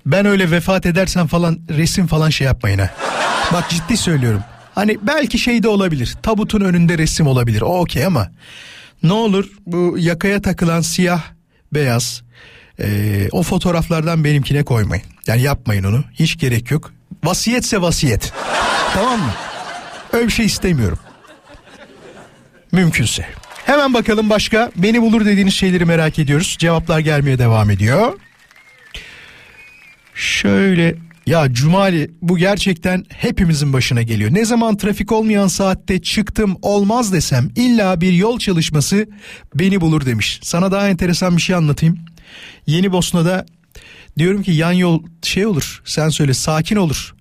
ben 0.05 0.26
öyle 0.26 0.51
vefat 0.51 0.86
edersem 0.86 1.28
falan 1.28 1.59
resim 1.70 2.07
falan 2.07 2.30
şey 2.30 2.47
yapmayın 2.47 2.80
ha. 2.80 2.89
Bak 3.53 3.70
ciddi 3.70 3.97
söylüyorum. 3.97 4.43
Hani 4.76 4.97
belki 5.01 5.39
şey 5.39 5.63
de 5.63 5.67
olabilir. 5.67 6.17
Tabutun 6.24 6.61
önünde 6.61 6.97
resim 6.97 7.28
olabilir. 7.28 7.61
O 7.61 7.80
okey 7.80 8.05
ama 8.05 8.32
ne 9.03 9.13
olur 9.13 9.49
bu 9.65 9.95
yakaya 9.99 10.41
takılan 10.41 10.82
siyah 10.82 11.22
beyaz 11.74 12.24
e, 12.80 13.28
o 13.32 13.43
fotoğraflardan 13.43 14.24
benimkine 14.24 14.63
koymayın. 14.63 15.03
Yani 15.28 15.41
yapmayın 15.41 15.84
onu. 15.84 16.03
Hiç 16.13 16.38
gerek 16.38 16.72
yok. 16.72 16.91
Vasiyetse 17.24 17.82
vasiyet. 17.82 18.34
tamam 18.93 19.20
mı? 19.20 19.34
Öyle 20.13 20.28
bir 20.28 20.32
şey 20.32 20.45
istemiyorum. 20.45 20.99
Mümkünse. 22.72 23.26
Hemen 23.70 23.93
bakalım 23.93 24.30
başka 24.30 24.72
beni 24.76 25.01
bulur 25.01 25.26
dediğiniz 25.26 25.53
şeyleri 25.53 25.86
merak 25.86 26.20
ediyoruz. 26.20 26.55
Cevaplar 26.59 26.99
gelmeye 26.99 27.39
devam 27.39 27.70
ediyor. 27.70 28.20
Şöyle 30.15 30.95
ya 31.26 31.53
Cumali 31.53 32.11
bu 32.22 32.38
gerçekten 32.38 33.05
hepimizin 33.09 33.74
başına 33.74 34.01
geliyor. 34.01 34.34
Ne 34.34 34.45
zaman 34.45 34.78
trafik 34.78 35.11
olmayan 35.11 35.47
saatte 35.47 36.01
çıktım 36.01 36.57
olmaz 36.61 37.13
desem 37.13 37.49
illa 37.55 38.01
bir 38.01 38.13
yol 38.13 38.39
çalışması 38.39 39.07
beni 39.55 39.82
bulur 39.82 40.05
demiş. 40.05 40.39
Sana 40.43 40.72
daha 40.72 40.89
enteresan 40.89 41.38
bir 41.38 41.41
şey 41.41 41.55
anlatayım. 41.55 41.99
Yeni 42.67 42.91
Bosna'da 42.91 43.45
diyorum 44.17 44.43
ki 44.43 44.51
yan 44.51 44.72
yol 44.72 45.03
şey 45.24 45.45
olur 45.45 45.82
sen 45.86 46.09
söyle 46.09 46.34
sakin 46.34 46.76
olur. 46.76 47.15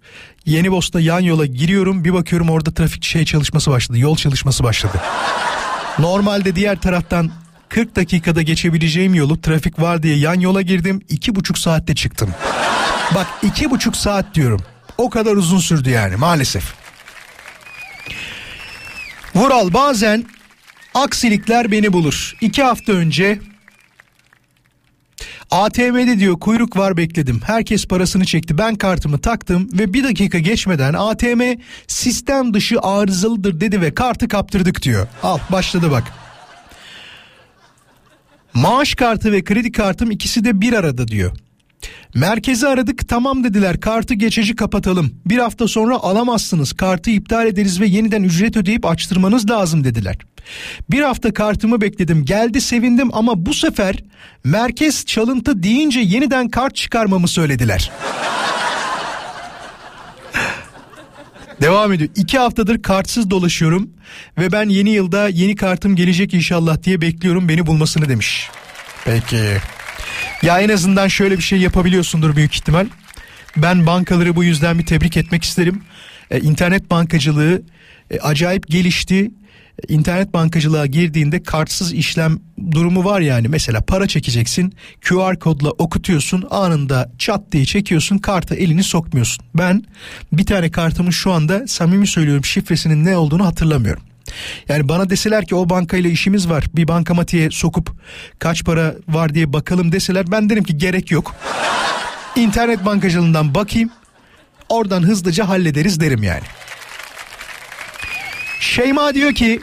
Yeni 0.47 0.73
Bosna 0.73 1.01
yan 1.01 1.21
yola 1.21 1.47
giriyorum 1.47 2.05
bir 2.05 2.13
bakıyorum 2.13 2.51
orada 2.51 2.75
trafik 2.75 3.05
şey 3.05 3.25
çalışması 3.25 3.71
başladı 3.71 3.99
yol 3.99 4.17
çalışması 4.17 4.65
başladı. 4.65 5.01
Normalde 5.99 6.57
diğer 6.57 6.81
taraftan 6.81 7.31
40 7.69 7.97
dakikada 7.97 8.43
geçebileceğim 8.43 9.15
yolu 9.15 9.41
trafik 9.41 9.81
var 9.81 10.03
diye 10.03 10.17
yan 10.17 10.41
yola 10.41 10.63
girdim 10.63 11.01
iki 11.09 11.35
buçuk 11.35 11.59
saatte 11.59 11.95
çıktım. 11.95 12.31
Bak 13.15 13.27
iki 13.43 13.71
buçuk 13.71 13.97
saat 13.97 14.35
diyorum. 14.35 14.61
O 14.99 15.11
kadar 15.11 15.37
uzun 15.37 15.59
sürdü 15.59 15.91
yani 15.91 16.17
maalesef. 16.17 16.75
Vural 19.35 19.73
bazen 19.73 20.25
aksilikler 20.95 21.73
beni 21.73 21.93
bulur. 21.93 22.37
İki 22.41 22.63
hafta 22.63 22.93
önce 22.93 23.39
ATM'de 25.51 26.19
diyor 26.19 26.41
kuyruk 26.41 26.77
var 26.77 26.97
bekledim. 26.97 27.41
Herkes 27.45 27.87
parasını 27.87 28.25
çekti. 28.25 28.59
Ben 28.59 28.75
kartımı 28.75 29.19
taktım 29.19 29.69
ve 29.73 29.93
bir 29.93 30.05
dakika 30.05 30.39
geçmeden 30.39 30.95
ATM 30.95 31.43
sistem 31.87 32.55
dışı 32.55 32.81
arızalıdır 32.81 33.61
dedi 33.61 33.81
ve 33.81 33.95
kartı 33.95 34.29
kaptırdık 34.29 34.83
diyor. 34.83 35.07
Al 35.23 35.39
başladı 35.53 35.91
bak. 35.91 36.05
Maaş 38.55 38.95
kartı 38.95 39.33
ve 39.33 39.45
kredi 39.45 39.73
kartım 39.73 40.11
ikisi 40.11 40.45
de 40.45 40.61
bir 40.61 40.73
arada 40.73 41.09
diyor. 41.09 41.33
Merkezi 42.15 42.69
aradık 42.69 43.09
tamam 43.09 43.45
dediler 43.45 43.81
kartı 43.81 44.15
geçici 44.15 44.57
kapatalım. 44.57 45.15
Bir 45.27 45.39
hafta 45.39 45.69
sonra 45.69 45.97
alamazsınız 45.97 46.73
kartı 46.73 47.11
iptal 47.11 47.47
ederiz 47.47 47.81
ve 47.81 47.87
yeniden 47.87 48.23
ücret 48.23 48.57
ödeyip 48.57 48.87
açtırmanız 48.87 49.51
lazım 49.51 49.85
dediler. 49.85 50.17
Bir 50.91 51.01
hafta 51.03 51.33
kartımı 51.33 51.81
bekledim 51.81 52.25
geldi 52.25 52.61
sevindim 52.61 53.09
ama 53.13 53.47
bu 53.47 53.55
sefer 53.55 53.97
merkez 54.45 55.05
çalıntı 55.05 55.63
deyince 55.63 56.01
yeniden 56.01 56.49
kart 56.49 56.77
çıkarmamı 56.77 57.29
söylediler. 57.29 57.91
Devam 61.61 61.93
ediyor. 61.93 62.11
İki 62.17 62.39
haftadır 62.39 62.83
kartsız 62.83 63.31
dolaşıyorum 63.31 63.91
ve 64.39 64.53
ben 64.53 64.69
yeni 64.69 64.91
yılda 64.91 65.29
yeni 65.29 65.57
kartım 65.57 65.97
gelecek 65.97 66.35
inşallah 66.35 66.83
diye 66.83 67.01
bekliyorum 67.01 67.49
beni 67.49 67.67
bulmasını 67.67 68.09
demiş. 68.09 68.51
Peki. 69.05 69.59
Ya 70.43 70.61
en 70.61 70.69
azından 70.69 71.09
şöyle 71.09 71.37
bir 71.37 71.43
şey 71.43 71.59
yapabiliyorsundur 71.59 72.37
büyük 72.37 72.55
ihtimal. 72.55 72.87
Ben 73.57 73.87
bankaları 73.87 74.37
bu 74.37 74.45
yüzden 74.45 74.79
bir 74.79 74.87
tebrik 74.87 75.17
etmek 75.17 75.45
isterim. 75.45 75.83
Ee, 76.31 76.41
internet 76.41 76.91
bankacılığı 76.91 77.63
e, 78.11 78.19
acayip 78.19 78.69
gelişti. 78.69 79.31
İnternet 79.89 80.35
bankacılığa 80.35 80.87
girdiğinde 80.87 81.43
kartsız 81.43 81.93
işlem 81.93 82.41
durumu 82.71 83.05
var 83.05 83.21
yani. 83.21 83.49
Mesela 83.49 83.81
para 83.81 84.07
çekeceksin 84.09 84.75
QR 85.09 85.39
kodla 85.39 85.71
okutuyorsun 85.71 86.45
anında 86.51 87.13
çat 87.19 87.53
diye 87.53 87.65
çekiyorsun 87.65 88.19
karta 88.19 88.55
elini 88.55 88.83
sokmuyorsun. 88.83 89.45
Ben 89.55 89.85
bir 90.33 90.47
tane 90.47 90.71
kartımın 90.71 91.11
şu 91.11 91.33
anda 91.33 91.67
samimi 91.67 92.07
söylüyorum 92.07 92.45
şifresinin 92.45 93.05
ne 93.05 93.17
olduğunu 93.17 93.47
hatırlamıyorum. 93.47 94.03
Yani 94.69 94.89
bana 94.89 95.11
deseler 95.11 95.47
ki 95.47 95.55
o 95.55 95.69
bankayla 95.69 96.11
işimiz 96.11 96.51
var 96.51 96.65
bir 96.75 96.89
bankamatiğe 96.89 97.51
sokup 97.51 97.93
kaç 98.39 98.65
para 98.65 98.95
var 99.09 99.35
diye 99.35 99.53
bakalım 99.53 99.93
deseler 99.93 100.31
ben 100.31 100.51
derim 100.51 100.65
ki 100.65 100.79
gerek 100.79 101.11
yok. 101.11 101.35
İnternet 102.37 102.85
bankacılığından 102.85 103.55
bakayım 103.55 103.91
oradan 104.69 105.03
hızlıca 105.03 105.49
hallederiz 105.49 106.01
derim 106.01 106.23
yani. 106.23 106.45
Şeyma 108.61 109.15
diyor 109.15 109.33
ki 109.35 109.61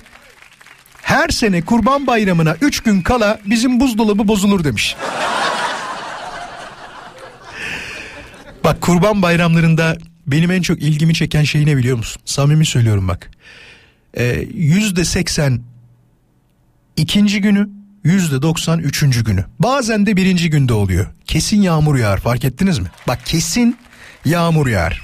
her 1.02 1.30
sene 1.30 1.62
kurban 1.62 2.08
bayramına 2.08 2.56
3 2.62 2.80
gün 2.80 3.02
kala 3.02 3.40
bizim 3.46 3.80
buzdolabı 3.80 4.28
bozulur 4.28 4.64
demiş. 4.64 4.96
bak 8.64 8.82
kurban 8.82 9.22
bayramlarında 9.22 9.98
benim 10.28 10.52
en 10.52 10.62
çok 10.62 10.82
ilgimi 10.82 11.14
çeken 11.14 11.44
şey 11.44 11.66
ne 11.66 11.78
biliyor 11.78 11.98
musun? 11.98 12.22
Samimi 12.26 12.66
söylüyorum 12.66 13.08
bak. 13.08 13.32
Ee, 14.18 14.46
yüzde 14.54 15.06
seksen 15.06 15.62
ikinci 16.98 17.42
günü 17.42 17.70
yüzde 18.04 18.42
doksan 18.42 18.80
üçüncü 18.80 19.24
günü. 19.24 19.46
Bazen 19.60 20.06
de 20.06 20.18
birinci 20.18 20.50
günde 20.50 20.74
oluyor. 20.74 21.08
Kesin 21.26 21.62
yağmur 21.62 21.96
yağar 21.96 22.20
fark 22.20 22.46
ettiniz 22.46 22.80
mi? 22.80 22.88
Bak 23.08 23.26
kesin 23.26 23.78
yağmur 24.26 24.68
yağar. 24.68 25.02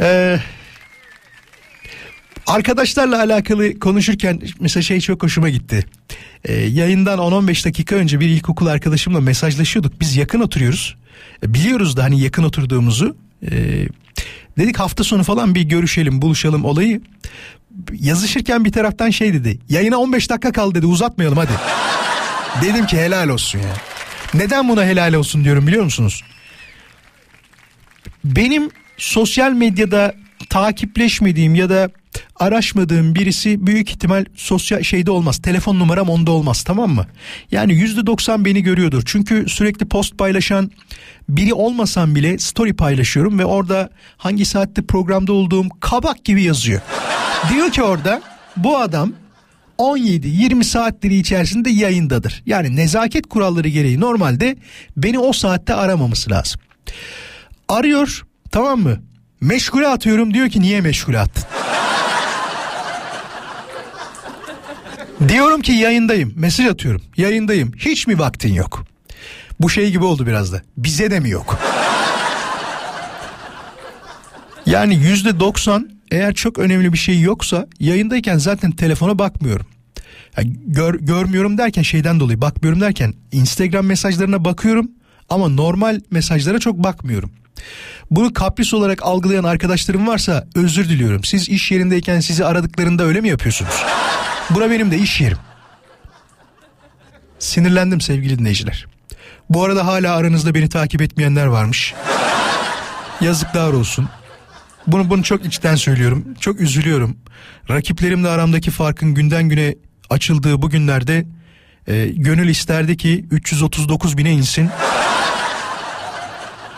Ee, 0.00 0.38
arkadaşlarla 2.46 3.18
alakalı 3.18 3.78
konuşurken 3.78 4.40
mesela 4.60 4.82
şey 4.82 5.00
çok 5.00 5.22
hoşuma 5.22 5.48
gitti. 5.48 5.84
Ee, 6.44 6.52
yayından 6.52 7.18
10-15 7.18 7.64
dakika 7.64 7.96
önce 7.96 8.20
bir 8.20 8.28
ilkokul 8.28 8.66
arkadaşımla 8.66 9.20
mesajlaşıyorduk. 9.20 10.00
Biz 10.00 10.16
yakın 10.16 10.40
oturuyoruz. 10.40 10.96
Ee, 11.42 11.54
biliyoruz 11.54 11.96
da 11.96 12.04
hani 12.04 12.20
yakın 12.20 12.42
oturduğumuzu. 12.42 13.16
Ee, 13.50 13.88
dedik 14.58 14.78
hafta 14.78 15.04
sonu 15.04 15.24
falan 15.24 15.54
bir 15.54 15.62
görüşelim 15.62 16.22
buluşalım 16.22 16.64
olayı. 16.64 17.00
Yazışırken 17.92 18.64
bir 18.64 18.72
taraftan 18.72 19.10
şey 19.10 19.34
dedi. 19.34 19.58
Yayına 19.68 19.96
15 19.98 20.30
dakika 20.30 20.52
kaldı 20.52 20.74
dedi 20.74 20.86
uzatmayalım 20.86 21.38
hadi. 21.38 21.52
Dedim 22.62 22.86
ki 22.86 22.98
helal 22.98 23.28
olsun 23.28 23.58
ya. 23.58 23.74
Neden 24.34 24.68
buna 24.68 24.84
helal 24.84 25.14
olsun 25.14 25.44
diyorum 25.44 25.66
biliyor 25.66 25.84
musunuz? 25.84 26.24
Benim 28.24 28.70
sosyal 28.96 29.52
medyada 29.52 30.14
takipleşmediğim 30.50 31.54
ya 31.54 31.70
da 31.70 31.90
araşmadığım 32.36 33.14
birisi 33.14 33.66
büyük 33.66 33.90
ihtimal 33.90 34.24
sosyal 34.34 34.82
şeyde 34.82 35.10
olmaz. 35.10 35.38
Telefon 35.38 35.78
numaram 35.78 36.08
onda 36.08 36.30
olmaz 36.30 36.62
tamam 36.62 36.90
mı? 36.90 37.06
Yani 37.50 37.74
yüzde 37.74 38.06
doksan 38.06 38.44
beni 38.44 38.62
görüyordur. 38.62 39.02
Çünkü 39.06 39.44
sürekli 39.48 39.88
post 39.88 40.18
paylaşan 40.18 40.70
biri 41.28 41.54
olmasam 41.54 42.14
bile 42.14 42.38
story 42.38 42.72
paylaşıyorum 42.72 43.38
ve 43.38 43.44
orada 43.44 43.90
hangi 44.16 44.44
saatte 44.44 44.82
programda 44.82 45.32
olduğum 45.32 45.68
kabak 45.80 46.24
gibi 46.24 46.42
yazıyor. 46.42 46.80
Diyor 47.52 47.70
ki 47.70 47.82
orada 47.82 48.22
bu 48.56 48.78
adam 48.78 49.12
17-20 49.78 50.64
saatleri 50.64 51.14
içerisinde 51.14 51.70
yayındadır. 51.70 52.42
Yani 52.46 52.76
nezaket 52.76 53.28
kuralları 53.28 53.68
gereği 53.68 54.00
normalde 54.00 54.56
beni 54.96 55.18
o 55.18 55.32
saatte 55.32 55.74
aramaması 55.74 56.30
lazım. 56.30 56.60
Arıyor 57.68 58.22
tamam 58.50 58.80
mı? 58.80 58.98
Meşgule 59.40 59.88
atıyorum 59.88 60.34
diyor 60.34 60.48
ki 60.48 60.60
niye 60.60 60.80
meşgule 60.80 61.18
attın? 61.18 61.44
Diyorum 65.28 65.62
ki 65.62 65.72
yayındayım. 65.72 66.32
Mesaj 66.36 66.66
atıyorum. 66.66 67.02
Yayındayım. 67.16 67.72
Hiç 67.78 68.06
mi 68.06 68.18
vaktin 68.18 68.54
yok? 68.54 68.84
Bu 69.60 69.70
şey 69.70 69.90
gibi 69.90 70.04
oldu 70.04 70.26
biraz 70.26 70.52
da. 70.52 70.62
Bize 70.76 71.10
de 71.10 71.20
mi 71.20 71.30
yok? 71.30 71.58
Yani 74.66 74.94
yüzde 74.96 75.40
doksan 75.40 75.90
eğer 76.10 76.34
çok 76.34 76.58
önemli 76.58 76.92
bir 76.92 76.98
şey 76.98 77.20
yoksa 77.20 77.66
yayındayken 77.80 78.38
zaten 78.38 78.70
telefona 78.70 79.18
bakmıyorum. 79.18 79.66
Yani 80.36 80.56
gör, 80.66 80.94
görmüyorum 80.94 81.58
derken 81.58 81.82
şeyden 81.82 82.20
dolayı 82.20 82.40
bakmıyorum 82.40 82.80
derken 82.80 83.14
Instagram 83.32 83.86
mesajlarına 83.86 84.44
bakıyorum 84.44 84.90
ama 85.28 85.48
normal 85.48 86.00
mesajlara 86.10 86.58
çok 86.58 86.76
bakmıyorum. 86.78 87.30
Bunu 88.10 88.32
kapris 88.32 88.74
olarak 88.74 89.02
algılayan 89.02 89.44
arkadaşlarım 89.44 90.06
varsa 90.06 90.46
özür 90.54 90.88
diliyorum. 90.88 91.24
Siz 91.24 91.48
iş 91.48 91.70
yerindeyken 91.70 92.20
sizi 92.20 92.44
aradıklarında 92.44 93.04
öyle 93.04 93.20
mi 93.20 93.28
yapıyorsunuz? 93.28 93.84
Bura 94.50 94.70
benim 94.70 94.90
de 94.90 94.98
iş 94.98 95.20
yerim. 95.20 95.38
Sinirlendim 97.38 98.00
sevgili 98.00 98.38
dinleyiciler. 98.38 98.86
Bu 99.50 99.64
arada 99.64 99.86
hala 99.86 100.16
aranızda 100.16 100.54
beni 100.54 100.68
takip 100.68 101.02
etmeyenler 101.02 101.46
varmış. 101.46 101.94
Yazıklar 103.20 103.72
olsun. 103.72 104.08
Bunu 104.86 105.10
bunu 105.10 105.22
çok 105.22 105.44
içten 105.44 105.74
söylüyorum. 105.74 106.24
Çok 106.40 106.60
üzülüyorum. 106.60 107.16
Rakiplerimle 107.70 108.28
aramdaki 108.28 108.70
farkın 108.70 109.14
günden 109.14 109.48
güne 109.48 109.74
açıldığı 110.10 110.62
bu 110.62 110.70
günlerde 110.70 111.26
e, 111.86 112.06
gönül 112.06 112.48
isterdi 112.48 112.96
ki 112.96 113.26
339 113.30 114.18
bine 114.18 114.32
insin. 114.32 114.70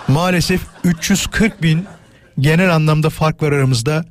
Maalesef 0.08 0.60
340 0.84 1.62
bin 1.62 1.86
genel 2.38 2.74
anlamda 2.74 3.10
fark 3.10 3.42
var 3.42 3.52
aramızda. 3.52 4.04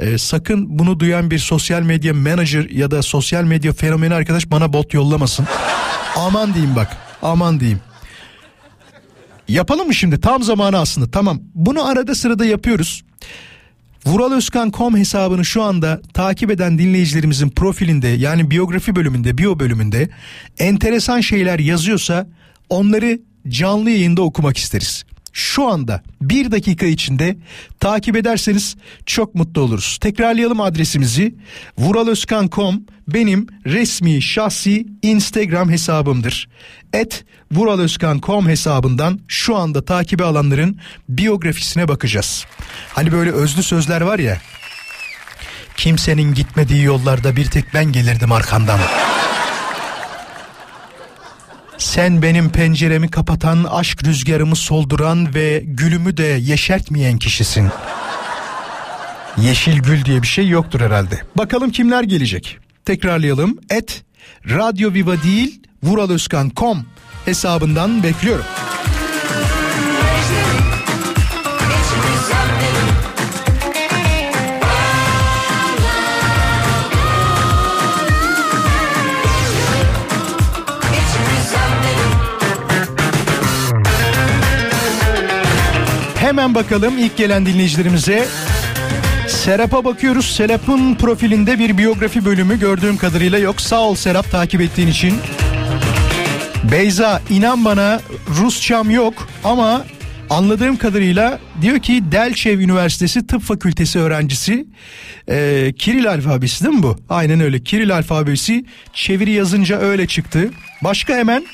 Ee, 0.00 0.18
sakın 0.18 0.78
bunu 0.78 1.00
duyan 1.00 1.30
bir 1.30 1.38
sosyal 1.38 1.82
medya 1.82 2.14
manager 2.14 2.70
ya 2.70 2.90
da 2.90 3.02
sosyal 3.02 3.44
medya 3.44 3.72
fenomeni 3.72 4.14
arkadaş 4.14 4.50
bana 4.50 4.72
bot 4.72 4.94
yollamasın. 4.94 5.46
aman 6.16 6.54
diyeyim 6.54 6.76
bak 6.76 6.96
aman 7.22 7.60
diyeyim. 7.60 7.80
Yapalım 9.48 9.86
mı 9.86 9.94
şimdi 9.94 10.20
tam 10.20 10.42
zamanı 10.42 10.78
aslında 10.78 11.10
tamam 11.10 11.40
bunu 11.54 11.88
arada 11.88 12.14
sırada 12.14 12.44
yapıyoruz. 12.44 13.04
Vuralözkan.com 14.06 14.96
hesabını 14.96 15.44
şu 15.44 15.62
anda 15.62 16.02
takip 16.14 16.50
eden 16.50 16.78
dinleyicilerimizin 16.78 17.50
profilinde 17.50 18.08
yani 18.08 18.50
biyografi 18.50 18.96
bölümünde, 18.96 19.38
biyo 19.38 19.58
bölümünde 19.58 20.08
enteresan 20.58 21.20
şeyler 21.20 21.58
yazıyorsa 21.58 22.26
onları 22.68 23.20
canlı 23.48 23.90
yayında 23.90 24.22
okumak 24.22 24.56
isteriz. 24.56 25.04
Şu 25.36 25.68
anda 25.68 26.02
bir 26.20 26.50
dakika 26.50 26.86
içinde 26.86 27.36
takip 27.80 28.16
ederseniz 28.16 28.76
çok 29.06 29.34
mutlu 29.34 29.60
oluruz. 29.60 29.98
Tekrarlayalım 30.00 30.60
adresimizi. 30.60 31.34
Vuralözkan.com 31.78 32.82
benim 33.08 33.46
resmi 33.66 34.22
şahsi 34.22 34.86
Instagram 35.02 35.70
hesabımdır. 35.70 36.48
Et 36.92 37.24
vuralözkan.com 37.52 38.48
hesabından 38.48 39.20
şu 39.28 39.56
anda 39.56 39.84
takibi 39.84 40.24
alanların 40.24 40.80
biyografisine 41.08 41.88
bakacağız. 41.88 42.44
Hani 42.88 43.12
böyle 43.12 43.30
özlü 43.30 43.62
sözler 43.62 44.00
var 44.00 44.18
ya. 44.18 44.40
Kimsenin 45.76 46.34
gitmediği 46.34 46.82
yollarda 46.82 47.36
bir 47.36 47.46
tek 47.46 47.74
ben 47.74 47.84
gelirdim 47.92 48.32
arkandan. 48.32 48.80
Sen 51.78 52.22
benim 52.22 52.50
penceremi 52.50 53.10
kapatan, 53.10 53.64
aşk 53.70 54.04
rüzgarımı 54.04 54.56
solduran 54.56 55.34
ve 55.34 55.62
gülümü 55.66 56.16
de 56.16 56.24
yeşertmeyen 56.24 57.18
kişisin. 57.18 57.68
Yeşil 59.38 59.78
gül 59.78 60.04
diye 60.04 60.22
bir 60.22 60.26
şey 60.26 60.48
yoktur 60.48 60.80
herhalde. 60.80 61.20
Bakalım 61.36 61.70
kimler 61.70 62.02
gelecek. 62.02 62.58
Tekrarlayalım. 62.84 63.58
Et 63.70 64.02
Radyo 64.50 64.92
Viva 64.92 65.22
değil 65.22 65.60
vuraloskan.com 65.82 66.86
hesabından 67.24 68.02
bekliyorum. 68.02 68.44
Hemen 86.24 86.54
bakalım 86.54 86.98
ilk 86.98 87.16
gelen 87.16 87.46
dinleyicilerimize. 87.46 88.26
Serap'a 89.28 89.84
bakıyoruz. 89.84 90.26
Serap'ın 90.36 90.94
profilinde 90.94 91.58
bir 91.58 91.78
biyografi 91.78 92.24
bölümü 92.24 92.60
gördüğüm 92.60 92.96
kadarıyla 92.96 93.38
yok. 93.38 93.60
Sağ 93.60 93.80
ol 93.80 93.94
Serap 93.94 94.30
takip 94.30 94.60
ettiğin 94.60 94.88
için. 94.88 95.14
Beyza 96.72 97.22
inan 97.30 97.64
bana 97.64 98.00
Rusçam 98.28 98.90
yok 98.90 99.28
ama 99.44 99.84
anladığım 100.30 100.76
kadarıyla 100.76 101.38
diyor 101.62 101.78
ki 101.78 102.02
Delçev 102.12 102.60
Üniversitesi 102.60 103.26
Tıp 103.26 103.42
Fakültesi 103.42 103.98
öğrencisi 103.98 104.66
e, 105.28 105.72
Kiril 105.78 106.10
alfabesi 106.10 106.64
değil 106.64 106.76
mi 106.76 106.82
bu? 106.82 106.96
Aynen 107.08 107.40
öyle 107.40 107.62
Kiril 107.62 107.94
alfabesi 107.96 108.64
çeviri 108.92 109.30
yazınca 109.30 109.78
öyle 109.78 110.06
çıktı. 110.06 110.50
Başka 110.84 111.14
hemen 111.14 111.46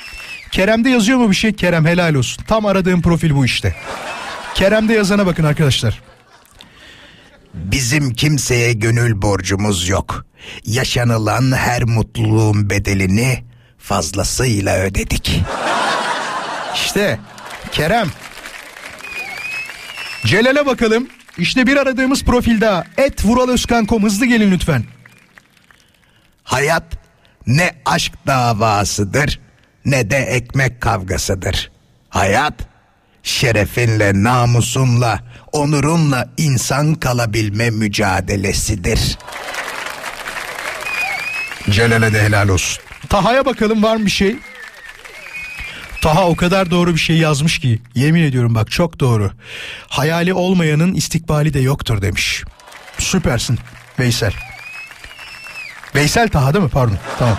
Kerem'de 0.51 0.89
yazıyor 0.89 1.17
mu 1.17 1.29
bir 1.29 1.35
şey? 1.35 1.53
Kerem 1.53 1.85
helal 1.85 2.13
olsun. 2.13 2.43
Tam 2.47 2.65
aradığım 2.65 3.01
profil 3.01 3.35
bu 3.35 3.45
işte. 3.45 3.75
Kerem'de 4.55 4.93
yazana 4.93 5.25
bakın 5.25 5.43
arkadaşlar. 5.43 6.01
Bizim 7.53 8.13
kimseye 8.13 8.73
gönül 8.73 9.21
borcumuz 9.21 9.89
yok. 9.89 10.25
Yaşanılan 10.65 11.51
her 11.51 11.83
mutluluğun 11.83 12.69
bedelini 12.69 13.43
fazlasıyla 13.77 14.77
ödedik. 14.79 15.41
İşte 16.75 17.19
Kerem. 17.71 18.07
Celal'e 20.25 20.65
bakalım. 20.65 21.07
İşte 21.37 21.67
bir 21.67 21.77
aradığımız 21.77 22.23
profilde 22.23 22.83
et 22.97 23.25
vuraloskan.com 23.25 24.03
hızlı 24.03 24.25
gelin 24.25 24.51
lütfen. 24.51 24.83
Hayat 26.43 26.83
ne 27.47 27.71
aşk 27.85 28.13
davasıdır 28.27 29.39
ne 29.85 30.09
de 30.11 30.17
ekmek 30.17 30.81
kavgasıdır. 30.81 31.71
Hayat 32.09 32.53
şerefinle, 33.23 34.23
namusunla, 34.23 35.19
onurunla 35.51 36.29
insan 36.37 36.95
kalabilme 36.95 37.69
mücadelesidir. 37.69 39.17
Celal'e 41.69 42.13
de 42.13 42.21
helal 42.21 42.49
olsun. 42.49 42.83
Taha'ya 43.09 43.45
bakalım 43.45 43.83
var 43.83 43.95
mı 43.95 44.05
bir 44.05 44.11
şey? 44.11 44.35
Taha 46.01 46.27
o 46.27 46.35
kadar 46.35 46.71
doğru 46.71 46.93
bir 46.93 46.99
şey 46.99 47.17
yazmış 47.17 47.59
ki 47.59 47.81
yemin 47.95 48.23
ediyorum 48.23 48.55
bak 48.55 48.71
çok 48.71 48.99
doğru. 48.99 49.31
Hayali 49.87 50.33
olmayanın 50.33 50.93
istikbali 50.93 51.53
de 51.53 51.59
yoktur 51.59 52.01
demiş. 52.01 52.43
Süpersin 52.97 53.59
Veysel. 53.99 54.33
Veysel 55.95 56.29
Taha 56.29 56.53
değil 56.53 56.65
mi? 56.65 56.71
Pardon. 56.71 56.97
Tamam. 57.19 57.37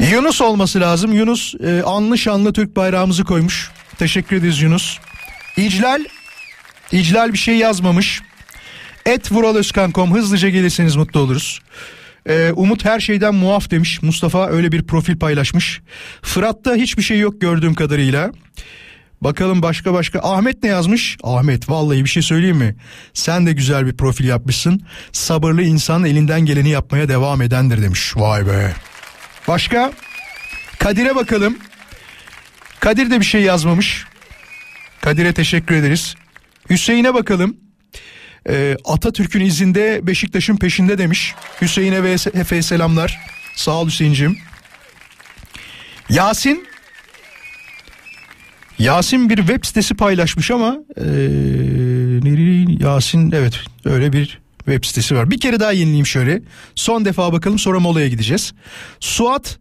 Yunus 0.00 0.40
olması 0.40 0.80
lazım. 0.80 1.12
Yunus 1.12 1.54
e, 1.54 1.82
anlı 1.82 2.18
şanlı 2.18 2.52
Türk 2.52 2.76
bayrağımızı 2.76 3.24
koymuş. 3.24 3.70
Teşekkür 3.98 4.36
ederiz 4.36 4.62
Yunus. 4.62 4.98
İclal 5.56 6.04
İclal 6.92 7.32
bir 7.32 7.38
şey 7.38 7.56
yazmamış. 7.56 8.22
Et 9.06 9.32
vuraloskan.com 9.32 10.14
hızlıca 10.14 10.48
gelirseniz 10.48 10.96
mutlu 10.96 11.20
oluruz. 11.20 11.60
Ee, 12.28 12.52
Umut 12.56 12.84
her 12.84 13.00
şeyden 13.00 13.34
muaf 13.34 13.70
demiş. 13.70 14.02
Mustafa 14.02 14.48
öyle 14.48 14.72
bir 14.72 14.82
profil 14.82 15.18
paylaşmış. 15.18 15.80
Fırat'ta 16.22 16.74
hiçbir 16.74 17.02
şey 17.02 17.18
yok 17.18 17.40
gördüğüm 17.40 17.74
kadarıyla. 17.74 18.30
Bakalım 19.20 19.62
başka 19.62 19.92
başka. 19.92 20.20
Ahmet 20.22 20.62
ne 20.62 20.68
yazmış? 20.68 21.16
Ahmet 21.22 21.70
vallahi 21.70 22.04
bir 22.04 22.08
şey 22.08 22.22
söyleyeyim 22.22 22.56
mi? 22.56 22.76
Sen 23.14 23.46
de 23.46 23.52
güzel 23.52 23.86
bir 23.86 23.96
profil 23.96 24.24
yapmışsın. 24.24 24.80
Sabırlı 25.12 25.62
insan 25.62 26.04
elinden 26.04 26.40
geleni 26.40 26.68
yapmaya 26.68 27.08
devam 27.08 27.42
edendir 27.42 27.82
demiş. 27.82 28.12
Vay 28.16 28.46
be. 28.46 28.74
Başka? 29.48 29.92
Kadir'e 30.78 31.14
bakalım. 31.14 31.58
Kadir 32.80 33.10
de 33.10 33.20
bir 33.20 33.24
şey 33.24 33.42
yazmamış. 33.42 34.04
Kadir'e 35.00 35.32
teşekkür 35.32 35.74
ederiz. 35.74 36.14
Hüseyin'e 36.70 37.14
bakalım. 37.14 37.56
Ee, 38.48 38.76
Atatürk'ün 38.84 39.40
izinde 39.40 40.00
Beşiktaş'ın 40.02 40.56
peşinde 40.56 40.98
demiş. 40.98 41.34
Hüseyin'e 41.60 42.02
ve 42.02 42.12
Efe'ye 42.12 42.62
selamlar. 42.62 43.20
Sağ 43.54 43.72
ol 43.72 43.86
Hüseyin'cim. 43.86 44.38
Yasin 46.08 46.66
Yasin 48.78 49.30
bir 49.30 49.36
web 49.36 49.64
sitesi 49.64 49.94
paylaşmış 49.94 50.50
ama 50.50 50.76
ee, 50.96 51.04
Yasin 52.80 53.30
evet 53.30 53.60
öyle 53.84 54.12
bir 54.12 54.45
web 54.66 54.84
sitesi 54.84 55.16
var. 55.16 55.30
Bir 55.30 55.40
kere 55.40 55.60
daha 55.60 55.72
yenileyim 55.72 56.06
şöyle. 56.06 56.42
Son 56.74 57.04
defa 57.04 57.32
bakalım 57.32 57.58
sonra 57.58 57.80
molaya 57.80 58.08
gideceğiz. 58.08 58.52
Suat 59.00 59.58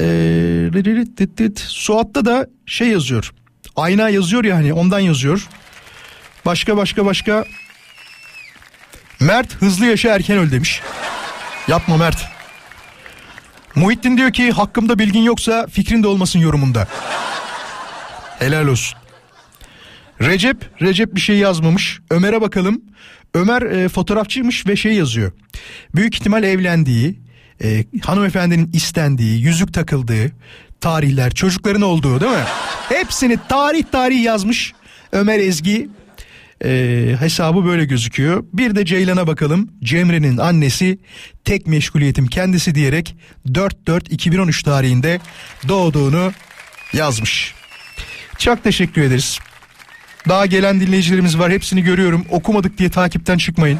ee, 0.00 0.70
Suat'ta 1.66 2.24
da 2.24 2.46
şey 2.66 2.88
yazıyor. 2.88 3.32
Ayna 3.76 4.08
yazıyor 4.08 4.44
ya 4.44 4.56
hani 4.56 4.72
ondan 4.72 5.00
yazıyor. 5.00 5.48
Başka 6.46 6.76
başka 6.76 7.06
başka. 7.06 7.44
Mert 9.20 9.54
hızlı 9.54 9.86
yaşa 9.86 10.14
erken 10.14 10.38
öl 10.38 10.50
demiş. 10.50 10.80
Yapma 11.68 11.96
Mert. 11.96 12.28
Muhittin 13.74 14.16
diyor 14.16 14.32
ki 14.32 14.50
hakkımda 14.50 14.98
bilgin 14.98 15.22
yoksa 15.22 15.66
fikrin 15.66 16.02
de 16.02 16.08
olmasın 16.08 16.38
yorumunda. 16.38 16.88
Helal 18.38 18.66
olsun. 18.66 19.01
Recep, 20.26 20.82
Recep 20.82 21.14
bir 21.14 21.20
şey 21.20 21.38
yazmamış. 21.38 22.00
Ömer'e 22.10 22.40
bakalım. 22.40 22.82
Ömer 23.34 23.62
e, 23.62 23.88
fotoğrafçıymış 23.88 24.66
ve 24.66 24.76
şey 24.76 24.92
yazıyor. 24.92 25.32
Büyük 25.94 26.14
ihtimal 26.14 26.42
evlendiği, 26.42 27.20
e, 27.62 27.84
hanımefendinin 28.02 28.70
istendiği, 28.72 29.42
yüzük 29.42 29.74
takıldığı 29.74 30.32
tarihler, 30.80 31.34
çocukların 31.34 31.82
olduğu 31.82 32.20
değil 32.20 32.32
mi? 32.32 32.44
Hepsini 32.88 33.38
tarih 33.48 33.84
tarih 33.92 34.24
yazmış 34.24 34.72
Ömer 35.12 35.38
Ezgi. 35.38 35.88
E, 36.64 37.16
hesabı 37.18 37.64
böyle 37.64 37.84
gözüküyor. 37.84 38.44
Bir 38.52 38.76
de 38.76 38.84
Ceylan'a 38.84 39.26
bakalım. 39.26 39.70
Cemre'nin 39.82 40.36
annesi 40.36 40.98
tek 41.44 41.66
meşguliyetim 41.66 42.26
kendisi 42.26 42.74
diyerek 42.74 43.16
4-4-2013 43.48 44.64
tarihinde 44.64 45.20
doğduğunu 45.68 46.32
yazmış. 46.92 47.54
Çok 48.38 48.64
teşekkür 48.64 49.02
ederiz. 49.02 49.38
Daha 50.28 50.46
gelen 50.46 50.80
dinleyicilerimiz 50.80 51.38
var 51.38 51.52
hepsini 51.52 51.82
görüyorum. 51.82 52.26
Okumadık 52.30 52.78
diye 52.78 52.90
takipten 52.90 53.38
çıkmayın. 53.38 53.78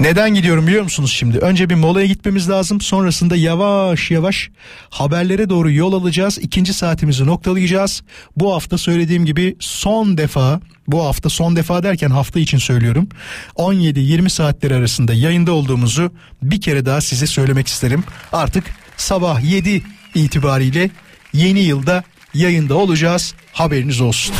Neden 0.00 0.34
gidiyorum 0.34 0.66
biliyor 0.66 0.82
musunuz 0.82 1.12
şimdi? 1.12 1.38
Önce 1.38 1.70
bir 1.70 1.74
molaya 1.74 2.06
gitmemiz 2.06 2.50
lazım. 2.50 2.80
Sonrasında 2.80 3.36
yavaş 3.36 4.10
yavaş 4.10 4.50
haberlere 4.90 5.48
doğru 5.48 5.70
yol 5.70 5.92
alacağız. 5.92 6.38
İkinci 6.38 6.74
saatimizi 6.74 7.26
noktalayacağız. 7.26 8.02
Bu 8.36 8.54
hafta 8.54 8.78
söylediğim 8.78 9.24
gibi 9.24 9.56
son 9.60 10.18
defa 10.18 10.60
bu 10.88 11.04
hafta 11.04 11.28
son 11.28 11.56
defa 11.56 11.82
derken 11.82 12.10
hafta 12.10 12.40
için 12.40 12.58
söylüyorum. 12.58 13.08
17-20 13.56 14.28
saatler 14.28 14.70
arasında 14.70 15.14
yayında 15.14 15.52
olduğumuzu 15.52 16.12
bir 16.42 16.60
kere 16.60 16.86
daha 16.86 17.00
size 17.00 17.26
söylemek 17.26 17.66
isterim. 17.66 18.04
Artık 18.32 18.64
sabah 18.96 19.50
7 19.50 19.82
itibariyle 20.14 20.90
yeni 21.32 21.60
yılda 21.60 22.04
yayında 22.34 22.74
olacağız. 22.74 23.34
Haberiniz 23.52 24.00
olsun. 24.00 24.34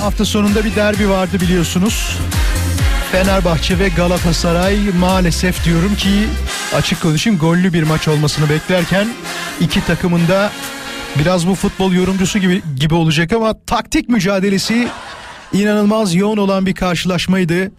Hafta 0.00 0.24
sonunda 0.24 0.64
bir 0.64 0.74
derbi 0.74 1.08
vardı 1.08 1.40
biliyorsunuz. 1.40 2.18
Fenerbahçe 3.12 3.78
ve 3.78 3.88
Galatasaray 3.88 4.78
maalesef 5.00 5.64
diyorum 5.64 5.96
ki 5.96 6.28
açık 6.74 7.02
konuşayım 7.02 7.38
gollü 7.38 7.72
bir 7.72 7.82
maç 7.82 8.08
olmasını 8.08 8.50
beklerken 8.50 9.08
iki 9.60 9.84
takımında 9.84 10.52
biraz 11.18 11.46
bu 11.48 11.54
futbol 11.54 11.92
yorumcusu 11.92 12.38
gibi 12.38 12.62
gibi 12.76 12.94
olacak 12.94 13.32
ama 13.32 13.54
taktik 13.66 14.08
mücadelesi 14.08 14.88
inanılmaz 15.52 16.14
yoğun 16.14 16.36
olan 16.36 16.66
bir 16.66 16.74
karşılaşmaydı. 16.74 17.72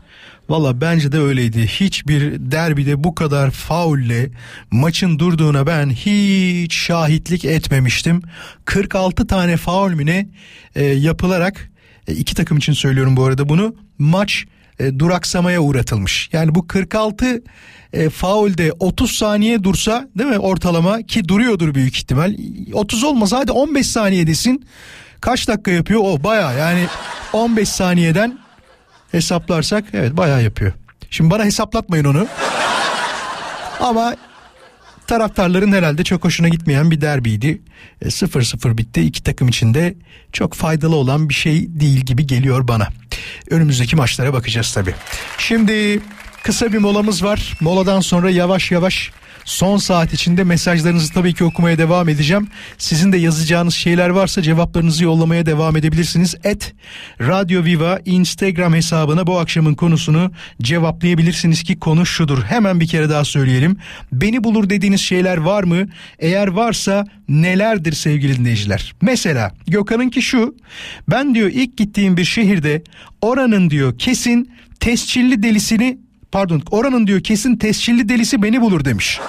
Valla 0.49 0.81
bence 0.81 1.11
de 1.11 1.19
öyleydi. 1.19 1.67
Hiçbir 1.67 2.51
derbide 2.51 3.03
bu 3.03 3.15
kadar 3.15 3.51
faulle 3.51 4.29
maçın 4.71 5.19
durduğuna 5.19 5.67
ben 5.67 5.89
hiç 5.89 6.75
şahitlik 6.75 7.45
etmemiştim. 7.45 8.21
46 8.65 9.27
tane 9.27 9.57
faul 9.57 9.91
mü 9.91 10.05
ne 10.05 10.27
e, 10.75 10.83
yapılarak 10.85 11.69
e, 12.07 12.13
iki 12.13 12.35
takım 12.35 12.57
için 12.57 12.73
söylüyorum 12.73 13.17
bu 13.17 13.23
arada 13.23 13.49
bunu. 13.49 13.75
Maç 13.97 14.45
e, 14.79 14.99
duraksamaya 14.99 15.59
uğratılmış. 15.59 16.29
Yani 16.33 16.55
bu 16.55 16.67
46 16.67 17.43
e, 17.93 18.09
faulde 18.09 18.71
30 18.79 19.11
saniye 19.11 19.63
dursa 19.63 20.09
değil 20.17 20.29
mi 20.29 20.39
ortalama 20.39 21.01
ki 21.01 21.27
duruyordur 21.27 21.75
büyük 21.75 21.95
ihtimal. 21.95 22.35
30 22.73 23.03
olmaz 23.03 23.33
hadi 23.33 23.51
15 23.51 23.87
saniye 23.87 24.27
desin. 24.27 24.65
Kaç 25.21 25.47
dakika 25.47 25.71
yapıyor? 25.71 26.01
O 26.03 26.23
baya 26.23 26.53
yani 26.53 26.87
15 27.33 27.69
saniyeden 27.69 28.42
hesaplarsak 29.13 29.85
evet 29.93 30.17
baya 30.17 30.39
yapıyor. 30.39 30.73
Şimdi 31.09 31.29
bana 31.29 31.45
hesaplatmayın 31.45 32.05
onu. 32.05 32.27
Ama 33.79 34.15
taraftarların 35.07 35.71
herhalde 35.71 36.03
çok 36.03 36.23
hoşuna 36.23 36.49
gitmeyen 36.49 36.91
bir 36.91 37.01
derbiydi. 37.01 37.61
0-0 38.01 38.77
bitti. 38.77 39.01
İki 39.01 39.23
takım 39.23 39.47
içinde 39.47 39.95
çok 40.31 40.53
faydalı 40.53 40.95
olan 40.95 41.29
bir 41.29 41.33
şey 41.33 41.79
değil 41.79 41.99
gibi 41.99 42.27
geliyor 42.27 42.67
bana. 42.67 42.87
Önümüzdeki 43.49 43.95
maçlara 43.95 44.33
bakacağız 44.33 44.73
tabii. 44.73 44.95
Şimdi 45.37 45.99
kısa 46.43 46.73
bir 46.73 46.77
molamız 46.77 47.23
var. 47.23 47.53
Moladan 47.61 47.99
sonra 47.99 48.29
yavaş 48.29 48.71
yavaş 48.71 49.11
Son 49.45 49.77
saat 49.77 50.13
içinde 50.13 50.43
mesajlarınızı 50.43 51.13
tabii 51.13 51.33
ki 51.33 51.43
okumaya 51.43 51.77
devam 51.77 52.09
edeceğim. 52.09 52.47
Sizin 52.77 53.11
de 53.11 53.17
yazacağınız 53.17 53.73
şeyler 53.73 54.09
varsa 54.09 54.41
cevaplarınızı 54.41 55.03
yollamaya 55.03 55.45
devam 55.45 55.77
edebilirsiniz. 55.77 56.35
Et 56.43 56.73
Radyo 57.19 57.63
Viva 57.63 57.99
Instagram 58.05 58.73
hesabına 58.73 59.27
bu 59.27 59.39
akşamın 59.39 59.73
konusunu 59.73 60.31
cevaplayabilirsiniz 60.61 61.63
ki 61.63 61.79
konu 61.79 62.05
şudur. 62.05 62.43
Hemen 62.43 62.79
bir 62.79 62.87
kere 62.87 63.09
daha 63.09 63.25
söyleyelim. 63.25 63.77
Beni 64.11 64.43
bulur 64.43 64.69
dediğiniz 64.69 65.01
şeyler 65.01 65.37
var 65.37 65.63
mı? 65.63 65.87
Eğer 66.19 66.47
varsa 66.47 67.05
nelerdir 67.29 67.93
sevgili 67.93 68.37
dinleyiciler? 68.37 68.93
Mesela 69.01 69.51
Gökhan'ınki 69.67 70.21
şu. 70.21 70.55
Ben 71.09 71.35
diyor 71.35 71.49
ilk 71.53 71.77
gittiğim 71.77 72.17
bir 72.17 72.25
şehirde 72.25 72.83
oranın 73.21 73.69
diyor 73.69 73.97
kesin 73.97 74.51
tescilli 74.79 75.43
delisini 75.43 76.02
pardon 76.33 76.61
oranın 76.71 77.07
diyor 77.07 77.21
kesin 77.21 77.55
tescilli 77.55 78.09
delisi 78.09 78.43
beni 78.43 78.61
bulur 78.61 78.85
demiş. 78.85 79.19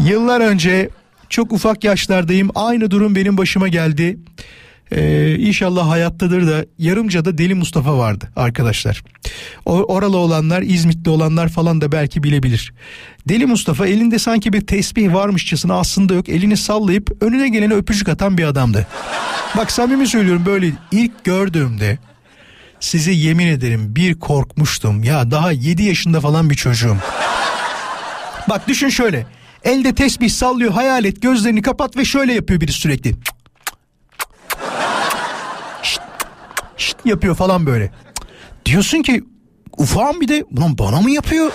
Yıllar 0.00 0.40
önce 0.40 0.88
çok 1.28 1.52
ufak 1.52 1.84
yaşlardayım 1.84 2.50
aynı 2.54 2.90
durum 2.90 3.14
benim 3.14 3.38
başıma 3.38 3.68
geldi. 3.68 4.18
Ee, 4.92 5.36
inşallah 5.38 5.88
hayattadır 5.88 6.46
da 6.46 6.64
Yarımca'da 6.78 7.38
Deli 7.38 7.54
Mustafa 7.54 7.98
vardı 7.98 8.28
arkadaşlar. 8.36 9.02
O, 9.66 9.72
oralı 9.72 10.16
olanlar 10.16 10.62
İzmit'te 10.62 11.10
olanlar 11.10 11.48
falan 11.48 11.80
da 11.80 11.92
belki 11.92 12.22
bilebilir. 12.22 12.72
Deli 13.28 13.46
Mustafa 13.46 13.86
elinde 13.86 14.18
sanki 14.18 14.52
bir 14.52 14.60
tesbih 14.60 15.14
varmışçasına 15.14 15.74
aslında 15.74 16.14
yok 16.14 16.28
elini 16.28 16.56
sallayıp 16.56 17.22
önüne 17.22 17.48
gelene 17.48 17.74
öpücük 17.74 18.08
atan 18.08 18.38
bir 18.38 18.44
adamdı. 18.44 18.86
Bak 19.56 19.70
samimi 19.70 20.06
söylüyorum 20.06 20.42
böyle 20.46 20.72
ilk 20.92 21.24
gördüğümde 21.24 21.98
Size 22.80 23.12
yemin 23.12 23.46
ederim 23.46 23.96
bir 23.96 24.18
korkmuştum. 24.18 25.04
Ya 25.04 25.30
daha 25.30 25.52
7 25.52 25.82
yaşında 25.82 26.20
falan 26.20 26.50
bir 26.50 26.54
çocuğum. 26.54 26.96
Bak 28.48 28.68
düşün 28.68 28.88
şöyle. 28.88 29.26
Elde 29.64 29.94
tesbih 29.94 30.30
sallıyor 30.30 30.72
hayal 30.72 31.04
et 31.04 31.22
gözlerini 31.22 31.62
kapat 31.62 31.96
ve 31.96 32.04
şöyle 32.04 32.32
yapıyor 32.32 32.60
biri 32.60 32.72
sürekli. 32.72 33.14
Şşt, 35.82 36.00
şşt 36.76 36.96
yapıyor 37.04 37.34
falan 37.34 37.66
böyle. 37.66 37.90
Diyorsun 38.64 39.02
ki 39.02 39.24
ufağım 39.76 40.20
bir 40.20 40.28
de 40.28 40.44
ulan 40.50 40.78
bana 40.78 41.00
mı 41.00 41.10
yapıyor? 41.10 41.52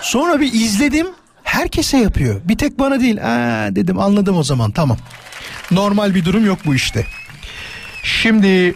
Sonra 0.00 0.40
bir 0.40 0.52
izledim 0.52 1.06
herkese 1.44 1.98
yapıyor. 1.98 2.40
Bir 2.44 2.58
tek 2.58 2.78
bana 2.78 3.00
değil. 3.00 3.18
Aa, 3.22 3.76
dedim 3.76 3.98
anladım 3.98 4.36
o 4.36 4.42
zaman 4.42 4.70
tamam. 4.70 4.96
Normal 5.70 6.14
bir 6.14 6.24
durum 6.24 6.46
yok 6.46 6.58
bu 6.66 6.74
işte. 6.74 7.06
Şimdi 8.02 8.74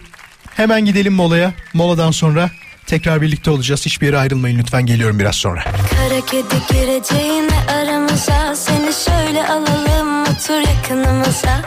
Hemen 0.55 0.85
gidelim 0.85 1.13
molaya. 1.13 1.53
Moladan 1.73 2.11
sonra 2.11 2.49
tekrar 2.85 3.21
birlikte 3.21 3.51
olacağız. 3.51 3.85
Hiçbir 3.85 4.05
yere 4.07 4.17
ayrılmayın 4.17 4.59
lütfen. 4.59 4.85
Geliyorum 4.85 5.19
biraz 5.19 5.35
sonra. 5.35 5.63
Kara 5.63 6.25
kedi 6.25 6.55
gireceğine 6.73 7.59
aramıza 7.69 8.55
seni 8.55 8.93
şöyle 9.05 9.47
alalım 9.47 10.21
otur 10.21 10.67
yakınımıza. 10.75 11.61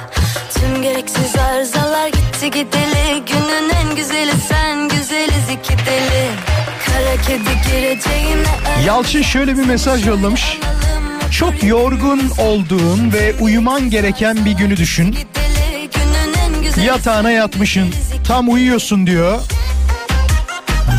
Tüm 0.54 0.82
gereksiz 0.82 1.36
arızalar 1.36 2.08
gitti 2.08 2.50
gideli 2.50 3.22
günün 3.26 3.70
en 3.70 3.96
güzeli 3.96 4.32
sen 4.48 4.88
güzeliz 4.88 5.48
iki 5.52 5.72
deli. 5.86 6.28
Kara 6.86 7.22
kedi 7.26 7.70
gireceğine 7.70 8.48
Yalçın 8.86 9.22
şöyle 9.22 9.56
bir 9.58 9.66
mesaj 9.66 10.06
yollamış. 10.06 10.58
Çok 11.30 11.62
yorgun 11.64 12.30
olduğun 12.38 13.12
ve 13.12 13.34
uyuman 13.40 13.90
gereken 13.90 14.44
bir 14.44 14.52
günü 14.52 14.76
düşün. 14.76 15.16
Yatağına 16.82 17.30
yatmışsın 17.30 17.94
tam 18.26 18.48
uyuyorsun 18.52 19.06
diyor. 19.06 19.40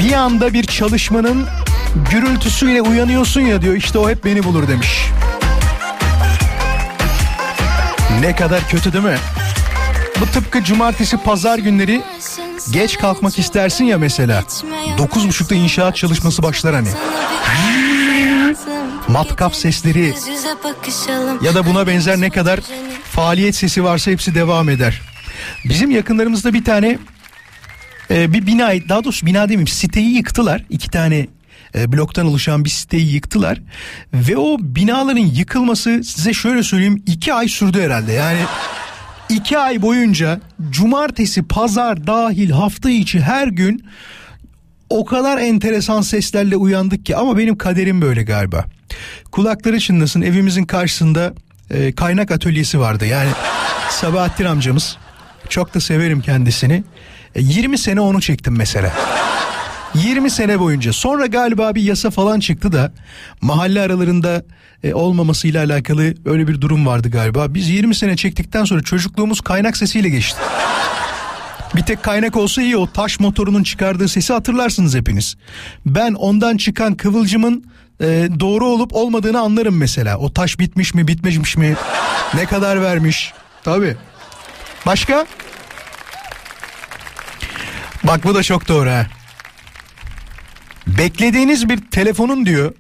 Bir 0.04 0.14
anda 0.14 0.54
bir 0.54 0.64
çalışmanın 0.64 1.48
gürültüsüyle 2.12 2.82
uyanıyorsun 2.82 3.42
ya 3.42 3.62
diyor 3.62 3.76
işte 3.76 4.00
o 4.00 4.10
hep 4.10 4.26
beni 4.26 4.44
bulur 4.44 4.68
demiş. 4.68 5.06
Ne 8.20 8.36
kadar 8.36 8.70
kötü 8.70 8.94
değil 8.94 9.04
mi? 9.04 9.18
Bu 10.22 10.26
tıpkı 10.26 10.64
cumartesi 10.64 11.18
pazar 11.18 11.58
günleri 11.58 12.02
Geç 12.72 12.98
kalkmak 12.98 13.40
istersin 13.40 13.86
ya 13.86 13.98
mesela. 13.98 14.44
9.30'da 14.98 15.56
inşaat 15.56 15.96
çalışması 15.96 16.44
başlar 16.44 16.76
hani. 16.76 16.88
Matkap 19.08 19.56
sesleri 19.56 20.14
ya 21.42 21.56
da 21.56 21.66
buna 21.66 21.88
benzer 21.88 22.22
ne 22.22 22.30
kadar 22.30 22.60
faaliyet 23.12 23.56
sesi 23.56 23.84
varsa 23.84 24.12
hepsi 24.12 24.36
devam 24.36 24.70
eder. 24.70 25.02
Bizim 25.66 25.92
yakınlarımızda 25.92 26.54
bir 26.54 26.64
tane 26.64 26.98
e, 28.12 28.34
bir 28.34 28.48
bina 28.48 28.72
daha 28.90 29.04
doğrusu 29.04 29.26
bina 29.26 29.44
demeyeyim 29.44 29.68
siteyi 29.68 30.16
yıktılar. 30.16 30.64
İki 30.70 30.90
tane 30.90 31.28
e, 31.76 31.92
bloktan 31.92 32.26
oluşan 32.26 32.66
bir 32.66 32.70
siteyi 32.70 33.14
yıktılar. 33.14 33.62
Ve 34.14 34.38
o 34.38 34.58
binaların 34.60 35.26
yıkılması 35.26 36.04
size 36.04 36.34
şöyle 36.34 36.64
söyleyeyim 36.64 37.04
iki 37.06 37.34
ay 37.34 37.48
sürdü 37.48 37.82
herhalde. 37.82 38.12
Yani 38.12 38.40
iki 39.30 39.58
ay 39.58 39.82
boyunca 39.82 40.40
cumartesi 40.70 41.44
pazar 41.44 42.08
dahil 42.08 42.50
hafta 42.50 42.90
içi 42.90 43.22
her 43.22 43.48
gün 43.48 43.86
o 44.90 45.06
kadar 45.06 45.38
enteresan 45.38 46.02
seslerle 46.02 46.56
uyandık 46.56 47.06
ki 47.06 47.16
ama 47.16 47.38
benim 47.38 47.58
kaderim 47.58 48.02
böyle 48.02 48.24
galiba. 48.24 48.66
Kulakları 49.32 49.80
çınlasın 49.80 50.22
evimizin 50.22 50.66
karşısında 50.66 51.34
e, 51.72 51.92
kaynak 51.92 52.32
atölyesi 52.32 52.80
vardı. 52.80 53.06
Yani 53.06 53.30
Sabahattin 53.90 54.46
amcamız 54.46 54.98
çok 55.50 55.76
da 55.76 55.80
severim 55.80 56.22
kendisini. 56.22 56.84
E, 57.36 57.42
20 57.42 57.78
sene 57.78 58.02
onu 58.02 58.22
çektim 58.22 58.56
mesela. 58.58 58.92
20 59.96 60.30
sene 60.30 60.60
boyunca. 60.60 60.94
Sonra 60.94 61.26
galiba 61.26 61.76
bir 61.76 61.82
yasa 61.82 62.10
falan 62.10 62.40
çıktı 62.40 62.72
da 62.72 62.92
mahalle 63.42 63.82
aralarında 63.82 64.44
e, 64.84 64.94
olmamasıyla 64.94 65.66
alakalı 65.66 66.14
öyle 66.26 66.48
bir 66.48 66.62
durum 66.62 66.86
vardı 66.86 67.10
galiba. 67.10 67.54
Biz 67.54 67.70
20 67.70 67.96
sene 67.96 68.16
çektikten 68.16 68.66
sonra 68.66 68.82
çocukluğumuz 68.82 69.42
kaynak 69.42 69.78
sesiyle 69.78 70.10
geçti. 70.10 70.40
Bir 71.76 71.82
tek 71.82 72.04
kaynak 72.04 72.36
olsa 72.36 72.62
iyi 72.62 72.78
o 72.78 72.88
taş 72.88 73.20
motorunun 73.20 73.64
çıkardığı 73.64 74.08
sesi 74.08 74.34
hatırlarsınız 74.34 74.96
hepiniz. 74.96 75.36
Ben 75.86 76.14
ondan 76.14 76.58
çıkan 76.58 76.96
kıvılcımın 76.96 77.66
e, 78.02 78.06
doğru 78.40 78.66
olup 78.66 78.96
olmadığını 78.96 79.40
anlarım 79.40 79.78
mesela. 79.78 80.18
O 80.18 80.34
taş 80.34 80.60
bitmiş 80.60 80.94
mi 80.94 81.08
bitmemiş 81.08 81.58
mi 81.58 81.76
ne 82.34 82.46
kadar 82.46 82.82
vermiş. 82.82 83.34
Tabi. 83.64 83.98
Başka? 84.86 85.26
Bak 88.04 88.24
bu 88.24 88.36
da 88.36 88.44
çok 88.44 88.68
doğru 88.68 88.90
ha. 88.90 89.08
Beklediğiniz 90.88 91.70
bir 91.70 91.78
telefonun 91.92 92.46
diyor 92.46 92.74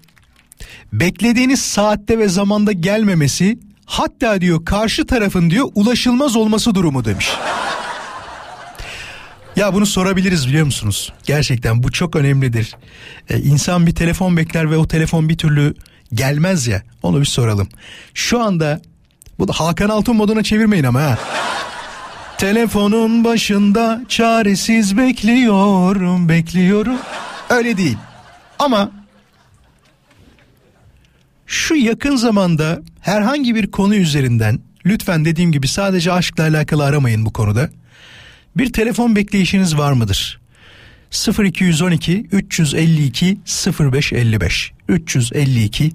beklediğiniz 0.93 1.62
saatte 1.62 2.20
ve 2.20 2.30
zamanda 2.30 2.72
gelmemesi 2.72 3.60
hatta 3.86 4.41
diyor 4.41 4.66
karşı 4.66 5.08
tarafın 5.08 5.49
diyor 5.49 5.68
ulaşılmaz 5.76 6.36
olması 6.36 6.76
durumu 6.76 7.06
demiş. 7.06 7.30
Ya 9.56 9.74
bunu 9.74 9.86
sorabiliriz 9.86 10.47
biliyor 10.47 10.66
musunuz? 10.66 11.14
Gerçekten 11.24 11.84
bu 11.84 11.91
çok 11.91 12.16
önemlidir. 12.16 12.76
Ee, 13.30 13.39
insan 13.39 13.88
bir 13.88 13.95
telefon 13.95 14.38
bekler 14.38 14.72
ve 14.72 14.78
o 14.78 14.88
telefon 14.88 15.30
bir 15.30 15.38
türlü 15.38 15.76
gelmez 16.14 16.68
ya. 16.68 16.84
Onu 17.03 17.20
bir 17.20 17.26
soralım. 17.26 17.68
Şu 18.14 18.41
anda 18.41 18.82
bu 19.39 19.47
da 19.47 19.53
Hakan 19.53 19.89
Altun 19.89 20.16
moduna 20.16 20.43
çevirmeyin 20.43 20.84
ama 20.84 21.01
ha. 21.01 21.18
Telefonun 22.38 23.23
başında 23.23 24.01
çaresiz 24.09 24.97
bekliyorum, 24.97 26.29
bekliyorum. 26.29 26.97
Öyle 27.49 27.77
değil. 27.77 27.97
Ama 28.59 28.91
şu 31.45 31.75
yakın 31.75 32.15
zamanda 32.15 32.81
herhangi 33.01 33.55
bir 33.55 33.71
konu 33.71 33.95
üzerinden 33.95 34.59
lütfen 34.86 35.25
dediğim 35.25 35.51
gibi 35.51 35.67
sadece 35.67 36.11
aşkla 36.11 36.43
alakalı 36.43 36.86
aramayın 36.86 37.25
bu 37.25 37.33
konuda. 37.33 37.69
Bir 38.57 38.73
telefon 38.73 39.15
bekleyişiniz 39.15 39.77
var 39.77 39.91
mıdır? 39.91 40.39
0212 41.39 42.27
352 42.31 43.38
0555 43.79 44.71
352 44.89 45.91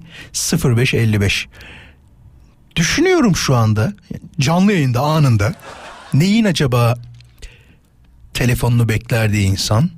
0555 0.63 1.47
Düşünüyorum 2.75 3.35
şu 3.35 3.55
anda 3.55 3.93
canlı 4.39 4.73
yayında 4.73 4.99
anında 4.99 5.55
neyin 6.13 6.45
acaba 6.45 6.95
telefonunu 8.33 8.89
beklerdi 8.89 9.37
insan? 9.37 9.89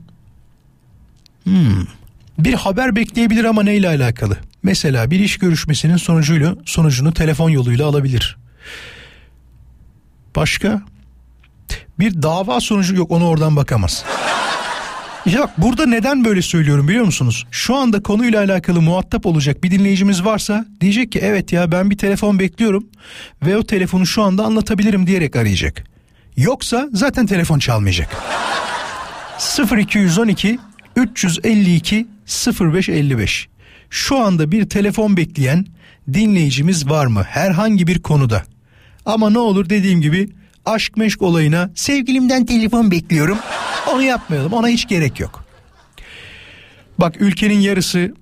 Hmm. 1.43 1.86
Bir 2.39 2.53
haber 2.53 2.95
bekleyebilir 2.95 3.43
ama 3.43 3.64
neyle 3.64 3.88
alakalı? 3.88 4.38
Mesela 4.64 5.11
bir 5.11 5.20
iş 5.20 5.38
görüşmesinin 5.38 5.97
sonucuyla 5.97 6.55
sonucunu 6.66 7.14
telefon 7.14 7.49
yoluyla 7.49 7.88
alabilir. 7.88 8.38
Başka? 10.36 10.82
Bir 11.99 12.22
dava 12.22 12.59
sonucu 12.59 12.95
yok 12.95 13.11
onu 13.11 13.28
oradan 13.28 13.55
bakamaz. 13.55 14.05
İşte 15.26 15.39
bak 15.39 15.49
burada 15.57 15.86
neden 15.86 16.26
böyle 16.26 16.41
söylüyorum 16.41 16.88
biliyor 16.88 17.05
musunuz? 17.05 17.45
Şu 17.51 17.76
anda 17.76 18.03
konuyla 18.03 18.39
alakalı 18.43 18.82
muhatap 18.82 19.26
olacak 19.26 19.64
bir 19.64 19.72
dinleyicimiz 19.72 20.26
varsa 20.26 20.66
diyecek 20.82 21.11
ki 21.11 21.20
evet 21.20 21.53
ya 21.53 21.72
ben 21.72 21.89
bir 21.89 21.97
telefon 21.97 22.39
bekliyorum 22.39 22.88
ve 23.45 23.57
o 23.57 23.64
telefonu 23.64 24.05
şu 24.05 24.24
anda 24.24 24.43
anlatabilirim 24.45 25.07
diyerek 25.07 25.36
arayacak. 25.36 25.92
Yoksa 26.38 26.89
zaten 26.93 27.25
telefon 27.25 27.59
çalmayacak. 27.59 28.09
0212 29.77 30.59
352 30.95 32.07
0555 32.59 33.47
Şu 33.89 34.19
anda 34.19 34.51
bir 34.51 34.69
telefon 34.69 35.17
bekleyen 35.17 35.65
dinleyicimiz 36.13 36.89
var 36.89 37.05
mı 37.05 37.23
herhangi 37.23 37.88
bir 37.88 38.01
konuda? 38.01 38.43
Ama 39.05 39.29
ne 39.29 39.39
olur 39.39 39.69
dediğim 39.69 40.01
gibi 40.01 40.29
aşk 40.65 40.97
meşk 40.97 41.21
olayına 41.21 41.71
sevgilimden 41.75 42.45
telefon 42.45 42.91
bekliyorum. 42.91 43.38
Onu 43.93 44.01
yapmayalım 44.01 44.53
ona 44.53 44.67
hiç 44.67 44.88
gerek 44.88 45.19
yok. 45.19 45.45
Bak 46.97 47.15
ülkenin 47.21 47.59
yarısı 47.59 48.13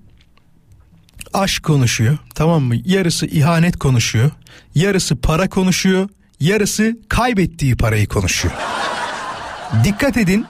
aşk 1.34 1.62
konuşuyor 1.62 2.18
tamam 2.34 2.62
mı? 2.62 2.74
Yarısı 2.84 3.26
ihanet 3.26 3.78
konuşuyor. 3.78 4.30
Yarısı 4.74 5.16
para 5.16 5.48
konuşuyor. 5.48 6.08
Yarısı 6.42 6.96
kaybettiği 7.08 7.76
parayı 7.76 8.08
konuşuyor. 8.08 8.54
Dikkat 9.84 10.16
edin 10.16 10.46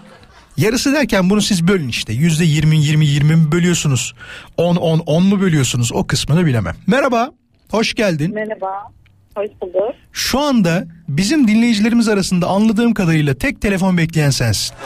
Yarısı 0.57 0.93
derken 0.93 1.31
bunu 1.31 1.43
siz 1.43 1.69
bölün 1.69 1.89
işte. 1.89 2.13
Yüzde 2.13 2.45
yirmi, 2.45 2.77
yirmi, 2.77 3.07
yirmi 3.07 3.37
mi 3.37 3.53
bölüyorsunuz? 3.53 4.15
On, 4.57 4.77
on, 4.77 4.99
on 4.99 5.23
mu 5.23 5.41
bölüyorsunuz? 5.41 5.93
O 5.93 6.07
kısmını 6.07 6.47
bilemem. 6.47 6.75
Merhaba, 6.87 7.31
hoş 7.71 7.95
geldin. 7.95 8.35
Merhaba, 8.35 8.73
hoş 9.37 9.49
bulduk. 9.63 9.95
Şu 10.13 10.41
anda 10.41 10.85
bizim 11.09 11.49
dinleyicilerimiz 11.49 12.09
arasında 12.09 12.47
anladığım 12.47 12.95
kadarıyla 12.95 13.35
tek 13.35 13.61
telefon 13.61 13.99
bekleyen 13.99 14.31
sensin. 14.31 14.77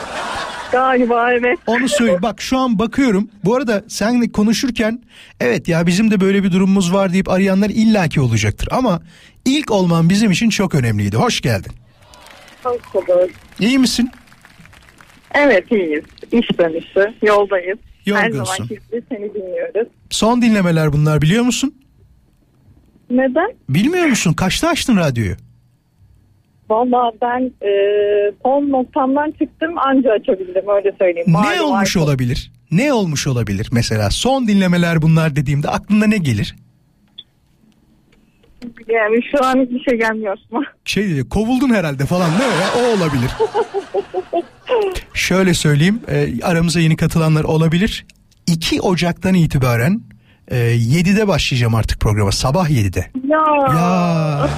Galiba 0.71 1.33
evet. 1.33 1.59
Onu 1.67 1.89
söyle. 1.89 2.21
Bak 2.21 2.41
şu 2.41 2.57
an 2.57 2.79
bakıyorum. 2.79 3.29
Bu 3.45 3.55
arada 3.55 3.83
seninle 3.87 4.31
konuşurken 4.31 5.01
evet 5.39 5.67
ya 5.67 5.87
bizim 5.87 6.11
de 6.11 6.21
böyle 6.21 6.43
bir 6.43 6.51
durumumuz 6.51 6.93
var 6.93 7.13
deyip 7.13 7.29
arayanlar 7.29 7.69
illaki 7.69 8.21
olacaktır. 8.21 8.67
Ama 8.71 9.01
ilk 9.45 9.71
olman 9.71 10.09
bizim 10.09 10.31
için 10.31 10.49
çok 10.49 10.75
önemliydi. 10.75 11.17
Hoş 11.17 11.41
geldin. 11.41 11.71
Hoş 12.63 12.81
bulduk. 12.93 13.29
İyi 13.59 13.79
misin? 13.79 14.11
Evet 15.33 15.71
iyiyiz. 15.71 16.03
İş 16.31 16.59
dönüşü. 16.59 17.13
Yoldayız. 17.25 17.77
Her 18.05 18.11
Yorgunsun. 18.11 18.43
zaman 18.55 18.67
gibi 18.69 19.01
seni 19.09 19.33
dinliyoruz. 19.33 19.87
Son 20.09 20.41
dinlemeler 20.41 20.93
bunlar 20.93 21.21
biliyor 21.21 21.43
musun? 21.43 21.75
Neden? 23.09 23.53
Bilmiyor 23.69 24.05
musun? 24.05 24.33
Kaçta 24.33 24.67
açtın 24.69 24.97
radyoyu? 24.97 25.35
Valla 26.69 27.11
ben 27.21 27.51
e, 27.67 27.71
son 28.43 28.69
noktamdan 28.69 29.31
çıktım 29.31 29.77
anca 29.77 30.11
açabildim 30.11 30.63
öyle 30.75 30.91
söyleyeyim. 30.99 31.27
Ne 31.27 31.31
Malum 31.33 31.71
olmuş 31.75 31.97
artık. 31.97 32.01
olabilir? 32.09 32.51
Ne 32.71 32.93
olmuş 32.93 33.27
olabilir 33.27 33.69
mesela? 33.71 34.09
Son 34.09 34.47
dinlemeler 34.47 35.01
bunlar 35.01 35.35
dediğimde 35.35 35.69
aklına 35.69 36.05
ne 36.07 36.17
gelir? 36.17 36.55
Yani 38.87 39.19
şu 39.31 39.45
an 39.45 39.55
hiçbir 39.65 39.83
şey 39.89 39.99
gelmiyor. 39.99 40.37
Şey 40.85 41.07
diyor, 41.07 41.29
kovuldun 41.29 41.69
herhalde 41.73 42.05
falan 42.05 42.29
mi? 42.29 42.35
ya? 42.41 42.81
O 42.83 42.97
olabilir. 42.97 43.31
Şöyle 45.13 45.53
söyleyeyim 45.53 45.99
e, 46.07 46.43
aramıza 46.43 46.79
yeni 46.79 46.95
katılanlar 46.95 47.43
olabilir. 47.43 48.05
2 48.47 48.81
Ocak'tan 48.81 49.33
itibaren 49.33 50.01
e, 50.47 50.55
7'de 50.75 51.27
başlayacağım 51.27 51.75
artık 51.75 51.99
programa 51.99 52.31
sabah 52.31 52.69
7'de. 52.69 53.05
Ya. 53.27 53.43
Ya 53.73 54.49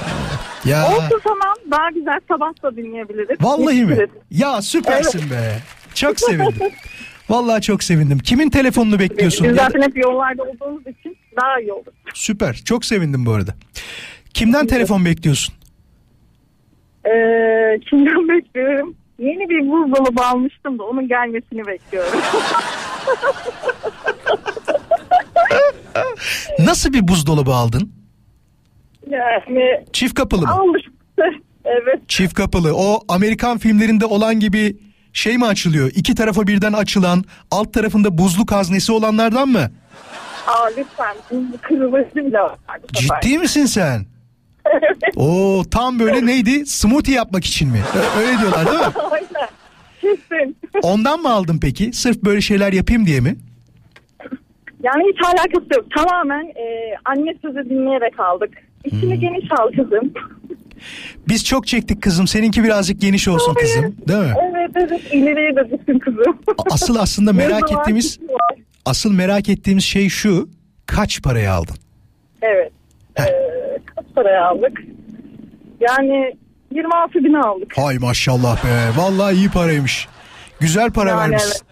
ya 0.66 0.88
Olsun 0.88 1.20
tamam 1.24 1.56
daha 1.72 1.90
güzel 1.90 2.20
sabah 2.28 2.64
da 2.64 2.76
dinleyebiliriz. 2.76 3.38
vallahi 3.42 3.86
mi? 3.86 4.08
Ya 4.32 4.62
süpersin 4.62 5.22
be. 5.32 5.60
Çok 5.94 6.20
sevindim. 6.20 6.70
Vallahi 7.30 7.62
çok 7.62 7.84
sevindim. 7.84 8.20
Kimin 8.20 8.50
telefonunu 8.50 9.00
bekliyorsun? 9.00 9.48
Biz 9.50 9.56
zaten 9.56 9.82
hep 9.82 9.98
yollarda 9.98 10.44
olduğumuz 10.44 10.82
için 10.88 11.18
daha 11.42 11.60
iyi 11.62 11.74
olur. 11.74 11.94
Süper. 12.14 12.54
Çok 12.66 12.86
sevindim 12.86 13.26
bu 13.26 13.32
arada. 13.34 13.54
Kimden 14.34 14.68
telefon 14.68 15.06
bekliyorsun? 15.06 15.56
Ee, 17.06 17.80
kimden 17.90 18.30
bekliyorum? 18.30 18.96
Yeni 19.20 19.50
bir 19.50 19.60
buzdolabı 19.72 20.26
almıştım 20.26 20.80
da 20.80 20.84
onun 20.84 21.08
gelmesini 21.08 21.68
bekliyorum. 21.68 22.20
Nasıl 26.60 26.94
bir 26.94 27.08
buzdolabı 27.08 27.54
aldın? 27.54 27.92
yani 29.10 29.86
Çift 29.94 30.14
kapılı 30.14 30.42
mı? 30.42 30.52
aldık. 30.54 30.82
evet. 31.66 32.00
Çift 32.08 32.34
kapılı. 32.34 32.76
O 32.76 33.04
Amerikan 33.08 33.58
filmlerinde 33.58 34.06
olan 34.06 34.40
gibi 34.40 34.78
şey 35.14 35.38
mi 35.38 35.46
açılıyor? 35.46 35.92
İki 35.96 36.16
tarafa 36.16 36.48
birden 36.48 36.74
açılan, 36.74 37.24
alt 37.52 37.74
tarafında 37.74 38.18
buzluk 38.18 38.52
haznesi 38.52 38.92
olanlardan 38.92 39.48
mı? 39.50 39.72
Aa 40.48 40.68
lütfen 40.78 41.16
kırılması 41.62 42.16
bile 42.16 42.40
var. 42.40 42.56
Ciddi 42.94 43.38
misin 43.38 43.66
sen? 43.66 44.06
Oo 45.16 45.64
tam 45.72 46.00
böyle 46.00 46.26
neydi? 46.26 46.66
Smoothie 46.66 47.16
yapmak 47.16 47.46
için 47.46 47.70
mi? 47.70 47.82
Öyle 48.20 48.40
diyorlar 48.40 48.66
değil 48.66 48.80
mi? 48.80 48.86
Aynen. 49.12 49.50
Kesin. 50.02 50.58
Ondan 50.82 51.20
mı 51.22 51.34
aldın 51.34 51.60
peki? 51.62 51.94
Sırf 51.94 52.24
böyle 52.24 52.42
şeyler 52.42 52.74
yapayım 52.74 53.06
diye 53.06 53.20
mi? 53.20 53.36
Yani 54.84 55.04
hiç 55.14 55.26
alakası 55.26 55.66
yok. 55.76 55.86
Tamamen 55.98 56.46
e, 56.46 56.94
anne 57.06 57.34
sözü 57.42 57.70
dinleyerek 57.70 58.20
aldık. 58.20 58.50
İçini 58.86 59.14
Hmm. 59.14 59.20
geniş 59.22 59.52
al 59.60 59.72
kızım. 59.72 60.14
Biz 61.28 61.46
çok 61.46 61.68
çektik 61.68 62.02
kızım. 62.04 62.28
Seninki 62.28 62.64
birazcık 62.64 63.02
geniş 63.02 63.28
olsun 63.28 63.54
kızım. 63.54 63.96
Değil 64.08 64.20
mi? 64.20 64.34
Evet 64.52 64.72
evet 64.76 65.14
ileriye 65.14 65.56
de 65.56 65.64
düşsün 65.72 66.00
kızım. 66.00 66.40
Asıl 66.72 66.96
aslında 66.96 67.34
merak 67.44 67.72
ettiğimiz 67.72 68.20
asıl 68.86 69.14
merak 69.14 69.50
ettiğimiz 69.50 69.84
şey 69.84 70.10
şu. 70.10 70.50
Kaç 70.86 71.24
paraya 71.24 71.54
aldın? 71.54 71.76
Evet. 72.42 72.72
Ee, 73.20 73.24
kaç 73.96 74.06
paraya 74.16 74.46
aldık? 74.46 74.82
Yani 75.80 76.34
26 76.76 77.14
bin 77.14 77.34
aldık. 77.34 77.78
Hay 77.78 77.98
maşallah 77.98 78.66
be. 78.66 78.98
Vallahi 79.02 79.36
iyi 79.36 79.50
paraymış. 79.50 80.08
Güzel 80.60 80.92
para 80.92 81.10
Yani 81.10 81.20
vermişsin. 81.20 81.66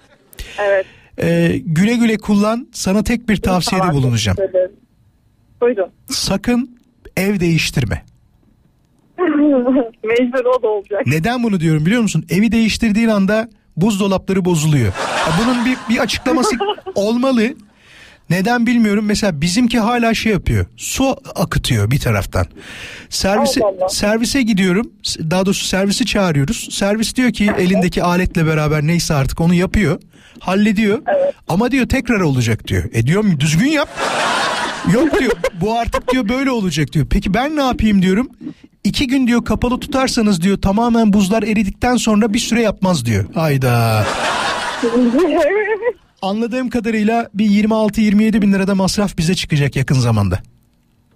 Evet. 0.61 0.85
Ee, 1.21 1.61
güle 1.65 1.95
güle 1.95 2.17
kullan. 2.17 2.67
Sana 2.71 3.03
tek 3.03 3.29
bir 3.29 3.37
tavsiyede 3.37 3.85
İnşallah. 3.85 3.97
bulunacağım. 4.01 4.37
Buyurun. 5.61 5.89
Sakın 6.09 6.77
ev 7.17 7.39
değiştirme. 7.39 8.03
Mecbur 10.03 10.45
o 10.59 10.63
da 10.63 10.67
olacak. 10.67 11.01
Neden 11.07 11.43
bunu 11.43 11.59
diyorum 11.59 11.85
biliyor 11.85 12.01
musun? 12.01 12.25
Evi 12.29 12.51
değiştirdiğin 12.51 13.07
anda 13.07 13.49
buzdolapları 13.77 14.45
bozuluyor. 14.45 14.85
Ya 15.27 15.33
bunun 15.43 15.65
bir, 15.65 15.77
bir 15.89 15.99
açıklaması 15.99 16.55
olmalı. 16.95 17.43
Neden 18.29 18.65
bilmiyorum. 18.65 19.05
Mesela 19.05 19.41
bizimki 19.41 19.79
hala 19.79 20.13
şey 20.13 20.31
yapıyor. 20.31 20.65
Su 20.77 21.17
akıtıyor 21.35 21.91
bir 21.91 21.99
taraftan. 21.99 22.45
Servise 23.09 23.61
Allah 23.63 23.89
servise 23.89 24.41
gidiyorum. 24.41 24.91
Daha 25.19 25.45
doğrusu 25.45 25.65
servisi 25.65 26.05
çağırıyoruz. 26.05 26.67
Servis 26.71 27.15
diyor 27.15 27.33
ki 27.33 27.51
elindeki 27.59 28.03
aletle 28.03 28.45
beraber 28.45 28.81
neyse 28.87 29.13
artık 29.13 29.41
onu 29.41 29.53
yapıyor. 29.53 30.01
Hallediyor. 30.39 31.01
Ama 31.47 31.71
diyor 31.71 31.87
tekrar 31.89 32.19
olacak 32.21 32.67
diyor. 32.67 32.83
E 32.93 33.07
diyorum 33.07 33.39
düzgün 33.39 33.67
yap. 33.69 33.89
Yok 34.93 35.19
diyor 35.19 35.31
bu 35.61 35.79
artık 35.79 36.11
diyor 36.11 36.29
böyle 36.29 36.51
olacak 36.51 36.93
diyor. 36.93 37.07
Peki 37.09 37.33
ben 37.33 37.55
ne 37.55 37.61
yapayım 37.61 38.01
diyorum. 38.01 38.29
İki 38.83 39.07
gün 39.07 39.27
diyor 39.27 39.45
kapalı 39.45 39.79
tutarsanız 39.79 40.41
diyor 40.41 40.61
tamamen 40.61 41.13
buzlar 41.13 41.43
eridikten 41.43 41.95
sonra 41.97 42.33
bir 42.33 42.39
süre 42.39 42.61
yapmaz 42.61 43.05
diyor. 43.05 43.25
Hayda. 43.33 44.05
Anladığım 46.21 46.69
kadarıyla 46.69 47.29
bir 47.33 47.45
26-27 47.45 48.41
bin 48.41 48.53
lirada 48.53 48.75
masraf 48.75 49.17
bize 49.17 49.35
çıkacak 49.35 49.75
yakın 49.75 49.95
zamanda. 49.95 50.39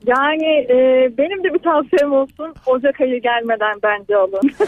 yani 0.05 0.45
e, 0.45 0.75
benim 1.17 1.43
de 1.43 1.53
bir 1.53 1.59
tavsiyem 1.59 2.13
olsun. 2.13 2.53
Ocak 2.65 3.01
ayı 3.01 3.21
gelmeden 3.21 3.75
bence 3.83 4.15
alın. 4.15 4.51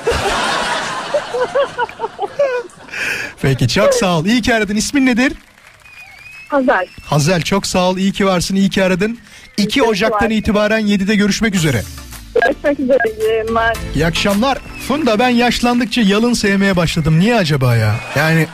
Peki 3.42 3.68
çok 3.68 3.94
sağ 3.94 4.18
ol. 4.20 4.26
İyi 4.26 4.42
ki 4.42 4.56
aradın. 4.56 4.76
İsmin 4.76 5.06
nedir? 5.06 5.34
Hazel. 6.50 6.86
Hazel 7.06 7.42
çok 7.42 7.68
sağ 7.68 7.90
ol. 7.90 7.98
İyi 7.98 8.12
ki 8.12 8.26
varsın. 8.26 8.56
İyi 8.56 8.70
ki 8.70 8.84
aradın. 8.84 9.18
2 9.58 9.84
Ocak'tan 9.84 10.30
itibaren 10.30 10.82
7'de 10.82 11.16
görüşmek 11.16 11.56
üzere. 11.56 11.82
Görüşmek 12.42 12.80
üzere. 12.80 12.98
iyi. 13.20 13.96
İyi 13.96 14.06
akşamlar. 14.06 14.58
Funda 14.88 15.20
ben 15.20 15.30
yaşlandıkça 15.30 16.02
yalın 16.02 16.34
sevmeye 16.34 16.76
başladım. 16.76 17.20
Niye 17.20 17.36
acaba 17.36 17.76
ya? 17.76 17.96
Yani 18.16 18.48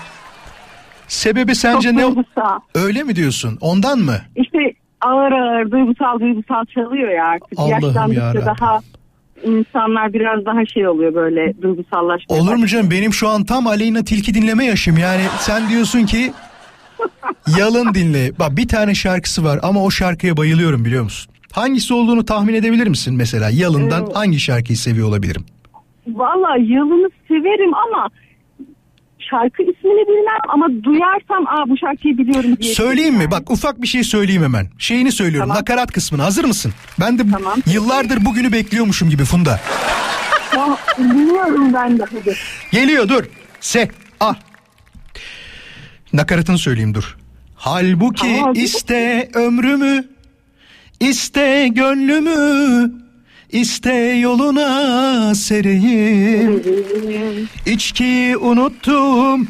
sebebi 1.09 1.55
sence 1.55 1.95
ne? 1.95 2.01
duygusal. 2.03 2.59
Öyle 2.75 3.03
mi 3.03 3.15
diyorsun? 3.15 3.57
Ondan 3.61 3.99
mı? 3.99 4.15
İşte 4.35 4.57
ağır 5.01 5.31
ağır 5.31 5.71
duygusal 5.71 6.19
duygusal 6.19 6.65
çalıyor 6.65 7.09
ya 7.09 7.25
artık. 7.25 7.47
Allah'ım 7.57 7.71
Yaşlandıkça 7.83 8.23
yarabbim. 8.23 8.41
daha 8.47 8.79
insanlar 9.43 10.13
biraz 10.13 10.45
daha 10.45 10.65
şey 10.65 10.87
oluyor 10.87 11.13
böyle 11.15 11.61
duygusallaşmaya. 11.61 12.41
Olur 12.41 12.55
mu 12.55 12.67
canım? 12.67 12.91
Benim 12.91 13.13
şu 13.13 13.27
an 13.29 13.43
tam 13.45 13.67
Aleyna 13.67 14.03
Tilki 14.03 14.33
dinleme 14.33 14.65
yaşım. 14.65 14.97
Yani 14.97 15.21
sen 15.39 15.69
diyorsun 15.69 16.05
ki 16.05 16.33
yalın 17.59 17.93
dinle. 17.93 18.31
Bak 18.39 18.57
bir 18.57 18.67
tane 18.67 18.95
şarkısı 18.95 19.43
var 19.43 19.59
ama 19.63 19.83
o 19.83 19.91
şarkıya 19.91 20.37
bayılıyorum 20.37 20.85
biliyor 20.85 21.03
musun? 21.03 21.33
Hangisi 21.51 21.93
olduğunu 21.93 22.25
tahmin 22.25 22.53
edebilir 22.53 22.87
misin 22.87 23.15
mesela? 23.15 23.49
Yalın'dan 23.53 24.03
Evet. 24.03 24.15
hangi 24.15 24.39
şarkıyı 24.39 24.77
seviyor 24.77 25.07
olabilirim? 25.07 25.45
Valla 26.07 26.55
yılını 26.57 27.09
severim 27.27 27.71
ama 27.73 28.09
şarkı 29.29 29.63
ismini 29.63 30.07
bilmem 30.07 30.39
ama 30.49 30.67
duyarsam 30.83 31.47
aa 31.47 31.69
bu 31.69 31.77
şarkıyı 31.77 32.17
biliyorum 32.17 32.57
diye. 32.61 32.73
Söyleyeyim 32.73 33.15
mi? 33.15 33.31
Bak 33.31 33.51
ufak 33.51 33.81
bir 33.81 33.87
şey 33.87 34.03
söyleyeyim 34.03 34.43
hemen. 34.43 34.67
Şeyini 34.77 35.11
söylüyorum. 35.11 35.49
Nakarat 35.49 35.91
kısmını. 35.91 36.21
Hazır 36.21 36.45
mısın? 36.45 36.73
Ben 36.99 37.19
de 37.19 37.23
yıllardır 37.65 38.25
bugünü 38.25 38.51
bekliyormuşum 38.51 39.09
gibi 39.09 39.23
Funda. 39.25 39.59
Tamam, 40.51 40.77
biliyorum 40.97 41.73
ben 41.73 41.99
de 41.99 42.03
hadi. 42.03 42.35
Geliyor 42.71 43.09
dur. 43.09 43.23
Se. 43.59 43.89
Ah. 44.19 44.35
Nakaratını 46.13 46.57
söyleyeyim 46.57 46.93
dur. 46.93 47.17
Halbuki 47.55 48.35
Tamam, 48.39 48.53
iste 48.55 49.29
ömrümü, 49.33 50.07
iste 50.99 51.67
gönlümü, 51.67 52.91
iste 53.51 53.93
yoluna 53.93 55.35
sereyim. 55.35 56.63
İçkiyi 57.65 58.37
unuttum, 58.37 59.47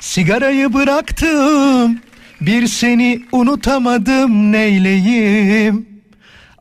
sigarayı 0.00 0.74
bıraktım. 0.74 1.98
Bir 2.40 2.66
seni 2.66 3.22
unutamadım 3.32 4.52
neyleyim. 4.52 5.88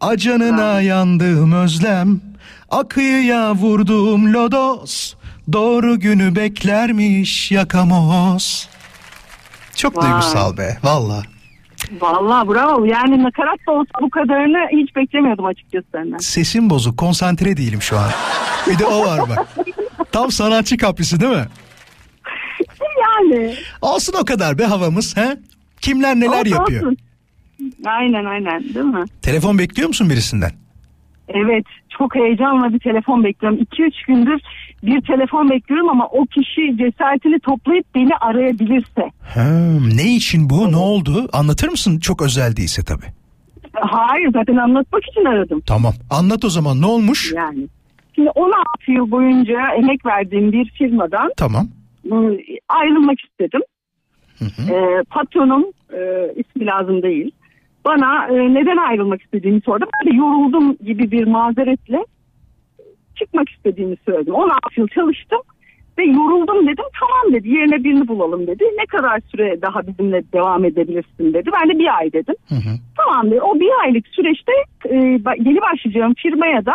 Acanına 0.01 0.81
yandım 0.81 1.51
özlem, 1.51 2.21
akıyıya 2.69 3.55
vurdum 3.55 4.33
lodos. 4.33 5.13
Doğru 5.53 5.99
günü 5.99 6.35
beklermiş 6.35 7.51
yakamoz. 7.51 8.69
Çok 9.75 9.97
Vay. 9.97 10.05
duygusal 10.11 10.57
be 10.57 10.77
valla. 10.83 11.23
Valla 12.01 12.47
bravo 12.47 12.85
yani 12.85 13.23
nakarat 13.23 13.59
da 13.67 13.71
olsa 13.71 13.91
bu 14.01 14.09
kadarını 14.09 14.67
hiç 14.81 14.95
beklemiyordum 14.95 15.45
açıkçası 15.45 15.85
senden. 15.91 16.17
Sesim 16.17 16.69
bozuk 16.69 16.97
konsantre 16.97 17.57
değilim 17.57 17.81
şu 17.81 17.97
an. 17.97 18.09
Bir 18.69 18.79
de 18.79 18.85
o 18.85 19.05
var 19.05 19.19
bak. 19.29 19.47
Tam 20.11 20.31
sanatçı 20.31 20.77
kaprisi 20.77 21.19
değil 21.19 21.31
mi? 21.31 21.45
Yani. 23.01 23.55
Olsun 23.81 24.13
o 24.21 24.25
kadar 24.25 24.57
be 24.57 24.63
havamız 24.63 25.17
he? 25.17 25.37
Kimler 25.81 26.15
neler 26.15 26.41
Olsun, 26.41 26.49
yapıyor? 26.55 26.81
olsun. 26.85 26.97
Aynen 27.85 28.25
aynen 28.25 28.63
değil 28.63 28.85
mi? 28.85 29.03
Telefon 29.21 29.57
bekliyor 29.57 29.87
musun 29.87 30.09
birisinden? 30.09 30.51
Evet 31.27 31.65
çok 31.97 32.15
heyecanla 32.15 32.73
bir 32.73 32.79
telefon 32.79 33.23
bekliyorum. 33.23 33.59
2-3 33.59 33.91
gündür 34.07 34.41
bir 34.83 35.01
telefon 35.01 35.49
bekliyorum 35.49 35.89
ama 35.89 36.05
o 36.07 36.25
kişi 36.25 36.77
cesaretini 36.77 37.39
toplayıp 37.39 37.85
beni 37.95 38.15
arayabilirse. 38.21 39.11
Ha, 39.33 39.43
ne 39.95 40.15
için 40.15 40.49
bu? 40.49 40.71
Ne 40.71 40.77
oldu? 40.77 41.29
Anlatır 41.33 41.69
mısın? 41.69 41.99
Çok 41.99 42.21
özel 42.21 42.55
değilse 42.55 42.81
tabii. 42.83 43.05
Hayır 43.73 44.29
zaten 44.33 44.55
anlatmak 44.55 45.03
için 45.11 45.25
aradım. 45.25 45.61
Tamam. 45.67 45.93
Anlat 46.09 46.45
o 46.45 46.49
zaman 46.49 46.81
ne 46.81 46.85
olmuş? 46.85 47.33
Yani. 47.35 47.67
Şimdi 48.15 48.29
16 48.29 48.57
yıl 48.87 49.11
boyunca 49.11 49.59
emek 49.77 50.05
verdiğim 50.05 50.51
bir 50.51 50.65
firmadan 50.69 51.31
Tamam. 51.37 51.67
ayrılmak 52.69 53.19
istedim. 53.21 53.61
Ee, 54.41 55.03
patronum 55.09 55.65
e, 55.93 56.31
ismi 56.35 56.65
lazım 56.65 57.03
değil. 57.03 57.31
Bana 57.85 58.27
e, 58.27 58.53
neden 58.53 58.77
ayrılmak 58.77 59.21
istediğimi 59.21 59.61
sordu. 59.61 59.85
Ben 60.05 60.11
de 60.11 60.15
yoruldum 60.15 60.77
gibi 60.85 61.11
bir 61.11 61.27
mazeretle 61.27 62.05
çıkmak 63.19 63.49
istediğimi 63.49 63.95
söyledim. 64.05 64.33
16 64.33 64.57
yıl 64.77 64.87
çalıştım 64.87 65.39
ve 65.97 66.03
yoruldum 66.03 66.67
dedim. 66.67 66.85
Tamam 66.99 67.33
dedi 67.33 67.49
yerine 67.49 67.83
birini 67.83 68.07
bulalım 68.07 68.47
dedi. 68.47 68.63
Ne 68.77 68.85
kadar 68.85 69.21
süre 69.31 69.61
daha 69.61 69.87
bizimle 69.87 70.21
devam 70.33 70.65
edebilirsin 70.65 71.33
dedi. 71.33 71.49
Ben 71.59 71.69
de 71.69 71.79
bir 71.79 71.97
ay 71.97 72.13
dedim. 72.13 72.35
Tamam 72.97 73.31
dedi. 73.31 73.41
O 73.41 73.59
bir 73.59 73.69
aylık 73.83 74.07
süreçte 74.07 74.51
e, 74.85 74.95
yeni 75.49 75.61
başlayacağım 75.61 76.13
firmaya 76.17 76.65
da 76.65 76.73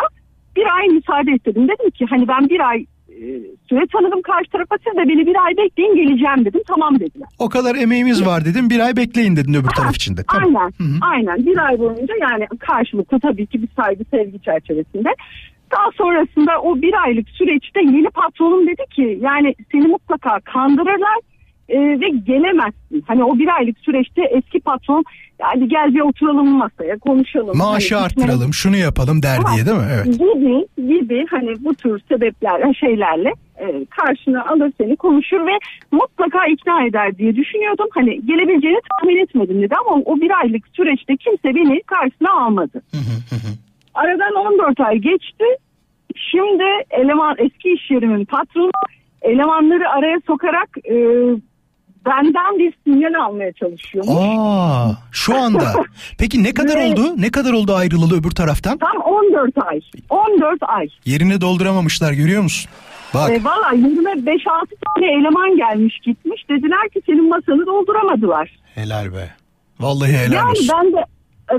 bir 0.55 0.65
ay 0.77 0.87
müsaade 0.87 1.31
istedim. 1.31 1.67
Dedim 1.67 1.89
ki 1.89 2.05
hani 2.09 2.27
ben 2.27 2.49
bir 2.49 2.69
ay 2.69 2.85
e, 3.09 3.23
süre 3.69 3.87
tanıdım 3.93 4.21
karşı 4.21 4.49
tarafa 4.51 4.75
siz 4.77 4.97
de 4.97 5.09
beni 5.09 5.27
bir 5.27 5.45
ay 5.45 5.57
bekleyin 5.57 5.95
geleceğim 5.95 6.45
dedim. 6.45 6.61
Tamam 6.67 6.99
dediler. 6.99 7.27
O 7.39 7.49
kadar 7.49 7.75
emeğimiz 7.75 8.25
var 8.25 8.45
dedim. 8.45 8.69
Bir 8.69 8.79
ay 8.79 8.95
bekleyin 8.95 9.35
dedin 9.35 9.53
öbür 9.53 9.69
taraf 9.69 9.95
için 9.95 10.17
de. 10.17 10.21
Tamam. 10.31 10.71
Aynen. 10.79 10.99
Aynen. 11.01 11.45
Bir 11.45 11.57
ay 11.57 11.79
boyunca 11.79 12.13
yani 12.21 12.47
karşılıklı 12.59 13.19
tabii 13.19 13.45
ki 13.45 13.61
bir 13.61 13.69
saygı 13.83 14.03
sevgi 14.11 14.41
çerçevesinde. 14.41 15.09
Daha 15.77 15.91
sonrasında 15.97 16.61
o 16.61 16.81
bir 16.81 16.93
aylık 17.03 17.29
süreçte 17.29 17.79
yeni 17.81 18.09
patronum 18.09 18.67
dedi 18.67 18.83
ki 18.95 19.19
yani 19.21 19.55
seni 19.71 19.87
mutlaka 19.87 20.39
kandırırlar. 20.39 21.19
e, 21.69 21.79
ve 21.79 22.09
gelemezsin. 22.09 23.03
Hani 23.07 23.23
o 23.23 23.39
bir 23.39 23.47
aylık 23.47 23.79
süreçte 23.79 24.21
eski 24.21 24.59
patron 24.59 25.03
hadi 25.41 25.67
gel 25.67 25.93
bir 25.93 25.99
oturalım 25.99 26.49
masaya 26.49 26.97
konuşalım. 26.97 27.57
Maaşı 27.57 27.95
hani, 27.95 28.05
arttıralım, 28.05 28.53
şunu 28.53 28.77
yapalım 28.77 29.23
der 29.23 29.37
diye 29.53 29.65
değil 29.65 29.77
mi? 29.77 29.87
Evet. 29.93 30.05
Gibi 30.05 30.87
gibi 30.87 31.25
hani 31.29 31.63
bu 31.63 31.75
tür 31.75 32.01
sebeplerle 32.09 32.73
şeylerle 32.73 33.33
e, 33.59 33.85
karşına 33.85 34.45
alır 34.45 34.71
seni 34.81 34.95
konuşur 34.95 35.39
ve 35.47 35.57
mutlaka 35.91 36.47
ikna 36.47 36.85
eder 36.85 37.17
diye 37.17 37.35
düşünüyordum. 37.35 37.87
Hani 37.91 38.25
gelebileceğini 38.25 38.79
tahmin 38.89 39.23
etmedim 39.23 39.61
dedi 39.61 39.75
ama 39.85 40.01
o 40.05 40.21
bir 40.21 40.39
aylık 40.39 40.67
süreçte 40.73 41.17
kimse 41.17 41.55
beni 41.55 41.81
karşısına 41.83 42.31
almadı. 42.31 42.81
Aradan 43.93 44.35
14 44.35 44.79
ay 44.79 44.95
geçti. 44.97 45.43
Şimdi 46.31 46.63
eleman 46.89 47.35
eski 47.37 47.73
iş 47.73 47.91
yerimin 47.91 48.25
patronu 48.25 48.71
elemanları 49.21 49.89
araya 49.89 50.19
sokarak 50.27 50.69
e, 50.77 50.95
benden 52.05 52.59
bir 52.59 52.73
sinyal 52.83 53.13
almaya 53.13 53.51
çalışıyormuş. 53.53 54.13
Aa, 54.17 54.91
şu 55.11 55.35
anda. 55.37 55.73
Peki 56.19 56.43
ne 56.43 56.53
kadar 56.53 56.75
oldu? 56.91 57.13
Ne 57.17 57.31
kadar 57.31 57.53
oldu 57.53 57.75
ayrılalı 57.75 58.19
öbür 58.19 58.31
taraftan? 58.31 58.77
Tam 58.77 59.01
14 59.01 59.51
ay. 59.67 59.81
14 60.09 60.59
ay. 60.61 60.87
Yerini 61.05 61.41
dolduramamışlar 61.41 62.13
görüyor 62.13 62.41
musun? 62.43 62.71
Bak. 63.13 63.29
E, 63.31 63.43
Valla 63.43 63.73
yerime 63.75 64.11
5-6 64.11 64.39
tane 64.85 65.13
eleman 65.13 65.57
gelmiş 65.57 65.99
gitmiş. 65.99 66.49
Dediler 66.49 66.89
ki 66.89 67.01
senin 67.05 67.29
masanı 67.29 67.65
dolduramadılar. 67.65 68.49
Helal 68.75 69.13
be. 69.13 69.29
Vallahi 69.79 70.11
helal 70.13 70.33
yani 70.33 70.49
olsun. 70.51 70.67
ben 70.73 70.91
de 70.93 71.05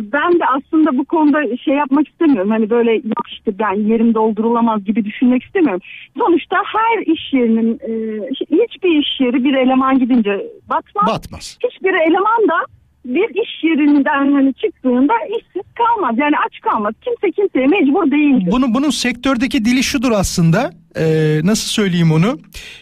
ben 0.02 0.32
de 0.32 0.44
aslında 0.56 0.98
bu 0.98 1.04
konuda 1.04 1.56
şey 1.56 1.74
yapmak 1.74 2.08
istemiyorum. 2.08 2.50
Hani 2.50 2.70
böyle 2.70 2.92
yok 2.92 3.26
işte 3.32 3.58
ben 3.58 3.74
yerim 3.88 4.14
doldurulamaz 4.14 4.84
gibi 4.84 5.04
düşünmek 5.04 5.42
istemiyorum. 5.42 5.80
Sonuçta 6.18 6.56
her 6.66 7.14
iş 7.14 7.32
yerinin 7.32 7.74
e, 7.74 7.92
hiçbir 8.40 9.00
iş 9.00 9.20
yeri 9.20 9.44
bir 9.44 9.54
eleman 9.54 9.98
gidince 9.98 10.46
batmaz. 10.68 11.06
Batmaz. 11.06 11.58
Hiçbir 11.64 11.94
eleman 11.94 12.48
da 12.48 12.66
bir 13.04 13.28
iş 13.42 13.64
yerinden 13.64 14.32
hani 14.32 14.54
çıktığında 14.54 15.12
işsiz 15.28 15.62
kalmaz. 15.74 16.14
Yani 16.18 16.34
aç 16.46 16.60
kalmaz. 16.60 16.94
Kimse 17.04 17.30
kimseye 17.30 17.66
mecbur 17.66 18.10
değildir. 18.10 18.52
Bunu, 18.52 18.74
bunun 18.74 18.90
sektördeki 18.90 19.64
dili 19.64 19.82
şudur 19.82 20.12
aslında. 20.12 20.70
Ee, 20.96 21.40
nasıl 21.44 21.68
söyleyeyim 21.68 22.12
onu? 22.12 22.38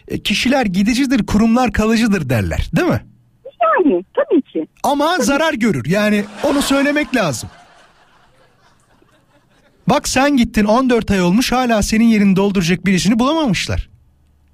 E, 0.08 0.22
kişiler 0.22 0.66
gidicidir, 0.66 1.26
kurumlar 1.26 1.72
kalıcıdır 1.72 2.30
derler. 2.30 2.70
Değil 2.76 2.88
mi? 2.88 3.00
Yani 3.62 4.04
tabii 4.14 4.42
ki. 4.42 4.66
Ama 4.84 5.16
zarar 5.18 5.52
görür. 5.54 5.84
Yani 5.88 6.24
onu 6.44 6.62
söylemek 6.62 7.16
lazım. 7.16 7.50
Bak 9.88 10.08
sen 10.08 10.36
gittin 10.36 10.64
14 10.64 11.10
ay 11.10 11.22
olmuş 11.22 11.52
hala 11.52 11.82
senin 11.82 12.04
yerini 12.04 12.36
dolduracak 12.36 12.86
birisini 12.86 13.18
bulamamışlar. 13.18 13.88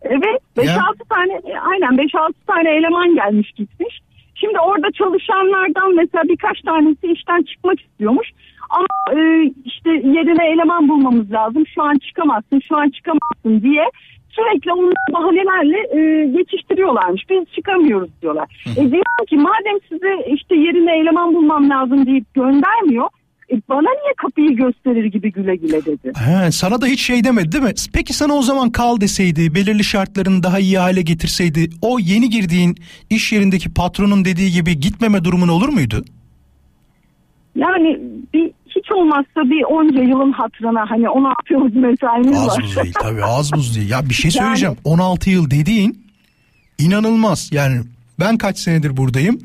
Evet 0.02 0.42
5-6 0.56 0.66
Ya. 0.66 0.76
tane 1.08 1.32
e, 1.32 1.58
aynen 1.58 1.96
5-6 1.96 2.32
tane 2.46 2.70
eleman 2.70 3.14
gelmiş 3.14 3.52
gitmiş. 3.52 4.00
Şimdi 4.34 4.58
orada 4.60 4.86
çalışanlardan 4.98 5.96
mesela 5.96 6.24
birkaç 6.24 6.60
tanesi 6.60 7.06
işten 7.06 7.42
çıkmak 7.42 7.80
istiyormuş. 7.80 8.28
Ama 8.70 8.86
e, 9.20 9.44
işte 9.64 9.90
yerine 9.90 10.50
eleman 10.52 10.88
bulmamız 10.88 11.32
lazım. 11.32 11.64
Şu 11.74 11.82
an 11.82 11.98
çıkamazsın, 11.98 12.60
şu 12.68 12.76
an 12.76 12.90
çıkamazsın 12.90 13.62
diye 13.62 13.84
sürekli 14.38 14.72
onları 14.72 14.94
bahanelerle 15.12 15.78
e, 15.98 16.26
geçiştiriyorlarmış. 16.26 17.22
Biz 17.30 17.44
çıkamıyoruz 17.54 18.10
diyorlar. 18.22 18.64
E 18.72 18.80
diyorum 18.80 19.24
ki 19.28 19.36
madem 19.36 19.78
size 19.88 20.32
işte 20.34 20.54
yerine 20.56 20.98
eleman 20.98 21.34
bulmam 21.34 21.70
lazım 21.70 22.06
deyip 22.06 22.34
göndermiyor. 22.34 23.08
E, 23.52 23.54
bana 23.68 23.80
niye 23.80 24.12
kapıyı 24.16 24.56
gösterir 24.56 25.04
gibi 25.04 25.32
güle 25.32 25.56
güle 25.56 25.84
dedi. 25.84 26.12
He, 26.16 26.52
sana 26.52 26.80
da 26.80 26.86
hiç 26.86 27.00
şey 27.00 27.24
demedi 27.24 27.52
değil 27.52 27.64
mi? 27.64 27.72
Peki 27.94 28.12
sana 28.12 28.34
o 28.34 28.42
zaman 28.42 28.70
kal 28.70 29.00
deseydi, 29.00 29.54
belirli 29.54 29.84
şartlarını 29.84 30.42
daha 30.42 30.58
iyi 30.58 30.78
hale 30.78 31.02
getirseydi, 31.02 31.70
o 31.82 31.98
yeni 31.98 32.30
girdiğin 32.30 32.76
iş 33.10 33.32
yerindeki 33.32 33.74
patronun 33.74 34.24
dediği 34.24 34.52
gibi 34.52 34.80
gitmeme 34.80 35.24
durumun 35.24 35.48
olur 35.48 35.68
muydu? 35.68 36.04
Yani 37.56 38.00
bir 38.34 38.50
hiç 38.78 38.92
olmazsa 38.92 39.50
bir 39.50 39.64
onca 39.64 40.02
yılın 40.02 40.32
hatırına 40.32 40.90
hani 40.90 41.08
16 41.08 41.52
yıl 41.52 41.74
mesaimiz 41.74 42.38
Az 42.38 42.48
var. 42.48 42.62
buz 42.64 42.76
değil 42.76 42.94
tabii 43.02 43.24
az 43.24 43.52
buz 43.52 43.76
değil. 43.76 43.90
Ya 43.90 44.08
bir 44.08 44.14
şey 44.14 44.30
Yani- 44.34 44.44
söyleyeceğim. 44.46 44.76
16 44.84 45.30
yıl 45.30 45.50
dediğin 45.50 46.06
inanılmaz. 46.78 47.48
Yani 47.52 47.80
ben 48.20 48.38
kaç 48.38 48.58
senedir 48.58 48.96
buradayım? 48.96 49.38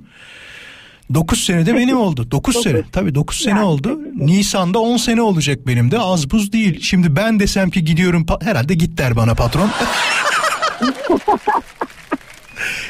9 1.13 1.43
senede 1.43 1.75
benim 1.75 1.97
oldu. 1.97 2.27
9 2.31 2.61
sene. 2.63 2.81
Tabii 2.91 3.15
9 3.15 3.37
sene 3.37 3.61
oldu. 3.61 3.99
Nisan'da 4.15 4.79
10 4.79 4.97
sene 4.97 5.21
olacak 5.21 5.59
benim 5.67 5.91
de. 5.91 5.99
Az 5.99 6.31
buz 6.31 6.53
değil. 6.53 6.79
Şimdi 6.81 7.15
ben 7.15 7.39
desem 7.39 7.69
ki 7.69 7.85
gidiyorum 7.85 8.25
herhalde 8.41 8.73
git 8.73 8.97
der 8.97 9.15
bana 9.15 9.35
patron. 9.35 9.69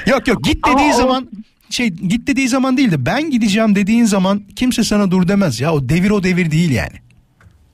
yok 0.08 0.28
yok 0.28 0.44
git 0.44 0.66
dediği 0.68 0.84
Ama 0.94 0.94
o- 0.94 0.98
zaman 0.98 1.28
şey 1.74 1.88
git 1.88 2.28
dediği 2.28 2.48
zaman 2.48 2.78
değil 2.78 2.92
de 2.92 3.06
ben 3.06 3.30
gideceğim 3.30 3.76
dediğin 3.76 4.04
zaman 4.04 4.42
kimse 4.56 4.84
sana 4.84 5.12
dur 5.12 5.28
demez 5.28 5.62
ya. 5.62 5.74
O 5.74 5.90
devir 5.90 6.12
o 6.12 6.24
devir 6.24 6.52
değil 6.52 6.72
yani. 6.72 6.98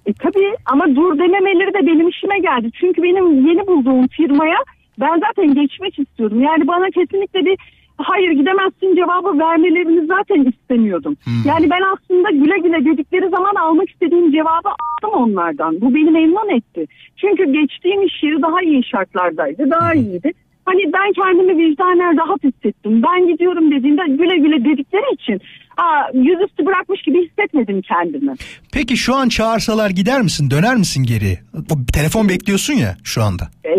E 0.05 0.13
tabii 0.13 0.55
ama 0.65 0.95
dur 0.95 1.19
dememeleri 1.19 1.73
de 1.73 1.88
benim 1.88 2.07
işime 2.07 2.39
geldi. 2.39 2.69
Çünkü 2.80 3.03
benim 3.03 3.47
yeni 3.47 3.67
bulduğum 3.67 4.07
firmaya 4.07 4.57
ben 4.99 5.19
zaten 5.19 5.53
geçmek 5.53 5.99
istiyordum. 5.99 6.41
Yani 6.41 6.67
bana 6.67 6.85
kesinlikle 6.85 7.45
bir 7.45 7.57
hayır 7.97 8.31
gidemezsin 8.31 8.95
cevabı 8.95 9.39
vermelerini 9.39 10.05
zaten 10.05 10.51
istemiyordum. 10.51 11.17
Yani 11.45 11.69
ben 11.69 11.81
aslında 11.93 12.30
güle 12.31 12.57
güle 12.57 12.85
dedikleri 12.85 13.30
zaman 13.30 13.55
almak 13.55 13.89
istediğim 13.89 14.31
cevabı 14.31 14.69
aldım 14.69 15.13
onlardan. 15.13 15.81
Bu 15.81 15.95
beni 15.95 16.11
memnun 16.11 16.55
etti. 16.57 16.85
Çünkü 17.17 17.53
geçtiğim 17.53 18.03
iş 18.03 18.23
yeri 18.23 18.41
daha 18.41 18.61
iyi 18.61 18.84
şartlardaydı, 18.84 19.69
daha 19.69 19.93
iyiydi. 19.93 20.31
Hani 20.70 20.94
ben 20.94 21.14
kendimi 21.14 21.58
vicdanen 21.58 22.18
rahat 22.18 22.44
hissettim. 22.44 23.04
Ben 23.04 23.28
gidiyorum 23.28 23.72
dediğimde 23.72 24.02
güle 24.08 24.38
güle 24.38 24.66
dedikleri 24.66 25.14
için 25.14 25.41
aa, 25.78 26.10
yüzüstü 26.14 26.66
bırakmış 26.66 27.02
gibi 27.02 27.28
hissetmedim 27.28 27.82
kendimi. 27.82 28.34
Peki 28.74 28.98
şu 28.98 29.16
an 29.16 29.30
çağırsalar 29.30 29.90
gider 29.90 30.22
misin? 30.22 30.52
Döner 30.52 30.76
misin 30.76 31.04
geri? 31.04 31.38
O 31.72 31.86
telefon 31.94 32.30
bekliyorsun 32.30 32.74
ya 32.74 32.98
şu 33.04 33.24
anda. 33.24 33.44
E, 33.66 33.72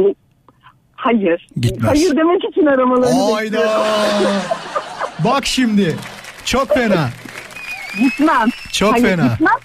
hayır. 0.95 1.49
Gitmez. 1.61 1.91
Hayır 1.91 2.17
demek 2.17 2.45
için 2.45 2.67
aramalarını 2.67 3.43
bekliyorum. 3.43 3.71
Bak 5.25 5.47
şimdi. 5.47 5.97
Çok 6.45 6.69
fena. 6.69 7.09
Gitmem. 8.03 8.49
Çok 8.73 8.93
Hayır, 8.93 9.05
fena. 9.05 9.27
Gitmem. 9.27 9.59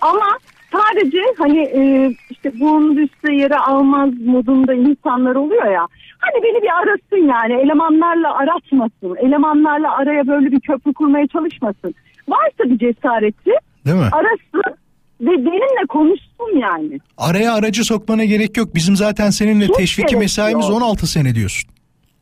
Ama 0.00 0.38
sadece 0.72 1.18
hani 1.38 1.58
e, 1.60 2.14
işte 2.30 2.60
burnun 2.60 2.96
düşse 2.96 3.32
yere 3.34 3.56
almaz 3.56 4.10
modunda 4.26 4.74
insanlar 4.74 5.34
oluyor 5.34 5.72
ya. 5.72 5.86
Hani 6.20 6.42
beni 6.42 6.62
bir 6.62 6.70
arasın 6.82 7.28
yani 7.28 7.62
elemanlarla 7.62 8.34
aratmasın. 8.34 9.16
Elemanlarla 9.16 9.96
araya 9.96 10.26
böyle 10.26 10.52
bir 10.52 10.60
köprü 10.60 10.92
kurmaya 10.92 11.26
çalışmasın. 11.26 11.94
Varsa 12.28 12.64
bir 12.64 12.78
cesareti 12.78 13.50
Değil 13.86 13.96
mi? 13.96 14.08
arasın 14.12 14.76
ve 15.20 15.30
benimle 15.46 15.86
konuşsun 15.88 16.58
yani. 16.58 16.98
Araya 17.18 17.54
aracı 17.54 17.84
sokmana 17.84 18.24
gerek 18.24 18.56
yok. 18.56 18.74
Bizim 18.74 18.96
zaten 18.96 19.30
seninle 19.30 19.64
Hiç 19.64 19.76
teşviki 19.76 20.16
mesaimiz 20.16 20.68
yok. 20.68 20.76
16 20.82 21.06
sene 21.06 21.34
diyorsun. 21.34 21.70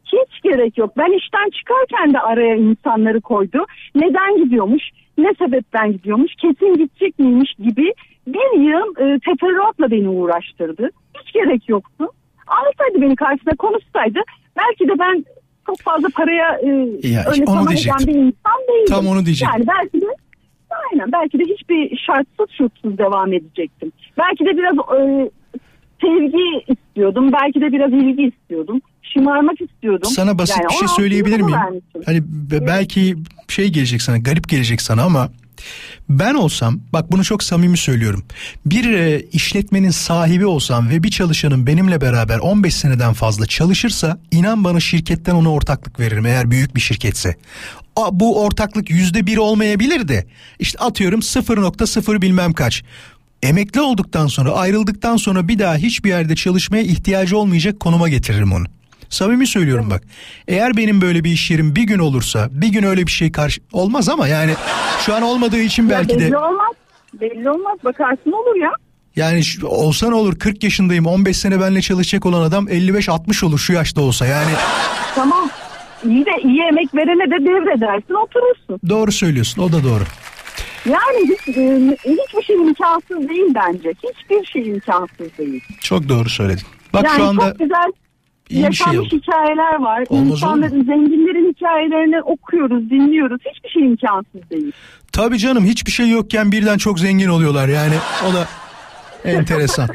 Hiç 0.05 0.43
gerek 0.43 0.79
yok. 0.79 0.91
Ben 0.97 1.19
işten 1.19 1.51
çıkarken 1.51 2.15
de 2.15 2.21
araya 2.21 2.55
insanları 2.57 3.21
koydu. 3.21 3.67
Neden 3.95 4.45
gidiyormuş? 4.45 4.83
Ne 5.19 5.29
sebepten 5.39 5.93
gidiyormuş? 5.93 6.33
Kesin 6.35 6.75
gidecek 6.75 7.19
miymiş 7.19 7.55
gibi 7.55 7.93
bir 8.27 8.61
yıl 8.61 8.91
e, 8.97 9.19
teferruatla 9.19 9.91
beni 9.91 10.09
uğraştırdı. 10.09 10.91
Hiç 11.21 11.33
gerek 11.33 11.69
yoktu. 11.69 12.09
Alsaydı 12.49 13.03
beni 13.03 13.17
karşısına 13.17 13.55
konuşsaydı 13.59 14.19
belki 14.57 14.89
de 14.89 14.99
ben 14.99 15.25
çok 15.67 15.81
fazla 15.81 16.09
paraya 16.15 16.59
e, 16.63 16.69
Ya, 17.09 17.25
öyle 17.33 17.45
onu 17.47 17.69
diyecektim. 17.69 18.07
bir 18.07 18.15
insan 18.15 18.59
değilim. 18.69 18.87
Tam 18.89 19.07
onu 19.07 19.27
diyecektim. 19.27 19.55
Yani 19.59 19.67
belki 19.69 20.01
de 20.01 20.07
aynen 20.93 21.13
belki 21.13 21.39
de 21.39 21.43
hiçbir 21.43 22.03
şartsız 22.07 22.57
şurtsuz 22.59 22.99
devam 22.99 23.33
edecektim. 23.33 23.93
Belki 24.19 24.45
de 24.45 24.51
biraz 24.57 24.75
e, 25.01 25.31
sevgi 26.03 26.65
istiyordum. 26.69 27.33
Belki 27.33 27.61
de 27.61 27.73
biraz 27.73 27.93
ilgi 27.93 28.23
istiyordum. 28.23 28.81
Şımarmak 29.03 29.61
istiyordum. 29.61 30.11
Sana 30.11 30.39
basit 30.39 30.57
Yani 30.57 30.69
bir 30.69 30.75
şey 30.75 30.81
16 30.83 30.95
söyleyebilir 31.03 31.41
miyim? 31.41 31.59
Hani 32.07 32.23
be- 32.23 32.67
belki 32.67 33.15
şey 33.49 33.69
gelecek 33.69 34.03
sana, 34.03 34.19
garip 34.19 34.49
gelecek 34.49 34.81
sana 34.83 35.03
ama 35.03 35.29
ben 36.09 36.35
olsam, 36.35 36.81
bak 36.93 37.13
bunu 37.13 37.25
çok 37.25 37.43
samimi 37.43 37.79
söylüyorum. 37.79 38.25
Bir 38.67 38.93
e, 38.93 39.21
işletmenin 39.33 39.91
sahibi 39.91 40.47
olsam 40.47 40.91
ve 40.91 41.03
bir 41.03 41.11
çalışanın 41.11 41.67
benimle 41.67 42.01
beraber 42.01 42.39
15 42.39 42.75
seneden 42.75 43.13
fazla 43.13 43.47
çalışırsa 43.47 44.19
inan 44.31 44.65
bana 44.65 44.81
şirketten 44.81 45.35
ona 45.35 45.53
ortaklık 45.53 46.01
veririm 46.01 46.27
eğer 46.27 46.51
büyük 46.51 46.77
bir 46.77 46.81
şirketse. 46.81 47.37
A, 47.97 48.21
bu 48.21 48.45
ortaklık 48.45 48.91
yüzde 48.91 49.27
bir 49.27 49.37
olmayabilir 49.37 50.09
de 50.09 50.27
işte 50.59 50.79
atıyorum 50.79 51.21
0.0 51.21 52.23
bilmem 52.23 52.53
kaç. 52.53 52.83
Emekli 53.43 53.81
olduktan 53.81 54.27
sonra 54.27 54.53
ayrıldıktan 54.53 55.17
sonra 55.17 55.49
bir 55.49 55.59
daha 55.59 55.77
hiçbir 55.77 56.09
yerde 56.09 56.37
çalışmaya 56.37 56.83
ihtiyacı 56.83 57.39
olmayacak 57.39 57.81
konuma 57.81 58.09
getiririm 58.09 58.53
onu. 58.53 58.65
Samimi 59.11 59.47
söylüyorum 59.47 59.91
bak. 59.91 60.03
Eğer 60.49 60.77
benim 60.77 61.01
böyle 61.01 61.25
bir 61.25 61.31
iş 61.31 61.51
yerim 61.51 61.77
bir 61.77 61.83
gün 61.83 61.99
olursa 61.99 62.49
bir 62.51 62.69
gün 62.69 62.83
öyle 62.83 63.07
bir 63.07 63.11
şey 63.13 63.33
karşı 63.33 63.61
olmaz 63.73 64.09
ama 64.09 64.29
yani 64.29 64.53
şu 65.07 65.15
an 65.15 65.23
olmadığı 65.23 65.61
için 65.61 65.83
Ya 65.83 65.91
belki 65.91 66.15
de 66.15 66.19
belli 66.19 66.37
olmaz. 66.39 66.73
Belli 67.21 67.51
olmaz. 67.51 67.79
Bakarsın 67.85 68.33
olur 68.33 68.57
ya. 68.63 68.71
yani 69.17 69.43
olsa 69.63 70.09
ne 70.09 70.15
olur 70.15 70.39
40 70.39 70.65
yaşındayım 70.65 71.07
15 71.07 71.37
sene 71.37 71.61
benimle 71.61 71.81
çalışacak 71.83 72.27
olan 72.27 72.43
adam 72.43 72.69
55-60 72.69 73.45
olur 73.47 73.59
şu 73.59 73.73
yaşta 73.73 74.01
olsa 74.01 74.27
yani 74.27 74.51
Tamam. 75.15 75.51
iyi 76.05 76.27
de 76.27 76.31
iyi 76.45 76.63
emek 76.63 76.95
verene 76.95 77.31
de 77.31 77.45
devredersin 77.45 78.15
oturursun. 78.15 78.89
Doğru 78.89 79.13
söylüyorsun 79.13 79.63
o 79.63 79.73
da 79.73 79.85
doğru. 79.85 80.05
Yani 80.87 81.19
hiç, 81.25 81.57
e, 81.57 81.97
hiçbir 82.05 82.43
şey 82.43 82.57
imkansız 82.57 83.29
değil 83.29 83.55
bence. 83.55 83.93
Hiçbir 84.05 84.47
şey 84.47 84.69
imkansız 84.69 85.39
değil. 85.39 85.63
Çok 85.81 86.09
doğru 86.09 86.29
söyledin. 86.29 86.65
Bak 86.93 87.05
yani 87.05 87.17
şu 87.17 87.25
anda 87.25 87.49
çok 87.51 87.59
güzel 87.59 87.93
iyi 88.51 88.55
şey 88.55 88.63
yaşanmış 88.63 88.99
oldu. 88.99 89.21
hikayeler 89.23 89.75
var. 89.81 90.05
Olmaz 90.09 90.29
İnsanların, 90.31 90.85
zenginlerin 90.85 91.53
hikayelerini 91.55 92.23
okuyoruz, 92.23 92.91
dinliyoruz. 92.91 93.41
Hiçbir 93.55 93.69
şey 93.69 93.83
imkansız 93.83 94.51
değil. 94.51 94.73
Tabii 95.13 95.39
canım 95.39 95.65
hiçbir 95.65 95.91
şey 95.93 96.09
yokken 96.11 96.53
birden 96.53 96.79
çok 96.79 97.01
zengin 97.01 97.29
oluyorlar 97.29 97.69
yani 97.69 97.95
o 98.31 98.35
da 98.35 98.49
enteresan. 99.25 99.89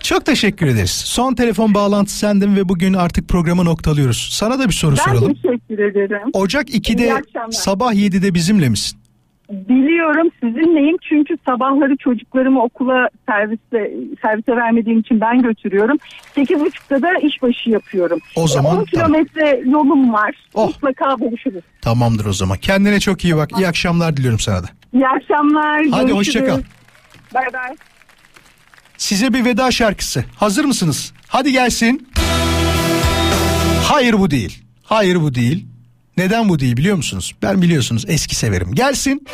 Çok 0.00 0.24
teşekkür 0.26 0.66
ederiz. 0.66 0.90
Son 0.90 1.34
telefon 1.34 1.74
bağlantısı 1.74 2.18
sendin 2.18 2.56
ve 2.56 2.68
bugün 2.68 2.94
artık 2.94 3.28
programı 3.28 3.64
noktalıyoruz. 3.64 4.28
Sana 4.32 4.58
da 4.58 4.68
bir 4.68 4.72
soru 4.72 4.96
ben 4.98 5.12
soralım. 5.12 5.34
teşekkür 5.34 5.78
ederim. 5.78 6.30
Ocak 6.32 6.70
İyi 6.70 6.80
2'de 6.80 7.14
akşamlar. 7.14 7.50
sabah 7.50 7.92
7'de 7.94 8.34
bizimle 8.34 8.68
misin? 8.68 8.99
Biliyorum 9.50 10.30
sizinleyim 10.42 10.96
çünkü 11.08 11.36
sabahları 11.46 11.96
çocuklarımı 11.96 12.62
okula 12.62 13.08
serviste 13.28 13.94
servise 14.22 14.56
vermediğim 14.56 14.98
için 14.98 15.20
ben 15.20 15.42
götürüyorum. 15.42 15.96
8.30'da 16.36 17.02
da 17.02 17.18
işbaşı 17.18 17.70
yapıyorum. 17.70 18.18
O 18.36 18.48
zaman 18.48 18.70
10 18.70 18.72
tamam. 18.72 18.84
kilometre 18.84 19.62
yolum 19.70 20.12
var. 20.12 20.34
Oh. 20.54 20.66
Mutlaka 20.66 21.20
buluşuruz. 21.20 21.64
Tamamdır 21.82 22.24
o 22.26 22.32
zaman. 22.32 22.58
Kendine 22.58 23.00
çok 23.00 23.24
iyi 23.24 23.36
bak. 23.36 23.50
İyi 23.58 23.68
akşamlar 23.68 24.16
diliyorum 24.16 24.38
sana 24.38 24.62
da. 24.62 24.66
İyi 24.94 25.08
akşamlar. 25.08 25.86
Hadi 25.90 26.12
görüşürüz. 26.12 26.16
hoşça 26.16 26.46
kal. 26.46 26.62
Bay 27.34 27.46
bay. 27.52 27.76
Size 28.96 29.34
bir 29.34 29.44
veda 29.44 29.70
şarkısı. 29.70 30.24
Hazır 30.36 30.64
mısınız? 30.64 31.12
Hadi 31.28 31.52
gelsin. 31.52 32.08
Hayır 33.84 34.12
bu 34.18 34.30
değil. 34.30 34.62
Hayır 34.84 35.16
bu 35.16 35.34
değil. 35.34 35.66
Neden 36.16 36.48
bu 36.48 36.58
değil 36.58 36.76
biliyor 36.76 36.96
musunuz? 36.96 37.34
Ben 37.42 37.62
biliyorsunuz 37.62 38.04
eski 38.08 38.34
severim. 38.36 38.74
Gelsin. 38.74 39.26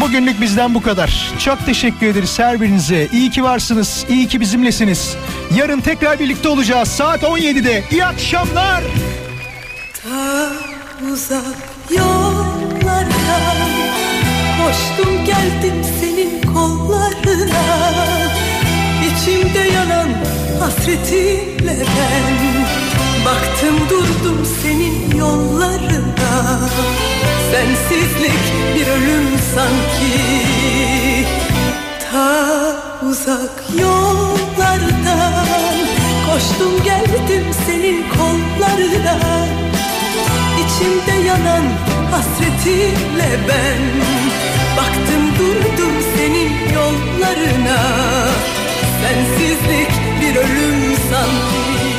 Bugünlük 0.00 0.40
bizden 0.40 0.74
bu 0.74 0.82
kadar. 0.82 1.32
Çok 1.38 1.66
teşekkür 1.66 2.06
ederiz 2.06 2.38
her 2.38 2.60
birinize. 2.60 3.08
İyi 3.12 3.30
ki 3.30 3.42
varsınız. 3.42 4.04
İyi 4.08 4.28
ki 4.28 4.40
bizimlesiniz. 4.40 5.16
Yarın 5.56 5.80
tekrar 5.80 6.18
birlikte 6.18 6.48
olacağız. 6.48 6.88
Saat 6.88 7.22
17'de. 7.22 7.84
İyi 7.90 8.04
akşamlar. 8.04 8.84
Ta 10.02 10.52
uzak 11.12 11.44
yollardan 11.90 13.08
Koştum 14.58 15.24
geldim 15.24 15.84
senin 16.00 16.42
kollarına 16.54 18.17
İçimde 19.28 19.58
yanan 19.58 20.08
hasretinle 20.60 21.76
ben 21.78 22.36
Baktım 23.24 23.76
durdum 23.90 24.46
senin 24.62 25.18
yollarına. 25.18 26.58
Sensizlik 27.52 28.42
bir 28.74 28.86
ölüm 28.86 29.28
sanki. 29.54 31.26
Ta 32.10 32.76
uzak 33.08 33.64
yollardan 33.80 35.46
Koştum 36.30 36.84
geldim 36.84 37.44
senin 37.66 38.04
kollarına. 38.08 39.46
İçimde 40.58 41.28
yanan 41.28 41.64
hasretinle 42.10 43.38
ben 43.48 43.82
Baktım 44.76 45.24
durdum 45.38 45.94
senin 46.16 46.74
yollarına 46.74 47.78
Sensizlik 49.02 49.90
bir 50.20 50.36
ölüm 50.36 50.96
sanki 51.10 51.97